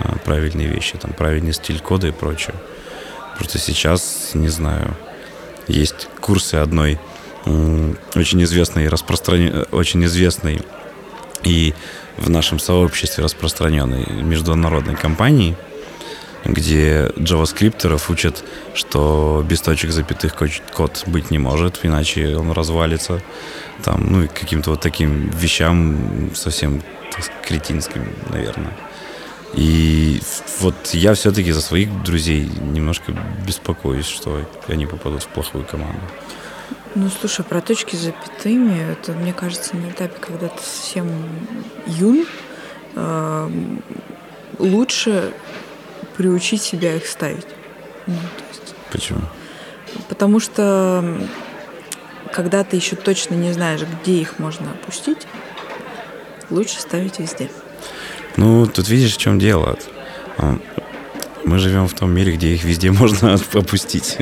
а, 0.00 0.16
правильные 0.24 0.66
вещи, 0.66 0.98
там, 0.98 1.12
правильный 1.12 1.52
стиль 1.52 1.78
кода 1.78 2.08
и 2.08 2.10
прочее. 2.10 2.56
Просто 3.38 3.58
сейчас, 3.58 4.32
не 4.34 4.48
знаю, 4.48 4.96
есть 5.68 6.08
курсы 6.20 6.56
одной 6.56 6.98
очень 8.14 8.42
известной, 8.42 8.88
распростран... 8.88 9.66
очень 9.70 10.04
известной 10.06 10.62
и 11.42 11.74
в 12.16 12.30
нашем 12.30 12.58
сообществе 12.58 13.22
распространенной 13.22 14.06
международной 14.22 14.96
компании, 14.96 15.56
где 16.44 17.10
джаваскриптеров 17.18 18.10
учат, 18.10 18.44
что 18.74 19.44
без 19.48 19.60
точек 19.60 19.90
запятых 19.90 20.34
ко- 20.34 20.48
код 20.74 21.04
быть 21.06 21.30
не 21.30 21.38
может, 21.38 21.80
иначе 21.82 22.36
он 22.36 22.52
развалится. 22.52 23.20
Там, 23.82 24.06
ну 24.10 24.22
и 24.24 24.28
каким-то 24.28 24.70
вот 24.70 24.80
таким 24.80 25.30
вещам 25.30 26.30
совсем 26.34 26.82
так 27.10 27.30
кретинским, 27.46 28.08
наверное. 28.30 28.72
И 29.54 30.20
вот 30.60 30.74
я 30.92 31.14
все-таки 31.14 31.52
за 31.52 31.60
своих 31.60 32.02
друзей 32.02 32.50
немножко 32.60 33.12
беспокоюсь, 33.46 34.06
что 34.06 34.40
они 34.68 34.86
попадут 34.86 35.22
в 35.22 35.28
плохую 35.28 35.64
команду. 35.64 36.00
Ну, 36.96 37.08
слушай, 37.20 37.44
про 37.44 37.60
точки 37.60 37.96
запятыми, 37.96 38.92
это, 38.92 39.12
мне 39.12 39.32
кажется, 39.32 39.76
на 39.76 39.90
этапе, 39.90 40.14
когда 40.20 40.48
ты 40.48 40.62
совсем 40.62 41.08
юн, 41.86 42.26
эм, 42.94 43.82
лучше 44.58 45.32
приучить 46.16 46.62
себя 46.62 46.96
их 46.96 47.06
ставить. 47.06 47.46
Ну, 48.06 48.14
есть, 48.50 48.74
Почему? 48.92 49.20
потому 50.08 50.40
что 50.40 51.18
когда 52.32 52.64
ты 52.64 52.76
еще 52.76 52.96
точно 52.96 53.34
не 53.34 53.52
знаешь, 53.52 53.80
где 53.82 54.20
их 54.20 54.38
можно 54.38 54.70
опустить, 54.72 55.26
лучше 56.50 56.80
ставить 56.80 57.18
везде. 57.20 57.48
Ну, 58.36 58.66
тут 58.66 58.88
видишь, 58.88 59.14
в 59.14 59.18
чем 59.18 59.38
дело. 59.38 59.78
А, 60.38 60.58
Мы 61.44 61.58
живем 61.58 61.86
в 61.86 61.94
том 61.94 62.10
мире, 62.10 62.32
где 62.32 62.54
их 62.54 62.64
везде 62.64 62.90
можно 63.02 63.34
опустить. 63.52 64.18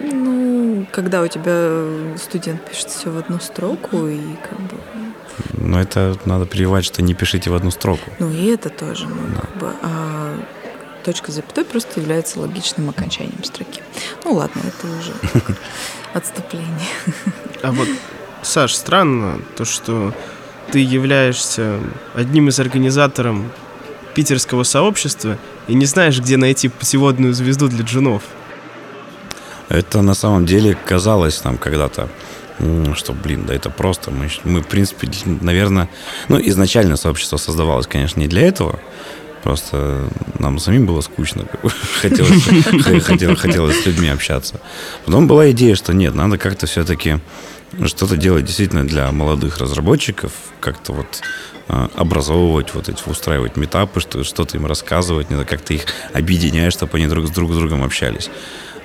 Ну, 0.00 0.86
когда 0.90 1.20
у 1.22 1.28
тебя 1.28 2.16
студент 2.16 2.64
пишет 2.68 2.88
все 2.88 3.10
в 3.10 3.18
одну 3.18 3.38
строку, 3.40 4.06
и 4.06 4.20
как 4.48 4.58
бы 4.60 4.76
Но 5.52 5.80
это 5.80 6.16
надо 6.24 6.46
прививать, 6.46 6.84
что 6.86 7.02
не 7.02 7.12
пишите 7.12 7.50
в 7.50 7.54
одну 7.54 7.70
строку. 7.70 8.10
Ну 8.18 8.30
и 8.30 8.46
это 8.46 8.70
тоже, 8.70 9.06
ну, 9.06 9.16
как 9.38 9.56
бы, 9.58 9.70
а 9.82 10.34
точка 11.04 11.30
с 11.30 11.34
запятой 11.36 11.64
просто 11.64 12.00
является 12.00 12.40
логичным 12.40 12.88
окончанием 12.88 13.44
строки. 13.44 13.82
Ну 14.24 14.34
ладно, 14.34 14.60
это 14.66 14.86
уже 14.86 15.12
отступление. 16.14 16.88
А 17.62 17.72
вот, 17.72 17.88
Саш, 18.42 18.74
странно 18.74 19.40
то, 19.56 19.64
что 19.64 20.14
ты 20.72 20.80
являешься 20.80 21.78
одним 22.14 22.48
из 22.48 22.58
организаторов 22.58 23.36
питерского 24.14 24.62
сообщества 24.62 25.38
и 25.68 25.74
не 25.74 25.86
знаешь, 25.86 26.18
где 26.18 26.36
найти 26.36 26.68
путеводную 26.68 27.34
звезду 27.34 27.68
для 27.68 27.84
джунов. 27.84 28.22
это 29.68 30.02
на 30.02 30.14
самом 30.14 30.46
деле 30.46 30.76
казалось 30.86 31.44
нам 31.44 31.58
когда-то, 31.58 32.08
что, 32.94 33.12
блин, 33.12 33.44
да 33.46 33.54
это 33.54 33.70
просто. 33.70 34.10
Мы, 34.10 34.30
мы, 34.44 34.62
в 34.62 34.68
принципе, 34.68 35.08
наверное, 35.40 35.88
ну, 36.28 36.38
изначально 36.40 36.96
сообщество 36.96 37.36
создавалось, 37.36 37.86
конечно, 37.86 38.20
не 38.20 38.28
для 38.28 38.46
этого, 38.46 38.78
Просто 39.44 40.08
нам 40.38 40.58
самим 40.58 40.86
было 40.86 41.02
скучно. 41.02 41.44
Хотелось, 42.00 42.44
хотелось, 43.04 43.38
хотелось 43.38 43.82
с 43.82 43.86
людьми 43.86 44.08
общаться. 44.08 44.58
Потом 45.04 45.26
была 45.26 45.50
идея, 45.50 45.74
что 45.74 45.92
нет, 45.92 46.14
надо 46.14 46.38
как-то 46.38 46.66
все-таки 46.66 47.18
что-то 47.84 48.16
делать 48.16 48.46
действительно 48.46 48.86
для 48.86 49.12
молодых 49.12 49.58
разработчиков, 49.58 50.32
как-то 50.60 50.94
вот 50.94 51.20
а, 51.68 51.90
образовывать, 51.94 52.72
вот 52.72 52.88
эти, 52.88 53.06
устраивать 53.06 53.58
метапы, 53.58 54.00
что-то 54.00 54.56
им 54.56 54.64
рассказывать, 54.64 55.26
как-то 55.46 55.74
их 55.74 55.82
объединять, 56.14 56.72
чтобы 56.72 56.96
они 56.96 57.06
друг 57.06 57.26
с 57.26 57.30
друг 57.30 57.52
с 57.52 57.56
другом 57.56 57.84
общались. 57.84 58.30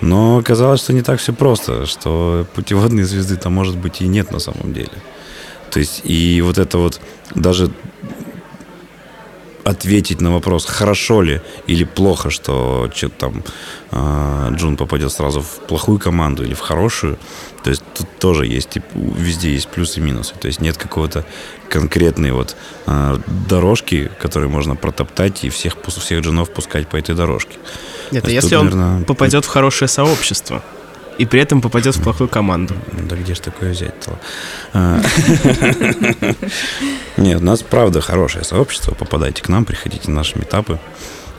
Но 0.02 0.40
оказалось, 0.40 0.82
что 0.82 0.92
не 0.92 1.04
так 1.04 1.22
все 1.22 1.32
просто, 1.32 1.86
что 1.86 2.46
путеводные 2.54 3.06
звезды 3.06 3.38
там, 3.38 3.54
может 3.54 3.78
быть, 3.78 4.02
и 4.02 4.08
нет 4.08 4.32
на 4.32 4.40
самом 4.40 4.74
деле. 4.74 4.92
То 5.72 5.80
есть, 5.80 6.02
и 6.04 6.42
вот 6.42 6.58
это 6.58 6.80
вот 6.80 7.00
даже 7.34 7.72
ответить 9.64 10.22
на 10.22 10.32
вопрос, 10.32 10.66
хорошо 10.66 11.22
ли 11.22 11.42
или 11.68 11.84
плохо, 11.84 12.30
что 12.30 12.90
что 12.94 13.10
там 13.10 13.44
э, 13.92 14.50
Джун 14.52 14.78
попадет 14.78 15.12
сразу 15.12 15.42
в 15.42 15.68
плохую 15.68 16.00
команду 16.00 16.44
или 16.44 16.54
в 16.54 16.60
хорошую. 16.60 17.18
То 17.64 17.70
есть 17.70 17.84
тут 17.98 18.08
тоже 18.20 18.46
есть, 18.46 18.78
везде 18.96 19.54
есть 19.54 19.68
плюсы 19.68 20.00
и 20.00 20.04
минусы. 20.04 20.34
То 20.40 20.48
есть 20.48 20.62
нет 20.62 20.78
какого-то 20.78 21.26
конкретной 21.70 22.32
вот 22.32 22.56
э, 22.88 23.18
дорожки, 23.50 24.10
которую 24.22 24.50
можно 24.50 24.76
протоптать 24.76 25.44
и 25.44 25.50
всех, 25.50 25.76
всех 25.86 26.22
джунов 26.22 26.52
пускать 26.52 26.88
по 26.88 26.98
этой 26.98 27.16
дорожке. 27.16 27.58
Нет, 28.12 28.26
а 28.26 28.32
если 28.32 28.50
тут, 28.50 28.60
он 28.60 28.66
наверное, 28.66 29.04
попадет 29.04 29.46
в 29.46 29.48
хорошее 29.48 29.88
сообщество, 29.88 30.64
и 31.20 31.26
при 31.26 31.42
этом 31.42 31.62
попадет 31.62 31.98
в 31.98 32.02
плохую 32.02 32.30
команду. 32.30 32.76
Да 32.94 33.18
где 33.18 33.36
же 33.36 33.42
такое 33.42 33.72
взять-то? 33.72 34.18
А. 34.74 35.02
Нет, 37.18 37.42
у 37.42 37.44
нас 37.44 37.62
правда 37.62 38.00
хорошее 38.00 38.46
сообщество. 38.46 38.94
Попадайте 38.94 39.44
к 39.44 39.50
нам, 39.50 39.66
приходите 39.66 40.10
на 40.10 40.16
наши 40.16 40.40
метапы, 40.40 40.80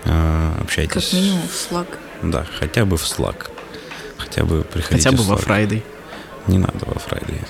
а, 0.04 0.54
общайтесь. 0.60 1.08
Как 1.08 1.12
минимум 1.14 1.48
в 1.48 1.72
Slack. 1.72 1.86
Да, 2.22 2.44
хотя 2.58 2.84
бы 2.84 2.98
в 2.98 3.04
Slack. 3.04 3.48
Хотя 4.18 4.44
бы 4.44 4.64
приходите 4.64 5.08
Хотя 5.08 5.16
бы 5.16 5.22
во 5.24 5.36
Friday. 5.36 5.82
Не 6.46 6.58
надо 6.58 6.80
во 6.84 7.00
Friday. 7.00 7.40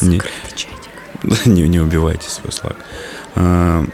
Не, 1.46 1.68
не 1.68 1.80
убивайте 1.80 2.28
свой 2.28 2.50
Slack. 2.50 2.76
А, 3.36 3.86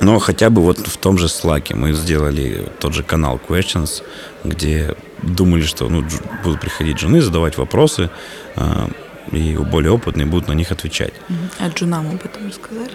но 0.00 0.20
хотя 0.20 0.50
бы 0.50 0.62
вот 0.62 0.86
в 0.86 0.96
том 0.98 1.18
же 1.18 1.26
Slack 1.26 1.74
мы 1.74 1.94
сделали 1.94 2.70
тот 2.78 2.94
же 2.94 3.02
канал 3.02 3.40
Questions, 3.48 4.04
где 4.44 4.94
думали, 5.22 5.62
что 5.62 5.88
ну, 5.88 6.04
будут 6.42 6.60
приходить 6.60 6.98
жены, 6.98 7.20
задавать 7.20 7.56
вопросы, 7.58 8.10
э, 8.56 8.88
и 9.32 9.56
более 9.56 9.92
опытные 9.92 10.26
будут 10.26 10.48
на 10.48 10.52
них 10.52 10.72
отвечать. 10.72 11.12
А 11.58 11.68
джунам 11.68 12.08
об 12.08 12.24
этом 12.24 12.46
рассказали? 12.46 12.90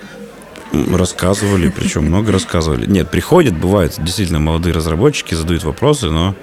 Рассказывали, 0.72 1.70
причем 1.70 2.06
много 2.06 2.32
рассказывали. 2.32 2.88
Нет, 2.88 3.12
приходят, 3.12 3.56
бывают 3.56 3.94
действительно 4.00 4.40
молодые 4.40 4.74
разработчики, 4.74 5.36
задают 5.36 5.64
вопросы, 5.64 6.10
но 6.10 6.36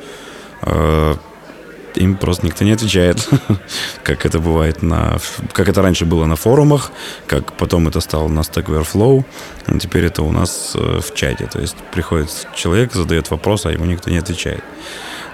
э, 0.62 1.14
им 1.96 2.16
просто 2.16 2.46
никто 2.46 2.64
не 2.64 2.72
отвечает, 2.72 3.28
как 4.04 4.26
это 4.26 4.38
бывает 4.38 4.82
на, 4.82 5.18
как 5.52 5.68
это 5.68 5.82
раньше 5.82 6.06
было 6.06 6.26
на 6.26 6.36
форумах, 6.36 6.92
как 7.26 7.52
потом 7.54 7.88
это 7.88 8.00
стало 8.00 8.28
на 8.28 8.40
Stack 8.40 8.66
Overflow, 8.66 9.24
а 9.66 9.78
теперь 9.78 10.04
это 10.04 10.22
у 10.22 10.30
нас 10.30 10.72
э, 10.76 11.00
в 11.00 11.14
чате, 11.14 11.48
то 11.52 11.60
есть 11.60 11.76
приходит 11.92 12.30
человек, 12.54 12.92
задает 12.92 13.30
вопрос, 13.30 13.66
а 13.66 13.72
ему 13.72 13.84
никто 13.86 14.10
не 14.10 14.18
отвечает 14.18 14.62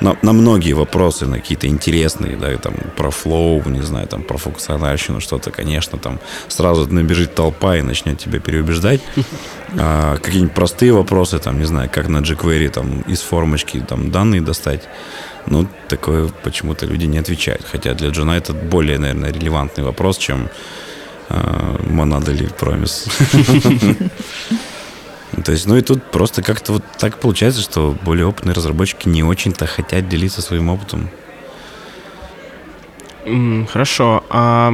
на, 0.01 0.17
на 0.23 0.33
многие 0.33 0.73
вопросы, 0.73 1.27
на 1.27 1.37
какие-то 1.37 1.67
интересные, 1.69 2.37
да, 2.37 2.57
там, 2.59 2.75
про 2.97 3.11
флоу, 3.11 3.63
не 3.69 3.83
знаю, 3.83 4.07
там, 4.07 4.23
про 4.23 4.37
функциональщину, 4.37 5.21
что-то, 5.21 5.51
конечно, 5.51 5.99
там, 5.99 6.21
сразу 6.49 6.87
набежит 6.93 7.35
толпа 7.35 7.77
и 7.77 7.83
начнет 7.83 8.19
тебя 8.19 8.41
переубеждать. 8.41 9.01
А, 9.79 10.17
какие-нибудь 10.17 10.55
простые 10.55 10.93
вопросы, 10.93 11.39
там, 11.39 11.59
не 11.59 11.67
знаю, 11.67 11.91
как 11.93 12.09
на 12.09 12.19
jQuery, 12.19 12.69
там, 12.71 13.01
из 13.01 13.21
формочки, 13.21 13.85
там, 13.87 14.11
данные 14.11 14.41
достать. 14.41 14.83
Ну, 15.47 15.67
такое 15.89 16.31
почему-то 16.45 16.87
люди 16.87 17.05
не 17.05 17.19
отвечают. 17.19 17.63
Хотя 17.71 17.93
для 17.93 18.09
Джона 18.09 18.33
это 18.33 18.55
более, 18.55 18.99
наверное, 18.99 19.33
релевантный 19.33 19.85
вопрос, 19.85 20.19
чем 20.19 20.49
монада 21.29 22.31
или 22.31 22.47
промис. 22.47 23.07
То 25.45 25.53
есть, 25.53 25.67
ну 25.67 25.77
и 25.77 25.83
тут 25.83 26.03
просто 26.11 26.43
как-то 26.43 26.73
вот 26.75 26.85
так 26.99 27.19
получается, 27.19 27.61
что 27.61 27.97
более 28.03 28.27
опытные 28.27 28.55
разработчики 28.55 29.09
не 29.09 29.23
очень-то 29.23 29.67
хотят 29.67 30.09
делиться 30.09 30.41
своим 30.41 30.69
опытом. 30.69 31.11
Хорошо. 33.73 34.25
А, 34.31 34.73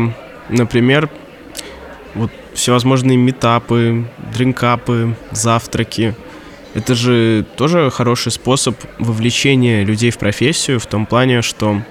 например, 0.49 1.09
вот 2.15 2.31
всевозможные 2.55 3.17
метапы, 3.17 4.05
дринкапы, 4.35 5.17
завтраки. 5.31 6.15
Это 6.75 6.95
же 6.95 7.47
тоже 7.57 7.91
хороший 7.91 8.33
способ 8.33 8.77
вовлечения 8.99 9.85
людей 9.85 10.11
в 10.11 10.19
профессию 10.19 10.81
в 10.81 10.87
том 10.87 11.07
плане, 11.07 11.43
что, 11.43 11.83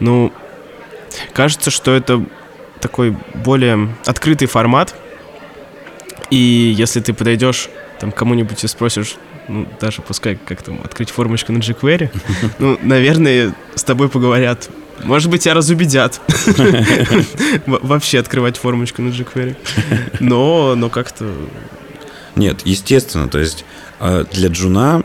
ну, 0.00 0.32
кажется, 1.32 1.70
что 1.70 1.92
это 1.92 2.24
такой 2.80 3.16
более 3.34 3.94
открытый 4.06 4.48
формат, 4.48 4.94
и 6.30 6.74
если 6.76 7.00
ты 7.00 7.12
подойдешь 7.12 7.68
там 7.98 8.12
кому-нибудь 8.12 8.62
и 8.64 8.66
спросишь, 8.66 9.16
ну, 9.48 9.66
даже 9.80 10.00
пускай 10.00 10.36
как 10.36 10.62
там, 10.62 10.80
открыть 10.82 11.10
формочку 11.10 11.52
на 11.52 11.58
jQuery, 11.58 12.10
ну, 12.58 12.78
наверное, 12.82 13.54
с 13.74 13.84
тобой 13.84 14.08
поговорят. 14.08 14.70
Может 15.04 15.30
быть, 15.30 15.42
тебя 15.42 15.54
разубедят 15.54 16.20
вообще 17.66 18.18
открывать 18.18 18.58
формочку 18.58 19.02
на 19.02 19.08
jQuery. 19.08 19.56
Но, 20.20 20.74
но 20.76 20.90
как-то... 20.90 21.32
Нет, 22.36 22.60
естественно, 22.64 23.28
то 23.28 23.38
есть 23.38 23.64
а, 23.98 24.24
для 24.24 24.48
джуна, 24.48 25.02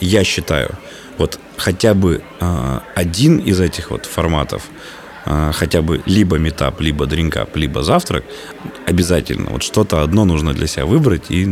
я 0.00 0.24
считаю, 0.24 0.74
вот 1.16 1.38
хотя 1.56 1.94
бы 1.94 2.22
а, 2.40 2.82
один 2.94 3.38
из 3.38 3.60
этих 3.60 3.90
вот 3.90 4.06
форматов– 4.06 4.64
хотя 5.52 5.82
бы 5.82 6.00
либо 6.06 6.38
метап, 6.38 6.80
либо 6.80 7.06
дринкап, 7.06 7.56
либо 7.56 7.82
завтрак, 7.82 8.24
обязательно. 8.86 9.50
Вот 9.50 9.62
что-то 9.62 10.02
одно 10.02 10.24
нужно 10.24 10.54
для 10.54 10.66
себя 10.66 10.86
выбрать 10.86 11.30
и 11.30 11.44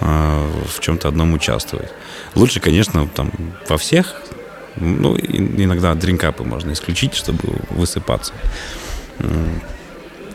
э, 0.00 0.48
в 0.68 0.80
чем-то 0.80 1.08
одном 1.08 1.32
участвовать. 1.32 1.90
Лучше, 2.34 2.60
конечно, 2.60 3.08
там 3.08 3.30
во 3.68 3.78
всех, 3.78 4.22
ну, 4.76 5.16
иногда 5.16 5.94
дринкапы 5.94 6.44
можно 6.44 6.72
исключить, 6.72 7.14
чтобы 7.14 7.42
высыпаться. 7.70 8.34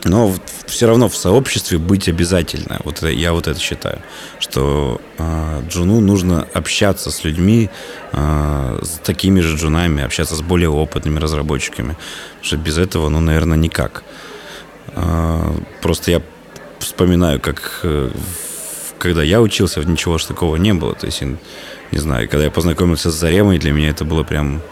Но 0.04 0.34
все 0.66 0.86
равно 0.86 1.08
в 1.08 1.16
сообществе 1.16 1.78
быть 1.78 2.08
обязательно. 2.08 2.80
Вот 2.84 2.98
это, 2.98 3.08
я 3.08 3.32
вот 3.32 3.46
это 3.46 3.60
считаю, 3.60 4.00
что 4.40 5.00
э, 5.18 5.62
джуну 5.68 6.00
нужно 6.00 6.46
общаться 6.54 7.10
с 7.12 7.22
людьми, 7.22 7.70
э, 8.12 8.78
с 8.82 8.98
такими 9.04 9.40
же 9.40 9.56
джунами, 9.56 10.02
общаться 10.02 10.34
с 10.34 10.40
более 10.40 10.70
опытными 10.70 11.20
разработчиками. 11.20 11.96
Потому 12.32 12.44
что 12.44 12.56
без 12.56 12.78
этого, 12.78 13.08
ну, 13.10 13.20
наверное, 13.20 13.56
никак. 13.56 14.02
Э, 14.96 15.54
просто 15.80 16.10
я 16.10 16.22
вспоминаю, 16.80 17.38
как 17.38 17.80
э, 17.84 18.10
когда 18.98 19.22
я 19.22 19.40
учился, 19.40 19.80
ничего 19.84 20.18
ж 20.18 20.24
такого 20.24 20.56
не 20.56 20.74
было. 20.74 20.94
То 20.94 21.06
есть, 21.06 21.22
не 21.22 21.98
знаю, 21.98 22.28
когда 22.28 22.44
я 22.44 22.50
познакомился 22.50 23.10
с 23.10 23.14
Заремой, 23.14 23.58
для 23.58 23.72
меня 23.72 23.90
это 23.90 24.04
было 24.04 24.24
прям 24.24 24.62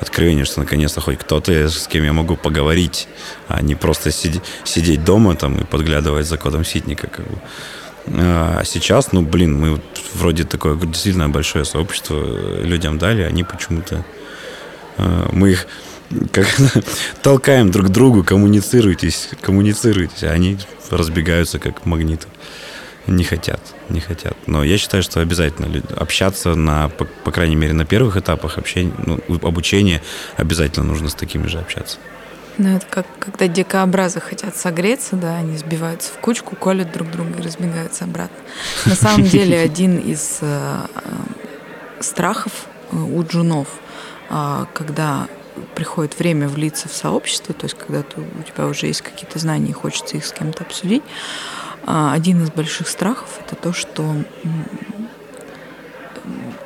откровение, 0.00 0.44
что 0.44 0.60
наконец-то 0.60 1.00
хоть 1.00 1.18
кто-то, 1.18 1.68
с 1.68 1.86
кем 1.86 2.04
я 2.04 2.12
могу 2.12 2.36
поговорить, 2.36 3.08
а 3.48 3.62
не 3.62 3.74
просто 3.74 4.10
сидеть, 4.10 4.42
сидеть 4.64 5.04
дома 5.04 5.36
там 5.36 5.58
и 5.58 5.64
подглядывать 5.64 6.26
за 6.26 6.38
кодом 6.38 6.64
ситника. 6.64 7.06
Как 7.08 7.26
бы. 7.26 7.38
А 8.06 8.62
сейчас, 8.64 9.12
ну, 9.12 9.22
блин, 9.22 9.58
мы 9.58 9.80
вроде 10.14 10.44
такое 10.44 10.76
действительно 10.76 11.28
большое 11.28 11.64
сообщество 11.64 12.62
людям 12.62 12.98
дали, 12.98 13.22
они 13.22 13.44
почему-то... 13.44 14.04
А, 14.96 15.28
мы 15.32 15.52
их 15.52 15.66
как 16.32 16.46
толкаем 17.22 17.70
друг 17.70 17.88
к 17.88 17.90
другу, 17.90 18.24
коммуницируйтесь, 18.24 19.28
коммуницируйтесь, 19.40 20.24
а 20.24 20.30
они 20.30 20.58
разбегаются 20.90 21.58
как 21.58 21.86
магниты 21.86 22.26
не 23.10 23.24
хотят, 23.24 23.60
не 23.88 24.00
хотят. 24.00 24.36
Но 24.46 24.64
я 24.64 24.78
считаю, 24.78 25.02
что 25.02 25.20
обязательно 25.20 25.82
общаться 25.96 26.54
на, 26.54 26.88
по, 26.88 27.04
по 27.04 27.32
крайней 27.32 27.56
мере, 27.56 27.72
на 27.72 27.84
первых 27.84 28.16
этапах 28.16 28.56
общения, 28.56 28.92
ну, 29.04 29.20
обучения 29.42 30.00
обязательно 30.36 30.86
нужно 30.86 31.08
с 31.08 31.14
такими 31.14 31.46
же 31.46 31.58
общаться. 31.58 31.98
Ну, 32.58 32.76
это 32.76 32.86
как 32.88 33.06
когда 33.18 33.48
дикообразы 33.48 34.20
хотят 34.20 34.56
согреться, 34.56 35.16
да, 35.16 35.36
они 35.36 35.56
сбиваются 35.56 36.12
в 36.12 36.18
кучку, 36.20 36.56
колят 36.56 36.92
друг 36.92 37.10
друга 37.10 37.38
и 37.38 37.42
разбегаются 37.42 38.04
обратно. 38.04 38.36
На 38.86 38.94
самом 38.94 39.24
деле 39.24 39.58
один 39.60 39.98
из 39.98 40.38
э, 40.40 40.86
э 40.94 41.00
страхов 42.00 42.52
э, 42.92 42.96
у 42.96 43.22
джунов, 43.22 43.68
когда 44.72 45.26
приходит 45.74 46.18
время 46.18 46.48
влиться 46.48 46.88
в 46.88 46.92
сообщество, 46.92 47.54
то 47.54 47.64
есть 47.64 47.76
когда 47.76 48.02
ты, 48.02 48.20
у 48.20 48.42
тебя 48.42 48.66
уже 48.66 48.86
есть 48.86 49.02
какие-то 49.02 49.38
знания 49.38 49.70
и 49.70 49.72
хочется 49.72 50.16
их 50.16 50.24
с 50.24 50.32
кем-то 50.32 50.62
обсудить, 50.62 51.02
один 51.90 52.42
из 52.42 52.50
больших 52.50 52.88
страхов 52.88 53.40
это 53.44 53.56
то, 53.56 53.72
что 53.72 54.04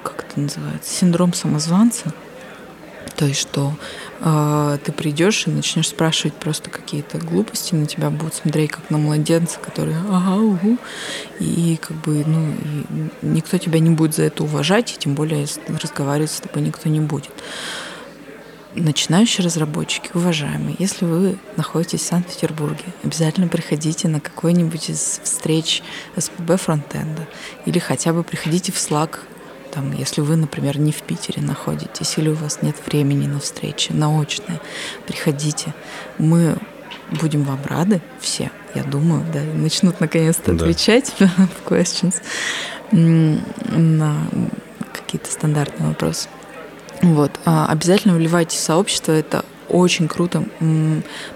как 0.02 0.26
это 0.28 0.40
называется, 0.40 0.92
синдром 0.92 1.32
самозванца. 1.32 2.12
То 3.16 3.26
есть, 3.26 3.40
что 3.40 3.74
э, 4.20 4.78
ты 4.84 4.90
придешь 4.90 5.46
и 5.46 5.50
начнешь 5.50 5.88
спрашивать 5.88 6.34
просто 6.34 6.68
какие-то 6.68 7.18
глупости, 7.18 7.74
на 7.74 7.86
тебя 7.86 8.10
будут 8.10 8.34
смотреть 8.34 8.72
как 8.72 8.90
на 8.90 8.98
младенца, 8.98 9.60
который 9.60 9.94
ага, 9.94 10.36
угу, 10.36 10.78
и 11.38 11.78
как 11.80 11.96
бы, 11.98 12.24
ну, 12.26 12.50
и 12.50 13.26
никто 13.26 13.56
тебя 13.58 13.78
не 13.78 13.90
будет 13.90 14.16
за 14.16 14.24
это 14.24 14.42
уважать, 14.42 14.92
и 14.92 14.98
тем 14.98 15.14
более 15.14 15.46
разговаривать 15.80 16.32
с 16.32 16.40
тобой 16.40 16.62
никто 16.62 16.88
не 16.88 17.00
будет. 17.00 17.32
Начинающие 18.76 19.44
разработчики, 19.44 20.10
уважаемые, 20.14 20.74
если 20.78 21.04
вы 21.04 21.38
находитесь 21.56 22.00
в 22.00 22.06
Санкт-Петербурге, 22.06 22.84
обязательно 23.04 23.46
приходите 23.46 24.08
на 24.08 24.20
какой-нибудь 24.20 24.90
из 24.90 25.20
встреч 25.22 25.82
СПБ 26.16 26.56
фронтенда 26.56 27.28
или 27.66 27.78
хотя 27.78 28.12
бы 28.12 28.24
приходите 28.24 28.72
в 28.72 28.76
Slack 28.76 29.20
там, 29.74 29.92
если 29.92 30.20
вы, 30.20 30.36
например, 30.36 30.78
не 30.78 30.92
в 30.92 31.02
Питере 31.02 31.42
находитесь, 31.42 32.16
или 32.16 32.28
у 32.28 32.34
вас 32.34 32.62
нет 32.62 32.76
времени 32.86 33.26
на 33.26 33.40
встречи, 33.40 33.90
на 33.90 34.16
очные, 34.16 34.60
приходите. 35.06 35.74
Мы 36.18 36.56
будем 37.10 37.42
вам 37.42 37.60
рады 37.64 38.00
все, 38.20 38.50
я 38.74 38.84
думаю, 38.84 39.24
да, 39.32 39.40
начнут 39.40 40.00
наконец-то 40.00 40.52
да. 40.52 40.64
отвечать 40.64 41.12
в 41.18 41.20
questions 41.68 42.22
на 42.92 44.16
какие-то 44.92 45.30
стандартные 45.30 45.88
вопросы. 45.88 46.28
Вот. 47.04 47.38
А 47.44 47.66
обязательно 47.66 48.14
вливайтесь 48.14 48.58
в 48.58 48.62
сообщество, 48.62 49.12
это 49.12 49.44
очень 49.68 50.08
круто 50.08 50.44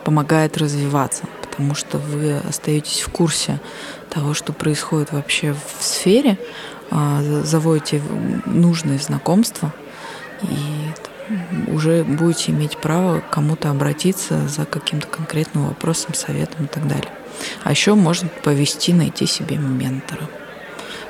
помогает 0.05 0.57
развиваться, 0.57 1.25
потому 1.43 1.75
что 1.75 1.99
вы 1.99 2.39
остаетесь 2.39 3.01
в 3.01 3.11
курсе 3.11 3.61
того, 4.11 4.33
что 4.35 4.53
происходит 4.53 5.13
вообще 5.13 5.55
в 5.55 5.85
сфере, 5.85 6.39
а, 6.91 7.23
заводите 7.45 8.01
нужные 8.47 8.99
знакомства 8.99 9.73
и 10.43 11.71
уже 11.71 12.05
будете 12.05 12.53
иметь 12.53 12.79
право 12.79 13.23
кому-то 13.31 13.71
обратиться 13.71 14.49
за 14.49 14.65
каким-то 14.65 15.07
конкретным 15.07 15.67
вопросом, 15.67 16.15
советом 16.15 16.65
и 16.65 16.69
так 16.69 16.89
далее. 16.89 17.11
А 17.65 17.71
еще 17.71 17.95
можно 17.95 18.29
повести, 18.43 18.95
найти 18.95 19.27
себе 19.27 19.57
ментора. 19.57 20.29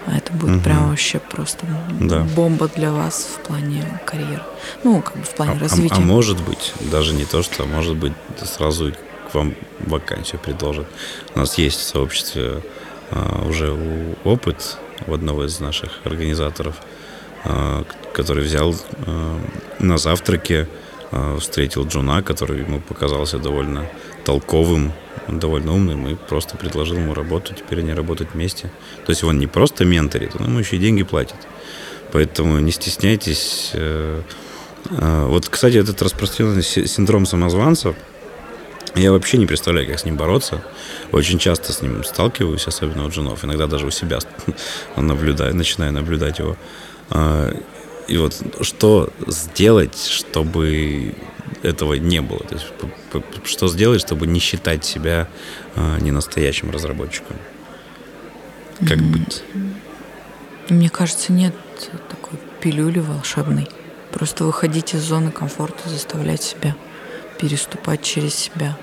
А 0.09 0.17
это 0.17 0.33
будет 0.33 0.57
угу. 0.57 0.65
прям 0.65 0.89
вообще 0.89 1.19
просто 1.19 1.67
да. 2.01 2.21
бомба 2.35 2.69
для 2.75 2.93
вас 2.93 3.29
в 3.37 3.47
плане 3.47 4.01
карьеры. 4.07 4.43
Ну, 4.83 5.03
как 5.03 5.17
бы 5.17 5.23
в 5.23 5.35
плане 5.35 5.53
а, 5.53 5.61
развития. 5.61 5.97
А, 5.97 5.99
а 5.99 6.01
может 6.01 6.43
быть, 6.43 6.73
даже 6.91 7.13
не 7.13 7.27
то, 7.27 7.43
что, 7.43 7.67
может 7.67 7.95
быть, 7.97 8.15
сразу 8.43 8.93
к 9.31 9.35
вам 9.35 9.55
вакансию 9.81 10.41
предложат. 10.41 10.87
У 11.35 11.41
нас 11.41 11.59
есть 11.59 11.79
в 11.81 11.83
сообществе 11.83 12.63
а, 13.11 13.45
уже 13.47 13.77
опыт 14.25 14.79
у 15.07 15.13
одного 15.13 15.45
из 15.45 15.61
наших 15.61 16.01
организаторов, 16.05 16.77
а, 17.45 17.85
который 18.15 18.45
взял 18.45 18.75
а, 19.07 19.39
на 19.79 19.99
завтраке, 19.99 20.69
а, 21.11 21.39
встретил 21.39 21.87
Джуна, 21.87 22.23
который 22.23 22.61
ему 22.61 22.81
показался 22.81 23.39
довольно 23.39 23.87
толковым, 24.29 24.93
довольно 25.27 25.73
умным, 25.73 26.07
и 26.07 26.15
просто 26.15 26.59
предложил 26.59 26.97
ему 26.97 27.15
работу. 27.15 27.55
Теперь 27.55 27.79
они 27.79 27.95
работают 27.95 28.35
вместе. 28.35 28.71
То 29.07 29.13
есть 29.13 29.25
он 29.25 29.39
не 29.39 29.47
просто 29.47 29.87
менторит, 29.87 30.37
он 30.37 30.49
ему 30.49 30.59
еще 30.59 30.77
и 30.77 30.79
деньги 30.79 31.03
платит. 31.03 31.37
Поэтому 32.13 32.59
не 32.59 32.71
стесняйтесь. 32.71 33.71
Э, 33.73 34.21
вот, 34.91 35.49
кстати, 35.49 35.79
этот 35.79 36.03
распространенный 36.03 36.63
синдром 36.63 37.25
самозванца– 37.25 37.95
я 38.95 39.13
вообще 39.13 39.39
не 39.39 39.47
представляю, 39.47 39.87
как 39.87 39.99
с 39.99 40.05
ним 40.05 40.17
бороться. 40.17 40.61
Очень 41.13 41.39
часто 41.39 41.73
с 41.73 41.83
ним 41.83 42.03
сталкиваюсь, 42.05 42.67
особенно 42.67 43.05
у 43.05 43.09
джунов. 43.11 43.45
Иногда 43.45 43.67
даже 43.67 43.87
у 43.87 43.91
себя 43.91 44.19
наблюдаю, 44.97 45.55
начинаю 45.55 45.93
наблюдать 45.93 46.39
его. 46.39 46.57
И 48.09 48.17
вот 48.17 48.35
что 48.63 49.11
сделать, 49.27 49.99
чтобы 49.99 51.15
этого 51.63 51.95
не 51.95 52.21
было? 52.21 52.41
То 52.41 52.55
есть, 52.55 52.67
что 53.45 53.69
сделать, 53.69 54.01
чтобы 54.01 54.27
не 54.27 54.41
считать 54.41 54.85
себя 54.85 55.29
а, 55.77 55.99
ненастоящим 56.01 56.71
разработчиком? 56.71 57.37
Как 58.87 58.99
быть? 58.99 59.43
Мне 60.69 60.89
кажется, 60.91 61.33
нет 61.33 61.55
такой 62.09 62.39
пилюли 62.61 63.01
волшебной. 63.01 63.69
Просто 64.13 64.45
выходить 64.45 64.95
из 64.95 65.03
зоны 65.03 65.31
комфорта, 65.31 65.89
заставлять 65.89 66.43
себя 66.43 66.75
переступать 67.39 68.03
через 68.03 68.35
себя. 68.35 68.77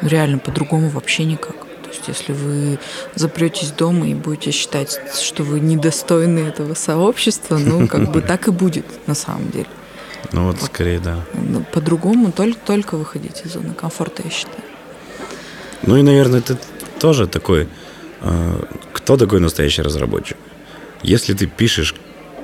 Ну, 0.00 0.08
реально, 0.08 0.38
по-другому 0.38 0.88
вообще 0.88 1.24
никак. 1.24 1.56
То 1.88 1.94
есть, 1.94 2.08
если 2.08 2.32
вы 2.32 2.78
запретесь 3.14 3.70
дома 3.70 4.08
и 4.08 4.14
будете 4.14 4.50
считать, 4.50 5.00
что 5.18 5.42
вы 5.42 5.60
недостойны 5.60 6.40
этого 6.40 6.74
сообщества, 6.74 7.56
ну, 7.56 7.88
как 7.88 8.12
бы 8.12 8.20
так 8.28 8.48
и 8.48 8.50
будет 8.50 8.84
на 9.06 9.14
самом 9.14 9.50
деле. 9.50 9.66
Ну, 10.32 10.44
вот, 10.44 10.58
вот. 10.60 10.66
скорее, 10.66 11.00
да. 11.00 11.24
Ну, 11.32 11.64
по-другому 11.72 12.30
только, 12.32 12.58
только 12.58 12.96
выходить 12.96 13.42
из 13.44 13.52
зоны 13.52 13.72
комфорта, 13.72 14.22
я 14.24 14.30
считаю. 14.30 14.62
Ну 15.82 15.96
и, 15.96 16.02
наверное, 16.02 16.40
это 16.40 16.58
тоже 17.00 17.26
такой... 17.26 17.68
Э, 18.20 18.64
кто 18.92 19.16
такой 19.16 19.40
настоящий 19.40 19.82
разработчик? 19.82 20.36
Если 21.02 21.32
ты 21.32 21.46
пишешь 21.46 21.94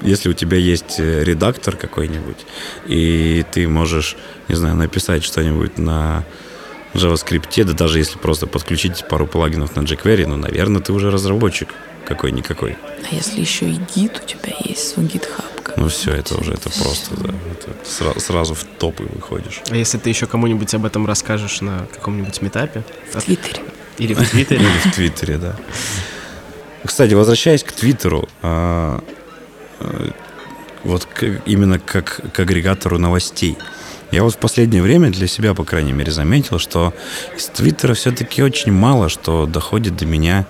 если 0.03 0.29
у 0.29 0.33
тебя 0.33 0.57
есть 0.57 0.97
э, 0.99 1.25
редактор 1.25 1.77
какой-нибудь, 1.77 2.37
и 2.87 3.45
ты 3.53 3.67
можешь, 3.69 4.17
не 4.49 4.55
знаю, 4.55 4.77
написать 4.77 5.25
что-нибудь 5.25 5.79
на 5.79 6.25
JavaScript, 6.95 7.65
да 7.65 7.73
даже 7.73 7.99
если 7.99 8.19
просто 8.19 8.47
подключить 8.47 9.07
пару 9.09 9.27
плагинов 9.27 9.77
на 9.77 9.81
jQuery, 9.81 10.27
ну, 10.27 10.37
наверное, 10.37 10.81
ты 10.81 10.93
уже 10.93 11.11
разработчик 11.11 11.69
какой-никакой. 12.07 12.77
А 13.11 13.15
если 13.15 13.41
еще 13.41 13.69
и 13.69 13.79
гид 13.95 14.21
у 14.23 14.27
тебя 14.27 14.55
есть, 14.65 14.91
свой 14.91 15.07
GitHub? 15.07 15.45
Ну 15.77 15.89
все, 15.89 16.13
это 16.13 16.39
уже, 16.39 16.53
это 16.53 16.71
просто, 16.71 17.17
да, 17.17 17.35
это 17.51 17.75
сразу, 17.89 18.21
сразу 18.21 18.55
в 18.55 18.65
топы 18.65 19.05
выходишь. 19.13 19.63
А 19.71 19.77
если 19.77 19.99
ты 19.99 20.11
еще 20.11 20.27
кому-нибудь 20.27 20.73
об 20.75 20.85
этом 20.85 21.07
расскажешь 21.07 21.61
на 21.61 21.87
каком-нибудь 21.93 22.41
метапе? 22.43 22.85
В 23.13 23.23
Твиттере. 23.23 23.63
Или 23.99 24.15
в 24.15 24.29
Твиттере? 24.29 24.61
Или 24.61 24.91
в 24.91 24.95
Твиттере, 24.95 25.39
да. 25.39 25.57
Кстати, 26.85 27.15
возвращаясь 27.15 27.65
к 27.65 27.73
Твиттеру, 27.73 28.29
а, 28.43 29.03
Э, 29.81 30.11
вот 30.83 31.09
именно 31.47 31.79
как 31.79 32.21
к 32.33 32.41
агрегатору 32.41 32.99
новостей. 32.99 33.57
Я 34.15 34.23
вот 34.23 34.35
в 34.35 34.39
последнее 34.39 34.81
время 34.81 35.11
для 35.11 35.27
себя, 35.27 35.55
по 35.55 35.65
крайней 35.65 35.93
мере, 35.93 36.13
заметил, 36.13 36.61
что 36.61 36.95
из 37.37 37.47
Твиттера 37.47 37.95
все-таки 37.95 38.45
очень 38.45 38.71
мало 38.71 39.09
что 39.09 39.47
доходит 39.47 39.97
до 39.97 40.07
меня 40.07 40.47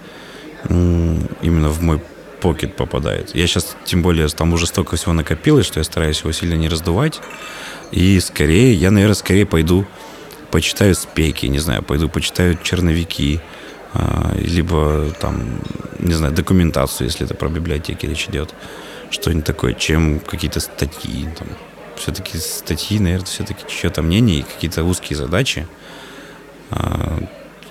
именно 0.68 1.70
в 1.70 1.80
мой 1.80 2.02
покет 2.42 2.76
попадает. 2.76 3.34
Я 3.34 3.46
сейчас, 3.46 3.74
тем 3.86 4.02
более, 4.02 4.28
там 4.28 4.52
уже 4.52 4.66
столько 4.66 4.96
всего 4.96 5.14
накопилось, 5.14 5.64
что 5.64 5.80
я 5.80 5.84
стараюсь 5.84 6.20
его 6.20 6.32
сильно 6.32 6.54
не 6.54 6.68
раздувать. 6.68 7.20
И 7.90 8.20
скорее, 8.20 8.74
я, 8.74 8.90
наверное, 8.90 9.14
скорее 9.14 9.46
пойду 9.46 9.86
почитаю 10.50 10.94
спеки, 10.94 11.46
не 11.46 11.58
знаю, 11.58 11.82
пойду 11.82 12.10
почитаю 12.10 12.58
черновики, 12.62 13.40
а, 13.94 14.34
либо 14.36 15.10
там, 15.20 15.58
не 16.00 16.12
знаю, 16.12 16.34
документацию, 16.34 17.06
если 17.06 17.24
это 17.24 17.34
про 17.34 17.48
библиотеки 17.48 18.04
речь 18.04 18.28
идет 18.28 18.54
что-нибудь 19.08 19.46
такое, 19.46 19.72
чем 19.72 20.20
какие-то 20.20 20.60
статьи. 20.60 21.28
Там. 21.38 21.48
Все-таки 21.96 22.38
статьи, 22.38 22.98
наверное, 22.98 23.26
все-таки 23.26 23.64
чье-то 23.68 24.02
мнение 24.02 24.38
и 24.38 24.42
какие-то 24.42 24.84
узкие 24.84 25.16
задачи. 25.16 25.66
А 26.70 27.18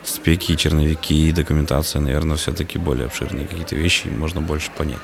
спеки, 0.03 0.55
черновики, 0.57 1.31
документация, 1.31 2.01
наверное, 2.01 2.37
все-таки 2.37 2.77
более 2.77 3.05
обширные 3.05 3.47
какие-то 3.47 3.75
вещи, 3.75 4.07
можно 4.07 4.41
больше 4.41 4.71
понять. 4.71 4.99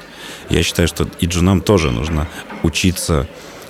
Я 0.50 0.64
считаю, 0.64 0.88
что 0.88 1.08
и 1.20 1.26
джунам 1.26 1.62
тоже 1.62 1.92
нужно 1.92 2.28
учиться 2.64 3.28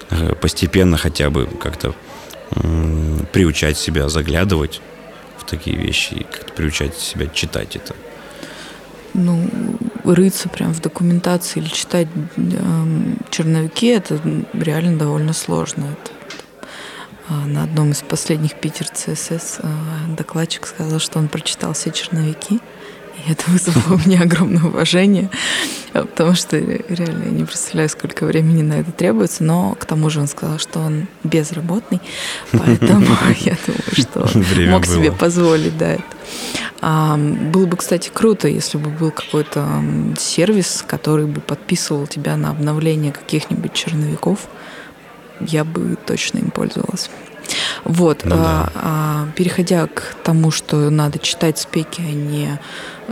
э, 0.09 0.35
постепенно 0.35 0.97
хотя 0.97 1.29
бы 1.29 1.45
как-то 1.45 1.93
приучать 3.31 3.77
себя 3.77 4.09
заглядывать 4.09 4.81
в 5.37 5.45
такие 5.45 5.77
вещи 5.77 6.13
и 6.15 6.23
как-то 6.23 6.51
приучать 6.53 6.97
себя 6.97 7.27
читать 7.27 7.75
это 7.75 7.95
ну, 9.13 9.49
рыться 10.15 10.49
прям 10.49 10.73
в 10.73 10.81
документации 10.81 11.59
или 11.59 11.69
читать 11.69 12.07
э, 12.37 12.51
черновики, 13.29 13.87
это 13.87 14.19
реально 14.53 14.97
довольно 14.97 15.33
сложно. 15.33 15.85
Это, 15.85 16.11
э, 17.29 17.47
на 17.47 17.63
одном 17.63 17.91
из 17.91 18.01
последних 18.01 18.55
Питер 18.55 18.87
ЦСС 18.87 19.59
э, 19.59 19.67
докладчик 20.17 20.65
сказал, 20.67 20.99
что 20.99 21.19
он 21.19 21.27
прочитал 21.27 21.73
все 21.73 21.91
черновики, 21.91 22.59
и 23.17 23.31
это 23.31 23.43
вызвало 23.47 23.95
у 23.95 24.07
меня 24.07 24.21
огромное 24.21 24.63
уважение, 24.63 25.29
потому 25.91 26.35
что 26.35 26.57
реально 26.57 27.25
я 27.25 27.31
не 27.31 27.43
представляю, 27.43 27.89
сколько 27.89 28.25
времени 28.25 28.61
на 28.61 28.79
это 28.79 28.91
требуется, 28.91 29.43
но 29.43 29.75
к 29.75 29.85
тому 29.85 30.09
же 30.09 30.21
он 30.21 30.27
сказал, 30.27 30.59
что 30.59 30.79
он 30.79 31.07
безработный, 31.23 32.01
поэтому 32.51 33.05
я 33.39 33.57
думаю, 33.65 33.93
что 33.93 34.69
мог 34.69 34.85
себе 34.85 35.11
позволить 35.11 35.77
да, 35.77 35.93
это. 35.93 36.03
А, 36.81 37.17
было 37.17 37.65
бы, 37.65 37.77
кстати, 37.77 38.09
круто, 38.13 38.47
если 38.47 38.77
бы 38.77 38.89
был 38.89 39.11
какой-то 39.11 39.83
сервис, 40.17 40.83
который 40.87 41.25
бы 41.25 41.41
подписывал 41.41 42.07
тебя 42.07 42.37
на 42.37 42.51
обновление 42.51 43.11
каких-нибудь 43.11 43.73
черновиков. 43.73 44.47
Я 45.41 45.63
бы 45.63 45.97
точно 46.05 46.39
им 46.39 46.51
пользовалась. 46.51 47.09
Вот, 47.83 48.21
ну, 48.23 48.35
да. 48.35 48.41
а, 48.41 48.71
а, 48.75 49.27
переходя 49.35 49.87
к 49.87 50.15
тому, 50.23 50.51
что 50.51 50.89
надо 50.89 51.19
читать 51.19 51.57
спеки, 51.57 52.01
а 52.01 52.11
не 52.11 52.59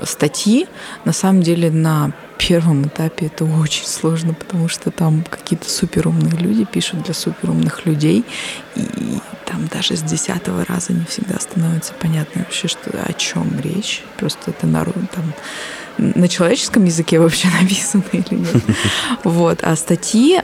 статьи, 0.04 0.68
на 1.06 1.14
самом 1.14 1.42
деле 1.42 1.72
на 1.72 2.12
первом 2.38 2.88
этапе 2.88 3.28
это 3.28 3.46
очень 3.46 3.86
сложно, 3.86 4.34
потому 4.34 4.68
что 4.68 4.92
там 4.92 5.24
какие-то 5.24 5.70
суперумные 5.70 6.38
люди 6.38 6.66
пишут 6.66 7.04
для 7.04 7.14
суперумных 7.14 7.86
людей, 7.86 8.24
и 8.76 9.20
там 9.46 9.68
даже 9.68 9.96
с 9.96 10.02
десятого 10.02 10.66
раза 10.66 10.94
не 10.94 11.06
всегда 11.06 11.40
становится 11.40 11.94
понятно 12.00 12.42
вообще, 12.42 12.68
что, 12.68 12.92
о 12.92 13.14
чем 13.14 13.60
речь. 13.60 14.04
Просто 14.18 14.52
это 14.52 14.68
народ 14.68 14.96
там 15.12 15.34
на 15.98 16.28
человеческом 16.28 16.86
языке 16.86 17.20
вообще 17.20 17.48
написано 17.62 18.04
или 18.12 18.36
нет. 18.36 18.64
Вот. 19.24 19.60
А 19.64 19.76
статьи 19.76 20.42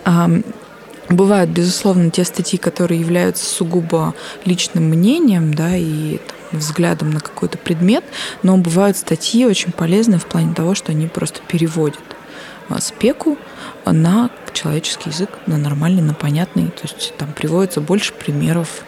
Бывают, 1.09 1.49
безусловно, 1.49 2.09
те 2.11 2.23
статьи, 2.23 2.57
которые 2.57 2.99
являются 2.99 3.45
сугубо 3.45 4.13
личным 4.45 4.85
мнением, 4.85 5.53
да, 5.53 5.75
и 5.75 6.17
там, 6.17 6.59
взглядом 6.59 7.11
на 7.11 7.19
какой-то 7.19 7.57
предмет, 7.57 8.03
но 8.41 8.57
бывают 8.57 8.97
статьи 8.97 9.45
очень 9.45 9.71
полезные 9.71 10.19
в 10.19 10.25
плане 10.25 10.53
того, 10.53 10.75
что 10.75 10.91
они 10.91 11.07
просто 11.07 11.41
переводят 11.47 11.99
а, 12.69 12.79
спеку 12.79 13.37
на 13.85 14.29
человеческий 14.53 15.09
язык, 15.09 15.29
на 15.45 15.57
нормальный, 15.57 16.01
на 16.01 16.13
понятный. 16.13 16.67
То 16.67 16.83
есть 16.83 17.13
там 17.17 17.33
приводится 17.33 17.81
больше 17.81 18.13
примеров, 18.13 18.83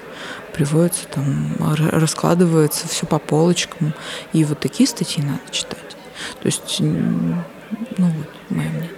приводится 0.54 1.08
там, 1.08 1.56
раскладывается 1.60 2.88
все 2.88 3.06
по 3.06 3.20
полочкам. 3.20 3.94
И 4.32 4.44
вот 4.46 4.60
такие 4.60 4.88
статьи 4.88 5.24
надо 5.24 5.42
читать. 5.52 5.80
То 6.42 6.46
есть, 6.46 6.78
ну 6.80 7.44
вот, 7.98 8.28
мое 8.50 8.70
мнение. 8.70 8.90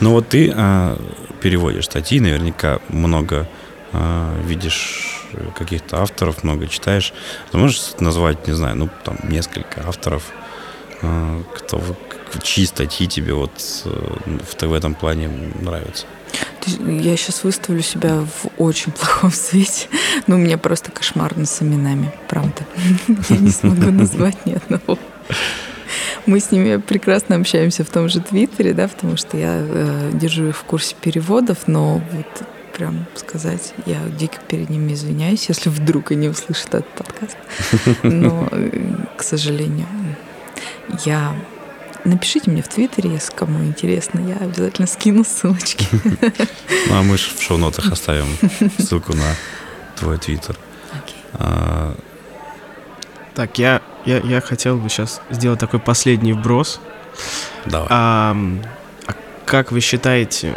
Ну 0.00 0.10
вот 0.12 0.28
ты 0.28 0.52
а, 0.54 0.98
переводишь 1.42 1.86
статьи, 1.86 2.20
наверняка 2.20 2.78
много 2.88 3.48
а, 3.92 4.40
видишь 4.44 5.26
каких-то 5.56 6.00
авторов, 6.00 6.44
много 6.44 6.66
читаешь. 6.66 7.12
Ты 7.50 7.58
можешь 7.58 7.94
назвать, 8.00 8.46
не 8.46 8.54
знаю, 8.54 8.76
ну 8.76 8.88
там 9.04 9.18
несколько 9.24 9.86
авторов, 9.86 10.24
а, 11.02 11.42
кто, 11.54 11.82
чьи 12.42 12.64
статьи 12.64 13.06
тебе 13.06 13.34
вот 13.34 13.52
э, 13.84 13.88
в, 13.88 14.62
в 14.62 14.72
этом 14.72 14.94
плане 14.94 15.28
нравятся? 15.60 16.06
Я 16.66 17.16
сейчас 17.16 17.44
выставлю 17.44 17.82
себя 17.82 18.20
в 18.20 18.48
очень 18.56 18.92
плохом 18.98 19.32
свете. 19.32 19.88
Ну, 20.26 20.36
у 20.36 20.38
меня 20.38 20.58
просто 20.58 20.90
кошмарно 20.90 21.44
с 21.44 21.60
именами, 21.60 22.12
правда. 22.28 22.64
Я 23.28 23.36
не 23.36 23.50
смогу 23.50 23.90
назвать 23.90 24.46
ни 24.46 24.52
одного. 24.52 24.98
Мы 26.26 26.40
с 26.40 26.50
ними 26.50 26.76
прекрасно 26.76 27.36
общаемся 27.36 27.84
в 27.84 27.90
том 27.90 28.08
же 28.08 28.20
Твиттере, 28.20 28.74
да, 28.74 28.88
потому 28.88 29.16
что 29.16 29.36
я 29.36 29.58
э, 29.58 30.10
держу 30.14 30.48
их 30.48 30.56
в 30.56 30.62
курсе 30.64 30.94
переводов, 31.00 31.66
но 31.66 32.02
вот 32.12 32.42
прям 32.76 33.06
сказать, 33.14 33.74
я 33.86 33.98
дико 34.18 34.38
перед 34.48 34.70
ними 34.70 34.92
извиняюсь, 34.92 35.48
если 35.48 35.68
вдруг 35.68 36.12
они 36.12 36.28
услышат 36.28 36.74
этот 36.74 36.88
подкаст. 36.88 37.36
Но, 38.02 38.48
э, 38.50 38.70
к 39.16 39.22
сожалению, 39.22 39.86
я 41.04 41.34
Напишите 42.04 42.50
мне 42.50 42.62
в 42.62 42.68
Твиттере, 42.68 43.10
если 43.10 43.32
кому 43.32 43.64
интересно, 43.64 44.18
я 44.18 44.36
обязательно 44.44 44.88
скину 44.88 45.24
ссылочки. 45.24 45.86
Ну, 46.88 46.96
а 46.96 47.02
мы 47.02 47.16
в 47.16 47.40
шоу-нотах 47.40 47.92
оставим 47.92 48.26
ссылку 48.78 49.14
на 49.14 49.36
твой 49.96 50.18
Твиттер. 50.18 50.58
А, 51.34 51.94
так, 53.34 53.58
я, 53.58 53.80
я, 54.04 54.18
я 54.18 54.40
хотел 54.40 54.76
бы 54.76 54.88
сейчас 54.88 55.20
сделать 55.30 55.60
такой 55.60 55.80
последний 55.80 56.32
вброс. 56.32 56.80
Давай. 57.64 57.88
А, 57.90 58.36
а 59.06 59.12
как 59.46 59.72
вы 59.72 59.80
считаете, 59.80 60.52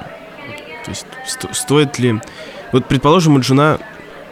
то 0.84 0.92
есть 0.92 1.06
сто, 1.28 1.54
стоит 1.54 2.00
ли... 2.00 2.20
Вот, 2.72 2.88
предположим, 2.88 3.36
у 3.36 3.40
Джуна 3.40 3.80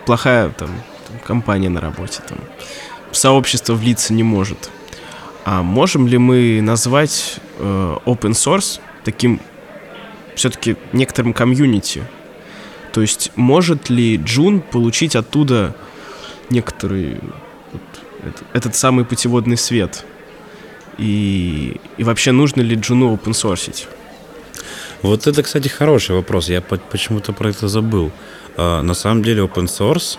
плохая 0.05 0.49
там, 0.49 0.69
там 1.07 1.19
компания 1.19 1.69
на 1.69 1.79
работе, 1.79 2.21
там, 2.27 2.37
сообщество 3.11 3.73
влиться 3.73 4.13
не 4.13 4.23
может. 4.23 4.69
А 5.45 5.61
можем 5.61 6.07
ли 6.07 6.17
мы 6.17 6.61
назвать 6.61 7.37
э, 7.59 7.97
open 8.05 8.31
source 8.31 8.79
таким 9.03 9.41
все-таки 10.35 10.77
некоторым 10.93 11.33
комьюнити? 11.33 12.03
То 12.93 13.01
есть 13.01 13.31
может 13.35 13.89
ли 13.89 14.17
Джун 14.17 14.61
получить 14.61 15.15
оттуда 15.15 15.75
некоторый 16.49 17.19
этот 18.53 18.75
самый 18.75 19.05
путеводный 19.05 19.57
свет? 19.57 20.05
И, 20.97 21.79
и 21.97 22.03
вообще 22.03 22.31
нужно 22.31 22.61
ли 22.61 22.75
Джуну 22.75 23.15
source? 23.15 23.87
Вот 25.01 25.27
это, 25.27 25.43
кстати, 25.43 25.67
хороший 25.67 26.15
вопрос. 26.15 26.49
Я 26.49 26.61
почему-то 26.61 27.33
про 27.33 27.49
это 27.49 27.67
забыл. 27.67 28.11
А, 28.55 28.81
на 28.81 28.93
самом 28.93 29.23
деле 29.23 29.43
open 29.43 29.65
source, 29.65 30.17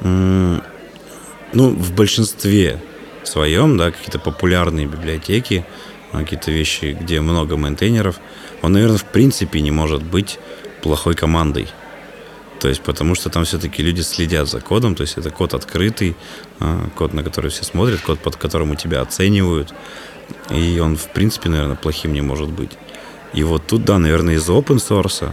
ну, 0.00 1.70
в 1.70 1.92
большинстве 1.92 2.80
своем, 3.24 3.76
да, 3.76 3.90
какие-то 3.90 4.18
популярные 4.18 4.86
библиотеки, 4.86 5.64
а, 6.12 6.18
какие-то 6.18 6.50
вещи, 6.50 6.96
где 7.00 7.20
много 7.20 7.56
мейнтейнеров, 7.56 8.20
он, 8.62 8.72
наверное, 8.72 8.98
в 8.98 9.04
принципе 9.04 9.60
не 9.60 9.70
может 9.70 10.02
быть 10.02 10.38
плохой 10.82 11.14
командой. 11.14 11.68
То 12.60 12.68
есть, 12.68 12.82
потому 12.82 13.14
что 13.14 13.30
там 13.30 13.44
все-таки 13.44 13.82
люди 13.82 14.00
следят 14.00 14.48
за 14.48 14.60
кодом, 14.60 14.94
то 14.94 15.02
есть 15.02 15.16
это 15.16 15.30
код 15.30 15.54
открытый, 15.54 16.16
а, 16.60 16.88
код, 16.96 17.14
на 17.14 17.22
который 17.22 17.50
все 17.50 17.64
смотрят, 17.64 18.00
код, 18.00 18.18
под 18.18 18.36
которым 18.36 18.72
у 18.72 18.74
тебя 18.74 19.00
оценивают, 19.00 19.72
и 20.50 20.78
он, 20.80 20.96
в 20.96 21.08
принципе, 21.12 21.48
наверное, 21.48 21.76
плохим 21.76 22.12
не 22.12 22.20
может 22.20 22.48
быть. 22.48 22.72
И 23.32 23.42
вот 23.42 23.66
тут, 23.66 23.84
да, 23.84 23.98
наверное, 23.98 24.34
из 24.34 24.48
open 24.48 24.76
source, 24.76 25.32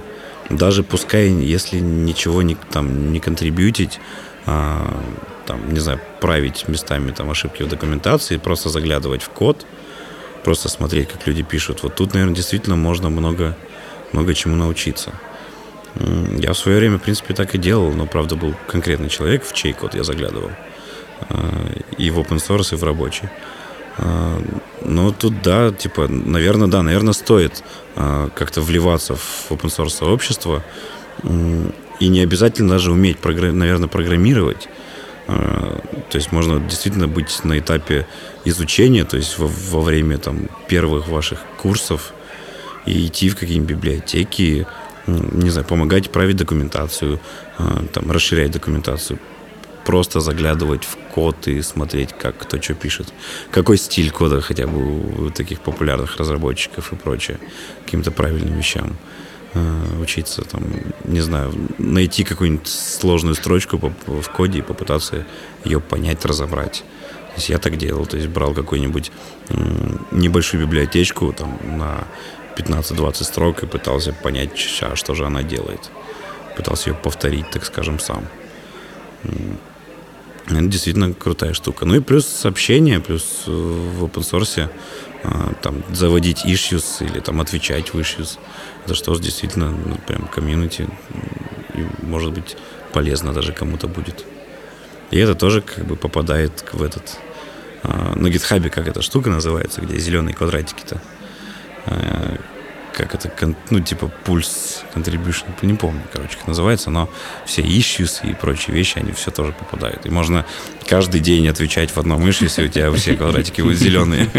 даже 0.49 0.83
пускай, 0.83 1.29
если 1.29 1.79
ничего 1.79 2.41
не, 2.41 2.55
там, 2.71 3.11
не 3.11 3.19
контрибьютить, 3.19 3.99
а, 4.45 5.03
там, 5.47 5.73
не 5.73 5.79
знаю, 5.79 5.99
править 6.21 6.67
местами 6.67 7.11
там 7.11 7.31
ошибки 7.31 7.63
в 7.63 7.67
документации, 7.67 8.37
просто 8.37 8.69
заглядывать 8.69 9.23
в 9.23 9.29
код, 9.29 9.65
просто 10.43 10.69
смотреть, 10.69 11.09
как 11.09 11.25
люди 11.25 11.41
пишут. 11.41 11.81
Вот 11.81 11.95
тут, 11.95 12.13
наверное, 12.13 12.35
действительно 12.35 12.75
можно 12.75 13.09
много, 13.09 13.57
много 14.11 14.35
чему 14.35 14.55
научиться. 14.55 15.13
Я 16.37 16.53
в 16.53 16.57
свое 16.57 16.77
время, 16.79 16.97
в 16.97 17.01
принципе, 17.01 17.33
так 17.33 17.55
и 17.55 17.57
делал, 17.57 17.91
но, 17.91 18.05
правда, 18.05 18.35
был 18.35 18.53
конкретный 18.67 19.09
человек, 19.09 19.45
в 19.45 19.53
чей 19.53 19.73
код 19.73 19.95
я 19.95 20.03
заглядывал. 20.03 20.51
А, 21.29 21.71
и 21.97 22.09
в 22.09 22.19
open 22.19 22.37
source, 22.37 22.73
и 22.73 22.77
в 22.77 22.83
рабочий. 22.83 23.29
Но 24.83 25.11
тут, 25.13 25.41
да, 25.41 25.71
типа, 25.71 26.07
наверное, 26.09 26.67
да, 26.67 26.83
наверное, 26.83 27.13
стоит 27.13 27.63
а, 27.95 28.29
как-то 28.35 28.61
вливаться 28.61 29.15
в 29.15 29.47
open 29.49 29.69
source 29.69 29.89
сообщество. 29.89 30.63
И 31.23 32.07
не 32.09 32.19
обязательно 32.19 32.71
даже 32.71 32.91
уметь, 32.91 33.23
наверное, 33.23 33.87
программировать. 33.87 34.67
То 35.27 35.81
есть 36.13 36.31
можно 36.31 36.59
действительно 36.59 37.07
быть 37.07 37.43
на 37.43 37.57
этапе 37.57 38.05
изучения, 38.43 39.05
то 39.05 39.17
есть 39.17 39.39
во, 39.39 39.47
во 39.47 39.81
время 39.81 40.17
там, 40.17 40.49
первых 40.67 41.07
ваших 41.07 41.39
курсов 41.57 42.13
и 42.85 43.07
идти 43.07 43.29
в 43.29 43.35
какие-нибудь 43.35 43.71
библиотеки, 43.71 44.67
не 45.07 45.49
знаю, 45.49 45.67
помогать 45.67 46.09
править 46.11 46.37
документацию, 46.37 47.19
а, 47.57 47.83
там, 47.93 48.11
расширять 48.11 48.51
документацию, 48.51 49.19
просто 49.85 50.19
заглядывать 50.19 50.83
в 50.83 50.97
код 51.13 51.47
и 51.47 51.61
смотреть, 51.61 52.13
как 52.13 52.37
кто 52.37 52.61
что 52.61 52.73
пишет. 52.73 53.13
Какой 53.51 53.77
стиль 53.77 54.11
кода 54.11 54.41
хотя 54.41 54.67
бы 54.67 55.27
у 55.27 55.29
таких 55.29 55.61
популярных 55.61 56.17
разработчиков 56.17 56.91
и 56.91 56.95
прочее. 56.95 57.39
Каким-то 57.85 58.11
правильным 58.11 58.57
вещам 58.57 58.97
а, 59.53 60.01
учиться, 60.01 60.43
там, 60.43 60.63
не 61.03 61.21
знаю, 61.21 61.53
найти 61.77 62.23
какую-нибудь 62.23 62.67
сложную 62.67 63.35
строчку 63.35 63.93
в 64.07 64.29
коде 64.29 64.59
и 64.59 64.63
попытаться 64.63 65.25
ее 65.63 65.79
понять, 65.79 66.25
разобрать. 66.25 66.83
То 67.35 67.39
есть 67.39 67.49
я 67.49 67.57
так 67.57 67.77
делал, 67.77 68.05
то 68.05 68.15
есть 68.15 68.29
брал 68.29 68.53
какую-нибудь 68.53 69.11
небольшую 70.11 70.65
библиотечку 70.65 71.33
там 71.33 71.59
на 71.77 72.07
15-20 72.55 73.23
строк 73.23 73.63
и 73.63 73.67
пытался 73.67 74.13
понять, 74.13 74.51
а 74.81 74.95
что 74.95 75.13
же 75.13 75.25
она 75.25 75.43
делает. 75.43 75.91
Пытался 76.55 76.89
ее 76.89 76.95
повторить, 76.95 77.49
так 77.51 77.65
скажем, 77.65 77.99
сам. 77.99 78.27
Это 80.47 80.61
действительно 80.67 81.13
крутая 81.13 81.53
штука. 81.53 81.85
Ну 81.85 81.95
и 81.95 81.99
плюс 81.99 82.27
сообщение, 82.27 82.99
плюс 82.99 83.43
э, 83.47 83.51
в 83.51 84.03
open 84.03 84.21
source 84.21 84.69
а, 85.23 85.53
там 85.61 85.83
заводить 85.91 86.45
issues 86.45 87.03
или 87.03 87.19
там 87.19 87.41
отвечать 87.41 87.93
в 87.93 87.99
issues. 87.99 88.37
Это 88.85 88.93
что 88.93 89.15
действительно 89.17 89.71
ну, 89.71 89.97
прям 90.05 90.27
комьюнити 90.27 90.87
и 91.73 92.05
может 92.05 92.31
быть 92.31 92.55
полезно 92.93 93.33
даже 93.33 93.53
кому-то 93.53 93.87
будет. 93.87 94.23
И 95.09 95.17
это 95.17 95.33
тоже 95.33 95.61
как 95.61 95.85
бы 95.85 95.95
попадает 95.95 96.63
в 96.71 96.83
этот 96.83 97.17
а, 97.81 98.13
на 98.15 98.29
гитхабе, 98.29 98.69
как 98.69 98.87
эта 98.87 99.01
штука 99.01 99.31
называется, 99.31 99.81
где 99.81 99.97
зеленые 99.97 100.35
квадратики-то. 100.35 101.01
Э, 101.85 102.37
как 102.95 103.13
это, 103.13 103.29
ну, 103.69 103.79
типа 103.81 104.09
пульс 104.23 104.83
contribution, 104.95 105.45
не 105.63 105.73
помню, 105.73 106.01
короче, 106.13 106.37
как 106.37 106.47
называется, 106.47 106.89
но 106.89 107.09
все 107.45 107.61
issues 107.61 108.21
и 108.23 108.33
прочие 108.33 108.73
вещи, 108.73 108.99
они 108.99 109.11
все 109.11 109.31
тоже 109.31 109.51
попадают. 109.51 110.05
И 110.05 110.09
можно 110.09 110.45
каждый 110.87 111.19
день 111.19 111.47
отвечать 111.47 111.91
в 111.91 111.97
одном 111.97 112.25
issue, 112.25 112.43
если 112.43 112.65
у 112.65 112.67
тебя 112.69 112.91
все 112.93 113.15
квадратики 113.15 113.61
будут 113.61 113.77
зеленые. 113.77 114.29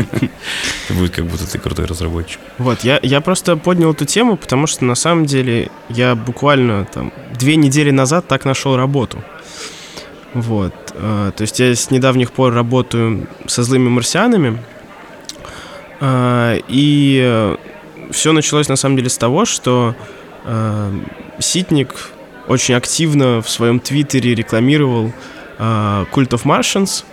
Будет 0.89 1.15
как 1.15 1.27
будто 1.27 1.47
ты 1.51 1.59
крутой 1.59 1.85
разработчик. 1.85 2.41
Вот, 2.59 2.81
я, 2.83 2.99
я 3.03 3.21
просто 3.21 3.57
поднял 3.57 3.93
эту 3.93 4.07
тему, 4.07 4.37
потому 4.37 4.67
что 4.67 4.85
на 4.85 4.95
самом 4.95 5.27
деле 5.27 5.71
я 5.91 6.15
буквально 6.15 6.87
там 6.87 7.13
две 7.39 7.57
недели 7.57 7.91
назад 7.91 8.27
так 8.27 8.45
нашел 8.45 8.77
работу. 8.77 9.23
Вот. 10.33 10.75
Э, 10.95 11.33
то 11.37 11.43
есть 11.43 11.61
я 11.61 11.75
с 11.75 11.91
недавних 11.91 12.33
пор 12.33 12.55
работаю 12.55 13.29
со 13.47 13.63
злыми 13.63 13.89
марсианами, 13.89 14.63
и 16.03 17.57
все 18.11 18.33
началось 18.33 18.69
на 18.69 18.77
самом 18.77 18.97
деле 18.97 19.09
с 19.09 19.19
того, 19.19 19.45
что 19.45 19.95
э, 20.45 20.93
Ситник 21.39 22.11
очень 22.49 22.75
активно 22.75 23.43
в 23.43 23.49
своем 23.51 23.81
твиттере 23.81 24.35
рекламировал 24.35 25.13
э, 25.59 26.05
Cult 26.13 26.29
of 26.31 26.45
Martians, 26.45 27.05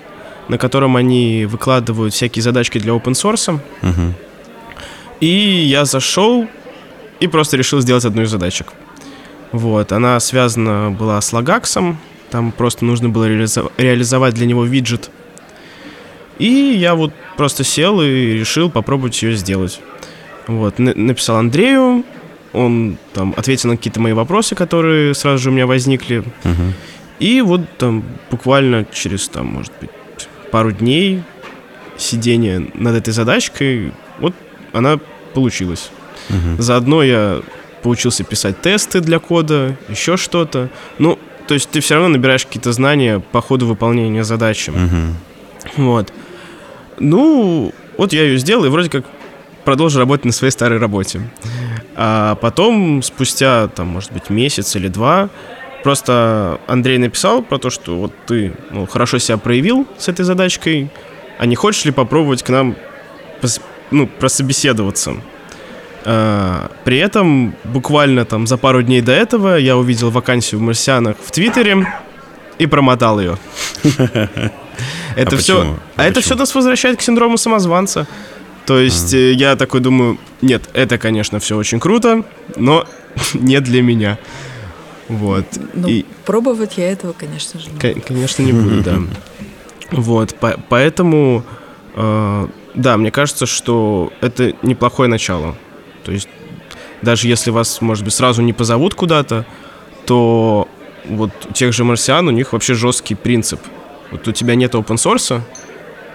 на 0.50 0.58
котором 0.58 0.96
они 0.98 1.46
выкладывают 1.46 2.14
всякие 2.14 2.44
задачки 2.44 2.78
для 2.78 2.94
open 2.94 3.14
source. 3.14 3.60
И 5.20 5.28
я 5.28 5.86
зашел 5.86 6.48
и 7.20 7.28
просто 7.28 7.56
решил 7.58 7.80
сделать 7.82 8.06
одну 8.06 8.24
из 8.24 8.30
задачек. 8.30 8.74
Вот, 9.52 9.92
она 9.92 10.20
связана 10.20 10.92
была 10.92 11.22
с 11.22 11.32
лагаксом, 11.32 11.98
там 12.30 12.52
просто 12.52 12.84
нужно 12.86 13.10
было 13.10 13.30
реализо- 13.30 13.72
реализовать 13.78 14.34
для 14.34 14.46
него 14.48 14.66
виджет. 14.66 15.10
И 16.40 16.48
я 16.48 16.96
вот 16.96 17.14
просто 17.38 17.64
сел 17.64 18.02
и 18.02 18.34
решил 18.34 18.70
попробовать 18.70 19.22
ее 19.22 19.36
сделать. 19.36 19.80
Вот, 20.48 20.78
написал 20.80 21.38
Андрею, 21.38 22.04
он 22.52 22.98
там 23.14 23.34
ответил 23.38 23.70
на 23.70 23.78
какие-то 23.78 24.00
мои 24.00 24.14
вопросы, 24.14 24.56
которые 24.56 25.14
сразу 25.14 25.44
же 25.44 25.50
у 25.50 25.54
меня 25.54 25.66
возникли. 25.68 26.24
Мгм. 26.44 26.74
И 27.20 27.42
вот 27.42 27.62
там 27.78 28.04
буквально 28.30 28.86
через, 28.92 29.28
там, 29.30 29.48
может 29.48 29.72
быть, 29.80 29.90
пару 30.52 30.72
дней 30.72 31.24
сидения 31.98 32.68
над 32.74 32.96
этой 32.96 33.12
задачкой, 33.12 33.94
вот 34.20 34.34
она 34.74 35.00
получилась. 35.34 35.90
Мгм. 36.30 36.62
Заодно 36.62 37.04
я 37.04 37.42
поучился 37.82 38.24
писать 38.24 38.62
тесты 38.62 39.02
для 39.02 39.20
кода, 39.20 39.76
еще 39.90 40.18
что-то. 40.18 40.70
Ну, 41.00 41.18
то 41.48 41.54
есть 41.54 41.70
ты 41.70 41.80
все 41.82 41.96
равно 41.96 42.10
набираешь 42.10 42.46
какие-то 42.46 42.72
знания 42.72 43.20
по 43.32 43.42
ходу 43.42 43.68
выполнения 43.68 44.24
задачи. 44.24 44.70
Мгм. 44.70 45.16
Вот. 45.78 46.14
Ну, 47.00 47.74
вот 47.98 48.14
я 48.14 48.24
ее 48.24 48.38
сделал 48.38 48.66
и 48.66 48.70
вроде 48.70 48.90
как 48.90 49.06
продолжу 49.64 50.00
работать 50.00 50.26
на 50.26 50.32
своей 50.32 50.52
старой 50.52 50.80
работе. 50.80 51.22
А 51.96 52.36
потом, 52.36 53.02
спустя, 53.02 53.68
там, 53.68 53.88
может 53.88 54.12
быть, 54.12 54.30
месяц 54.30 54.76
или 54.76 54.88
два, 54.88 55.30
просто 55.84 56.60
Андрей 56.68 56.98
написал 56.98 57.44
про 57.44 57.58
то, 57.58 57.70
что 57.70 57.98
вот 57.98 58.14
ты 58.26 58.54
ну, 58.72 58.86
хорошо 58.86 59.20
себя 59.20 59.38
проявил 59.38 59.88
с 59.98 60.08
этой 60.08 60.24
задачкой, 60.24 60.90
а 61.38 61.46
не 61.46 61.56
хочешь 61.56 61.86
ли 61.86 61.92
попробовать 61.92 62.44
к 62.44 62.50
нам 62.50 62.76
пос- 63.42 63.62
ну, 63.92 64.08
прособеседоваться? 64.08 65.16
А, 66.06 66.72
при 66.84 66.98
этом 66.98 67.56
буквально 67.64 68.26
там 68.26 68.48
за 68.48 68.58
пару 68.58 68.82
дней 68.82 69.02
до 69.02 69.12
этого 69.12 69.56
я 69.58 69.78
увидел 69.78 70.10
вакансию 70.10 70.60
в 70.60 70.64
«Марсианах» 70.64 71.16
в 71.24 71.32
Твиттере 71.32 71.88
и 72.58 72.66
промотал 72.66 73.20
ее. 73.20 73.38
Это 75.16 75.36
А 75.36 75.40
все, 75.40 75.60
почему? 75.60 75.80
а 75.96 76.04
это 76.06 76.22
все 76.22 76.36
нас 76.36 76.54
возвращает 76.56 76.98
к 77.00 77.02
синдрому 77.02 77.38
самозванца. 77.38 78.08
То 78.66 78.80
есть 78.80 79.14
э, 79.14 79.34
я 79.34 79.56
такой 79.56 79.82
думаю, 79.82 80.18
нет, 80.42 80.70
это, 80.74 80.98
конечно, 80.98 81.40
все 81.40 81.58
очень 81.58 81.80
круто, 81.80 82.24
но 82.56 82.86
не 83.34 83.60
для 83.60 83.82
меня. 83.82 84.18
Вот. 85.10 85.46
Ну, 85.74 85.88
И, 85.88 86.06
пробовать 86.26 86.78
я 86.78 86.92
этого, 86.92 87.14
конечно 87.14 87.60
же, 87.60 87.70
не 87.70 87.78
ко- 87.80 88.00
конечно, 88.00 88.42
не 88.44 88.54
буду, 88.54 88.82
да. 88.82 89.00
Вот, 89.92 90.34
по- 90.36 90.60
поэтому, 90.70 91.44
э, 91.96 92.48
да, 92.74 92.98
мне 92.98 93.12
кажется, 93.12 93.46
что 93.46 94.12
это 94.22 94.54
неплохое 94.64 95.08
начало. 95.10 95.56
То 96.04 96.12
есть 96.12 96.28
даже 97.04 97.28
если 97.28 97.52
вас, 97.52 97.82
может 97.82 98.04
быть, 98.06 98.14
сразу 98.14 98.42
не 98.42 98.54
позовут 98.54 98.96
куда-то, 98.96 99.46
то 100.06 100.68
вот 101.06 101.32
у 101.50 101.54
тех 101.54 101.74
же 101.74 101.84
марсиан 101.84 102.28
у 102.28 102.32
них 102.32 102.54
вообще 102.54 102.74
жесткий 102.74 103.14
принцип. 103.16 103.60
Вот 104.14 104.28
у 104.28 104.32
тебя 104.32 104.54
нет 104.56 104.76
open 104.76 104.96
source, 104.96 105.42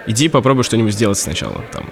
иди 0.07 0.29
попробуй 0.29 0.63
что-нибудь 0.63 0.95
сделать 0.95 1.19
сначала 1.19 1.65
там. 1.73 1.91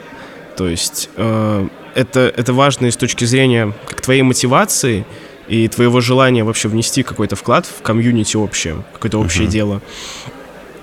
То 0.57 0.69
есть 0.69 1.11
э, 1.17 1.69
это, 1.95 2.21
это 2.35 2.53
важно 2.53 2.87
и 2.87 2.91
с 2.93 2.97
точки 2.97 3.25
зрения 3.25 3.73
как 3.87 4.01
твоей 4.01 4.23
мотивации 4.23 5.05
и 5.49 5.67
твоего 5.69 6.01
желания 6.01 6.45
вообще 6.45 6.69
внести 6.69 7.03
какой-то 7.03 7.35
вклад 7.35 7.67
в 7.67 7.83
комьюнити 7.83 8.37
общее, 8.37 8.85
какое-то 8.95 9.19
общее 9.19 9.45
Мгм. 9.45 9.51
дело. 9.53 9.83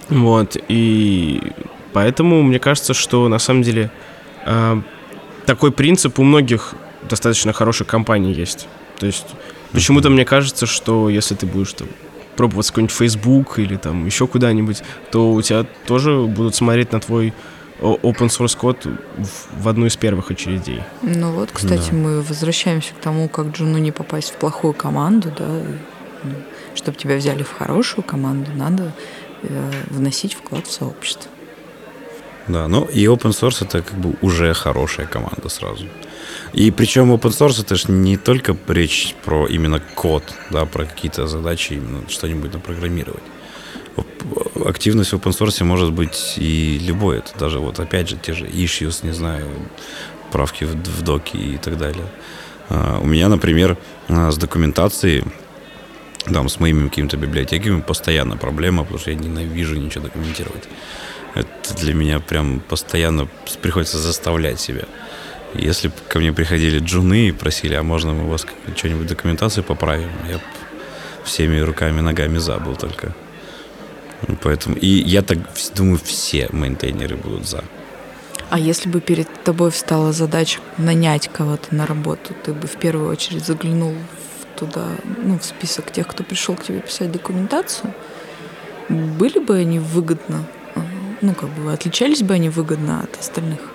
Вот, 0.10 0.58
и 0.68 1.42
поэтому 1.94 2.44
мне 2.44 2.60
кажется, 2.60 2.94
что 2.94 3.30
на 3.30 3.40
самом 3.40 3.64
деле 3.64 3.90
э, 4.46 4.82
такой 5.46 5.72
принцип 5.72 6.20
у 6.20 6.24
многих 6.24 6.76
достаточно 7.10 7.54
хороших 7.54 7.88
компаний 7.88 8.34
есть. 8.34 8.68
То 9.00 9.06
есть 9.06 9.26
почему-то 9.72 10.10
мне 10.10 10.26
кажется, 10.26 10.66
что 10.66 11.10
если 11.10 11.36
ты 11.36 11.46
будешь 11.46 11.74
там 11.74 11.88
пробовать 12.36 12.68
какой-нибудь 12.68 12.96
Facebook 12.96 13.60
или 13.60 13.78
там 13.78 14.06
еще 14.06 14.28
куда-нибудь, 14.28 14.82
то 15.12 15.32
у 15.34 15.42
тебя 15.42 15.66
тоже 15.86 16.22
будут 16.22 16.56
смотреть 16.56 16.92
на 16.92 17.00
твой 17.00 17.34
open 17.80 18.30
source 18.30 18.58
код 18.58 18.86
в, 18.86 19.64
в 19.64 19.68
одну 19.68 19.86
из 19.88 19.96
первых 19.98 20.32
очередей. 20.32 20.82
Ну 21.02 21.32
вот, 21.32 21.50
кстати, 21.52 21.90
Да. 21.92 21.96
мы 21.98 22.22
возвращаемся 22.22 22.94
к 22.94 22.98
тому, 22.98 23.28
как 23.28 23.48
Джуну 23.48 23.78
не 23.78 23.92
попасть 23.92 24.32
в 24.32 24.36
плохую 24.36 24.74
команду, 24.74 25.32
да. 25.38 25.50
Чтобы 26.76 26.98
тебя 26.98 27.18
взяли 27.18 27.44
в 27.44 27.52
хорошую 27.52 28.04
команду, 28.04 28.52
надо 28.56 28.94
э, 29.44 29.72
вносить 29.90 30.34
вклад 30.34 30.66
в 30.66 30.72
сообщество. 30.72 31.30
Да, 32.48 32.68
ну 32.68 32.86
и 32.86 33.06
open 33.06 33.32
source 33.32 33.66
это 33.66 33.82
как 33.82 33.98
бы 33.98 34.16
уже 34.22 34.54
хорошая 34.54 35.06
команда 35.06 35.50
сразу. 35.50 35.86
И 36.54 36.70
причем 36.70 37.12
open 37.12 37.32
source 37.32 37.62
это 37.62 37.76
же 37.76 37.92
не 37.92 38.16
только 38.16 38.56
речь 38.68 39.16
про 39.26 39.48
именно 39.48 39.80
код, 39.80 40.24
да, 40.52 40.66
про 40.66 40.86
какие-то 40.86 41.26
задачи, 41.26 41.74
именно 41.74 42.08
что-нибудь 42.08 42.54
напрограммировать. 42.54 43.24
Активность 44.64 45.12
в 45.12 45.16
open 45.16 45.32
source 45.32 45.64
может 45.64 45.92
быть 45.92 46.36
и 46.38 46.78
любой. 46.80 47.18
Это 47.18 47.38
даже 47.40 47.60
вот 47.60 47.80
опять 47.80 48.10
же 48.10 48.18
те 48.18 48.34
же 48.34 48.46
issues, 48.46 49.04
не 49.04 49.14
знаю, 49.14 49.48
правки 50.32 50.64
в, 50.64 50.76
в 50.76 51.02
доки 51.02 51.38
и 51.38 51.58
так 51.58 51.78
далее. 51.78 52.06
А, 52.70 53.00
У 53.00 53.06
меня, 53.06 53.30
например, 53.30 53.78
а, 54.08 54.32
с 54.32 54.38
документацией, 54.38 55.24
там, 56.32 56.50
с 56.50 56.60
моими 56.60 56.88
какими-то 56.88 57.18
библиотеками 57.18 57.82
постоянно 57.82 58.38
проблема, 58.38 58.84
потому 58.84 59.00
что 59.00 59.12
я 59.12 59.18
ненавижу 59.18 59.76
ничего 59.76 60.04
документировать. 60.04 60.64
Это 61.34 61.74
для 61.76 61.96
меня 61.96 62.20
прям 62.20 62.60
постоянно 62.60 63.28
приходится 63.62 63.98
заставлять 63.98 64.60
себя. 64.60 64.86
Если 65.54 65.90
бы 65.90 65.94
ко 66.10 66.20
мне 66.20 66.34
приходили 66.34 66.80
джуны 66.80 67.28
и 67.28 67.32
просили, 67.32 67.76
а 67.76 67.84
можно 67.84 68.14
мы 68.14 68.26
у 68.26 68.30
вас 68.30 68.46
что-нибудь 68.76 69.08
документацию 69.08 69.64
поправим, 69.64 70.10
я 70.28 70.40
всеми 71.24 71.60
руками, 71.60 72.02
ногами 72.02 72.38
за 72.38 72.58
был 72.58 72.76
только. 72.76 73.14
Ну, 74.28 74.38
Поэтому, 74.42 74.76
и 74.76 74.88
я 74.88 75.22
так 75.22 75.38
думаю, 75.76 76.00
все 76.04 76.50
мейнтейнеры 76.52 77.16
будут 77.16 77.48
за. 77.48 77.64
А 78.50 78.60
если 78.60 78.90
бы 78.90 79.02
перед 79.02 79.28
тобой 79.44 79.72
встала 79.72 80.12
задача 80.12 80.60
нанять 80.78 81.28
кого-то 81.28 81.74
на 81.74 81.86
работу, 81.86 82.36
ты 82.44 82.54
бы 82.54 82.68
в 82.68 82.76
первую 82.78 83.10
очередь 83.10 83.46
заглянул 83.46 83.96
туда, 84.56 84.86
ну, 85.24 85.40
в 85.40 85.44
список 85.44 85.92
тех, 85.92 86.08
кто 86.08 86.24
пришел 86.24 86.56
к 86.56 86.64
тебе 86.64 86.80
писать 86.80 87.12
документацию? 87.12 87.94
Были 88.90 89.40
бы 89.40 89.58
они 89.58 89.80
выгодно, 89.80 90.46
э, 90.76 90.82
ну, 91.22 91.34
как 91.34 91.50
бы, 91.50 91.72
отличались 91.72 92.22
бы 92.22 92.34
они 92.34 92.50
выгодно 92.50 93.02
от 93.02 93.20
остальных? 93.20 93.73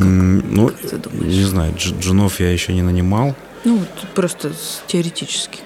Ну, 0.00 0.68
как 0.68 0.80
ты 0.90 0.96
думаешь? 0.98 1.32
не 1.34 1.44
знаю, 1.44 1.72
дж- 1.72 1.98
джунов 2.00 2.40
я 2.40 2.52
еще 2.52 2.72
не 2.74 2.82
нанимал, 2.82 3.34
Ну, 3.64 3.80
просто 4.14 4.52
теоретически. 4.86 5.60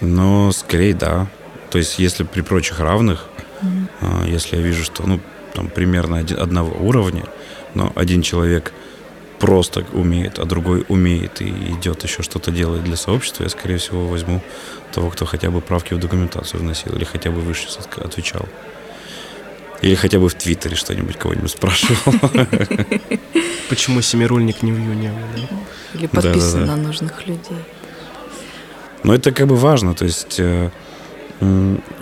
но 0.00 0.50
скорее 0.52 0.94
да. 0.94 1.28
То 1.70 1.78
есть, 1.78 1.98
если 1.98 2.24
при 2.24 2.40
прочих 2.42 2.80
равных, 2.80 3.26
а, 4.00 4.24
если 4.26 4.56
я 4.56 4.62
вижу, 4.62 4.84
что 4.84 5.06
ну, 5.06 5.20
там 5.54 5.68
примерно 5.68 6.18
один- 6.18 6.40
одного 6.40 6.76
уровня, 6.84 7.24
но 7.74 7.92
один 7.94 8.22
человек 8.22 8.72
просто 9.38 9.86
умеет, 9.92 10.38
а 10.38 10.44
другой 10.44 10.84
умеет 10.88 11.40
и 11.40 11.48
идет 11.48 12.02
еще 12.02 12.22
что-то 12.22 12.50
делает 12.50 12.84
для 12.84 12.96
сообщества, 12.96 13.44
я, 13.44 13.48
скорее 13.48 13.76
всего, 13.78 14.06
возьму 14.06 14.42
того, 14.92 15.10
кто 15.10 15.24
хотя 15.26 15.50
бы 15.50 15.60
правки 15.60 15.94
в 15.94 15.98
документацию 15.98 16.60
вносил 16.60 16.92
или 16.96 17.04
хотя 17.04 17.30
бы 17.30 17.40
выше 17.40 17.68
отвечал. 17.96 18.46
Или 19.82 19.94
хотя 19.94 20.18
бы 20.18 20.28
в 20.28 20.34
Твиттере 20.34 20.76
что-нибудь 20.76 21.16
кого-нибудь 21.16 21.50
спрашивал. 21.50 22.14
Почему 23.68 24.02
семирульник 24.02 24.62
не 24.62 24.72
в 24.72 24.78
июне? 24.78 25.12
Или 25.94 26.06
подписан 26.06 26.66
на 26.66 26.76
нужных 26.76 27.26
людей. 27.26 27.56
Но 29.02 29.14
это 29.14 29.32
как 29.32 29.46
бы 29.46 29.56
важно. 29.56 29.94
То 29.94 30.04
есть 30.04 30.38
э, 30.38 30.70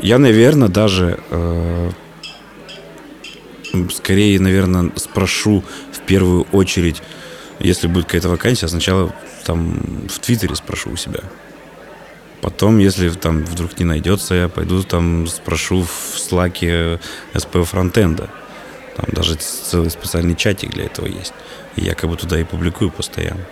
я, 0.00 0.18
наверное, 0.18 0.68
даже 0.68 1.20
э, 1.30 1.90
скорее, 3.92 4.40
наверное, 4.40 4.90
спрошу 4.96 5.62
в 5.92 6.00
первую 6.00 6.42
очередь, 6.52 7.02
если 7.60 7.86
будет 7.86 8.06
какая-то 8.06 8.28
вакансия, 8.28 8.68
сначала 8.68 9.14
там 9.44 10.08
в 10.08 10.18
Твиттере 10.18 10.56
спрошу 10.56 10.90
у 10.90 10.96
себя. 10.96 11.20
Потом, 12.40 12.78
если 12.78 13.08
там 13.10 13.44
вдруг 13.44 13.78
не 13.78 13.84
найдется, 13.84 14.34
я 14.34 14.48
пойду 14.48 14.82
там 14.82 15.26
спрошу 15.26 15.82
в 15.82 16.18
слаке 16.18 17.00
СП 17.34 17.64
фронтенда. 17.64 18.30
Там 18.96 19.06
даже 19.08 19.34
целый 19.36 19.90
специальный 19.90 20.36
чатик 20.36 20.70
для 20.70 20.84
этого 20.84 21.06
есть. 21.06 21.32
И 21.76 21.84
я 21.84 21.94
как 21.94 22.10
бы 22.10 22.16
туда 22.16 22.40
и 22.40 22.44
публикую 22.44 22.90
постоянно. 22.90 23.44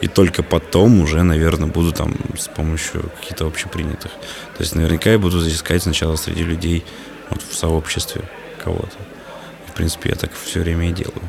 И 0.00 0.08
только 0.08 0.42
потом 0.42 1.00
уже, 1.00 1.22
наверное, 1.22 1.68
буду 1.68 1.92
там 1.92 2.14
с 2.38 2.48
помощью 2.48 3.10
каких-то 3.20 3.46
общепринятых. 3.46 4.10
То 4.56 4.62
есть 4.62 4.74
наверняка 4.74 5.10
я 5.10 5.18
буду 5.18 5.46
искать 5.48 5.82
сначала 5.82 6.16
среди 6.16 6.42
людей 6.42 6.84
вот, 7.30 7.42
в 7.42 7.54
сообществе 7.54 8.22
кого-то. 8.62 8.96
В 9.68 9.72
принципе, 9.72 10.10
я 10.10 10.16
так 10.16 10.30
все 10.34 10.60
время 10.60 10.90
и 10.90 10.92
делаю. 10.92 11.22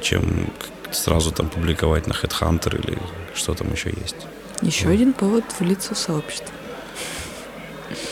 Чем 0.00 0.50
сразу 0.90 1.30
там 1.30 1.48
публиковать 1.48 2.06
на 2.06 2.12
Headhunter 2.12 2.80
или 2.80 2.98
что 3.34 3.54
там 3.54 3.72
еще 3.72 3.90
есть. 3.90 4.16
Еще 4.62 4.88
один 4.88 5.12
повод 5.12 5.44
влиться 5.60 5.94
в 5.94 5.98
сообщество. 5.98 6.54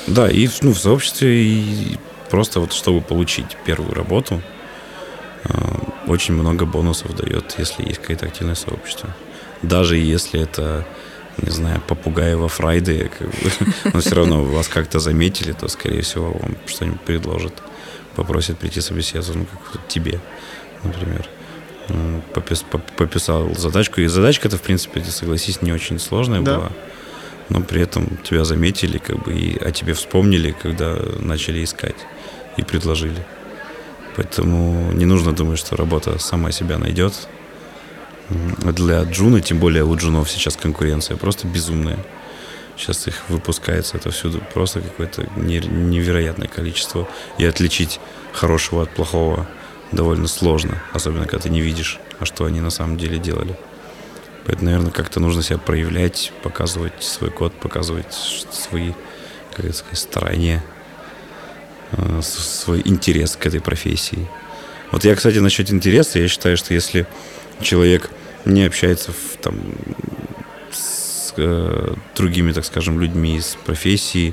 Да, 0.06 0.30
и 0.30 0.48
ну, 0.62 0.72
в 0.72 0.78
сообществе, 0.78 1.42
и 1.42 1.98
просто 2.30 2.60
вот 2.60 2.72
чтобы 2.72 3.00
получить 3.00 3.56
первую 3.64 3.92
работу, 3.94 4.40
э, 5.44 5.50
очень 6.06 6.34
много 6.34 6.64
бонусов 6.64 7.14
дает, 7.16 7.54
если 7.58 7.86
есть 7.86 8.00
какое-то 8.00 8.26
активное 8.26 8.54
сообщество. 8.54 9.10
Даже 9.62 9.96
если 9.96 10.40
это, 10.40 10.86
не 11.38 11.50
знаю, 11.50 11.82
попугаи 11.86 12.34
во 12.34 12.48
Фрайде, 12.48 13.10
как 13.18 13.28
бы, 13.28 13.50
но 13.92 14.00
все 14.00 14.14
равно 14.14 14.44
вас 14.44 14.68
как-то 14.68 15.00
заметили, 15.00 15.52
то, 15.52 15.66
скорее 15.68 16.02
всего, 16.02 16.30
вам 16.30 16.56
что-нибудь 16.66 17.00
предложат, 17.00 17.54
попросят 18.14 18.58
прийти 18.58 18.80
собеседоваться, 18.80 19.34
ну, 19.34 19.46
как 19.72 19.88
тебе, 19.88 20.20
например. 20.84 21.25
Попис, 22.36 22.64
пописал 22.96 23.54
задачку, 23.54 24.00
и 24.00 24.06
задачка 24.06 24.48
это, 24.48 24.58
в 24.58 24.62
принципе, 24.62 25.02
согласись, 25.02 25.62
не 25.62 25.72
очень 25.72 25.98
сложная 25.98 26.40
да. 26.42 26.56
была 26.56 26.72
но 27.48 27.60
при 27.60 27.80
этом 27.80 28.18
тебя 28.24 28.44
заметили, 28.44 28.98
как 28.98 29.22
бы, 29.22 29.32
и 29.32 29.56
о 29.58 29.70
тебе 29.70 29.94
вспомнили, 29.94 30.54
когда 30.62 30.96
начали 31.20 31.62
искать 31.62 31.96
и 32.56 32.62
предложили. 32.62 33.24
Поэтому 34.16 34.92
не 34.92 35.04
нужно 35.04 35.32
думать, 35.32 35.58
что 35.58 35.76
работа 35.76 36.18
сама 36.18 36.50
себя 36.50 36.78
найдет. 36.78 37.28
Для 38.28 39.02
джуна, 39.04 39.40
тем 39.40 39.60
более 39.60 39.84
у 39.84 39.94
джунов 39.94 40.30
сейчас 40.30 40.56
конкуренция 40.56 41.16
просто 41.16 41.46
безумная. 41.46 41.98
Сейчас 42.76 43.06
их 43.06 43.22
выпускается 43.28 43.96
это 43.96 44.10
всюду 44.10 44.42
просто 44.52 44.80
какое-то 44.80 45.26
невероятное 45.36 46.48
количество. 46.48 47.08
И 47.38 47.44
отличить 47.44 48.00
хорошего 48.32 48.82
от 48.82 48.90
плохого 48.90 49.46
довольно 49.92 50.26
сложно, 50.26 50.82
особенно 50.92 51.26
когда 51.26 51.44
ты 51.44 51.50
не 51.50 51.60
видишь, 51.60 51.98
а 52.18 52.24
что 52.24 52.44
они 52.44 52.60
на 52.60 52.70
самом 52.70 52.96
деле 52.96 53.18
делали. 53.18 53.56
Поэтому, 54.46 54.70
наверное, 54.70 54.92
как-то 54.92 55.18
нужно 55.18 55.42
себя 55.42 55.58
проявлять, 55.58 56.32
показывать 56.42 57.02
свой 57.02 57.30
код, 57.30 57.52
показывать 57.54 58.12
свои, 58.52 58.92
как 59.54 59.74
сказать, 59.74 59.98
старания, 59.98 60.64
э, 61.92 62.20
свой 62.22 62.80
интерес 62.84 63.36
к 63.36 63.46
этой 63.46 63.60
профессии. 63.60 64.28
Вот 64.92 65.04
я, 65.04 65.16
кстати, 65.16 65.38
насчет 65.38 65.72
интереса, 65.72 66.20
я 66.20 66.28
считаю, 66.28 66.56
что 66.56 66.74
если 66.74 67.06
человек 67.60 68.10
не 68.44 68.64
общается 68.64 69.10
в, 69.10 69.36
там, 69.42 69.58
с 70.70 71.34
э, 71.36 71.94
другими, 72.14 72.52
так 72.52 72.64
скажем, 72.64 73.00
людьми 73.00 73.38
из 73.38 73.56
профессии, 73.64 74.32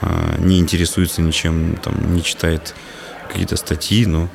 э, 0.00 0.36
не 0.38 0.60
интересуется 0.60 1.20
ничем, 1.20 1.76
там, 1.82 2.14
не 2.14 2.22
читает 2.22 2.74
какие-то 3.26 3.56
статьи, 3.56 4.06
ну, 4.06 4.28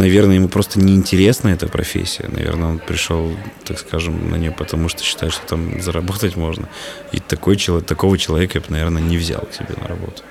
наверное, 0.00 0.36
ему 0.36 0.48
просто 0.48 0.80
неинтересна 0.80 1.50
эта 1.50 1.68
профессия. 1.68 2.26
Наверное, 2.28 2.68
он 2.68 2.78
пришел, 2.78 3.36
так 3.64 3.78
скажем, 3.78 4.30
на 4.30 4.36
нее, 4.36 4.50
потому 4.50 4.88
что 4.88 5.04
считает, 5.04 5.32
что 5.32 5.46
там 5.46 5.80
заработать 5.82 6.36
можно. 6.36 6.68
И 7.12 7.20
такой 7.20 7.56
человек, 7.56 7.86
такого 7.86 8.16
человека 8.18 8.58
я 8.58 8.60
бы, 8.60 8.66
наверное, 8.70 9.02
не 9.02 9.18
взял 9.18 9.42
к 9.42 9.54
себе 9.54 9.74
на 9.80 9.86
работу. 9.86 10.22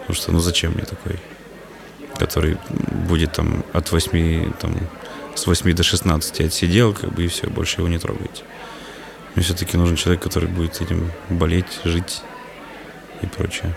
Потому 0.00 0.14
что, 0.14 0.32
ну 0.32 0.40
зачем 0.40 0.72
мне 0.72 0.84
такой, 0.84 1.18
который 2.18 2.56
будет 3.08 3.32
там 3.32 3.64
от 3.72 3.90
8, 3.90 4.52
там, 4.60 4.76
с 5.34 5.46
8 5.46 5.74
до 5.74 5.82
16 5.82 6.40
отсидел, 6.40 6.92
как 6.92 7.12
бы, 7.14 7.24
и 7.24 7.28
все, 7.28 7.46
больше 7.48 7.80
его 7.80 7.88
не 7.88 7.98
трогайте. 7.98 8.42
Мне 9.34 9.44
все-таки 9.44 9.78
нужен 9.78 9.96
человек, 9.96 10.22
который 10.22 10.48
будет 10.48 10.82
этим 10.82 11.10
болеть, 11.30 11.80
жить 11.84 12.22
и 13.22 13.26
прочее. 13.26 13.74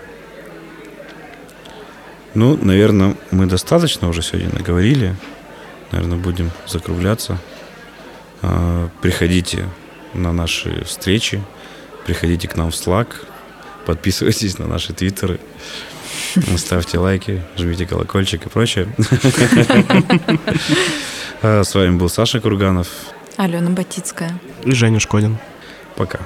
Ну, 2.34 2.58
наверное, 2.60 3.16
мы 3.30 3.46
достаточно 3.46 4.08
уже 4.08 4.22
сегодня 4.22 4.52
наговорили. 4.52 5.14
Наверное, 5.92 6.18
будем 6.18 6.50
закругляться. 6.66 7.38
А, 8.42 8.88
приходите 9.00 9.68
на 10.14 10.32
наши 10.32 10.84
встречи, 10.84 11.40
приходите 12.04 12.48
к 12.48 12.56
нам 12.56 12.70
в 12.70 12.74
Slack, 12.74 13.08
подписывайтесь 13.86 14.58
на 14.58 14.66
наши 14.66 14.92
твиттеры, 14.92 15.38
ставьте 16.56 16.98
лайки, 16.98 17.42
жмите 17.56 17.86
колокольчик 17.86 18.46
и 18.46 18.48
прочее. 18.48 18.88
А, 21.42 21.62
с 21.62 21.74
вами 21.74 21.98
был 21.98 22.08
Саша 22.08 22.40
Курганов. 22.40 22.88
Алена 23.36 23.68
Батицкая. 23.68 24.40
И 24.64 24.72
Женя 24.72 24.98
Шкодин. 24.98 25.36
Пока. 25.94 26.20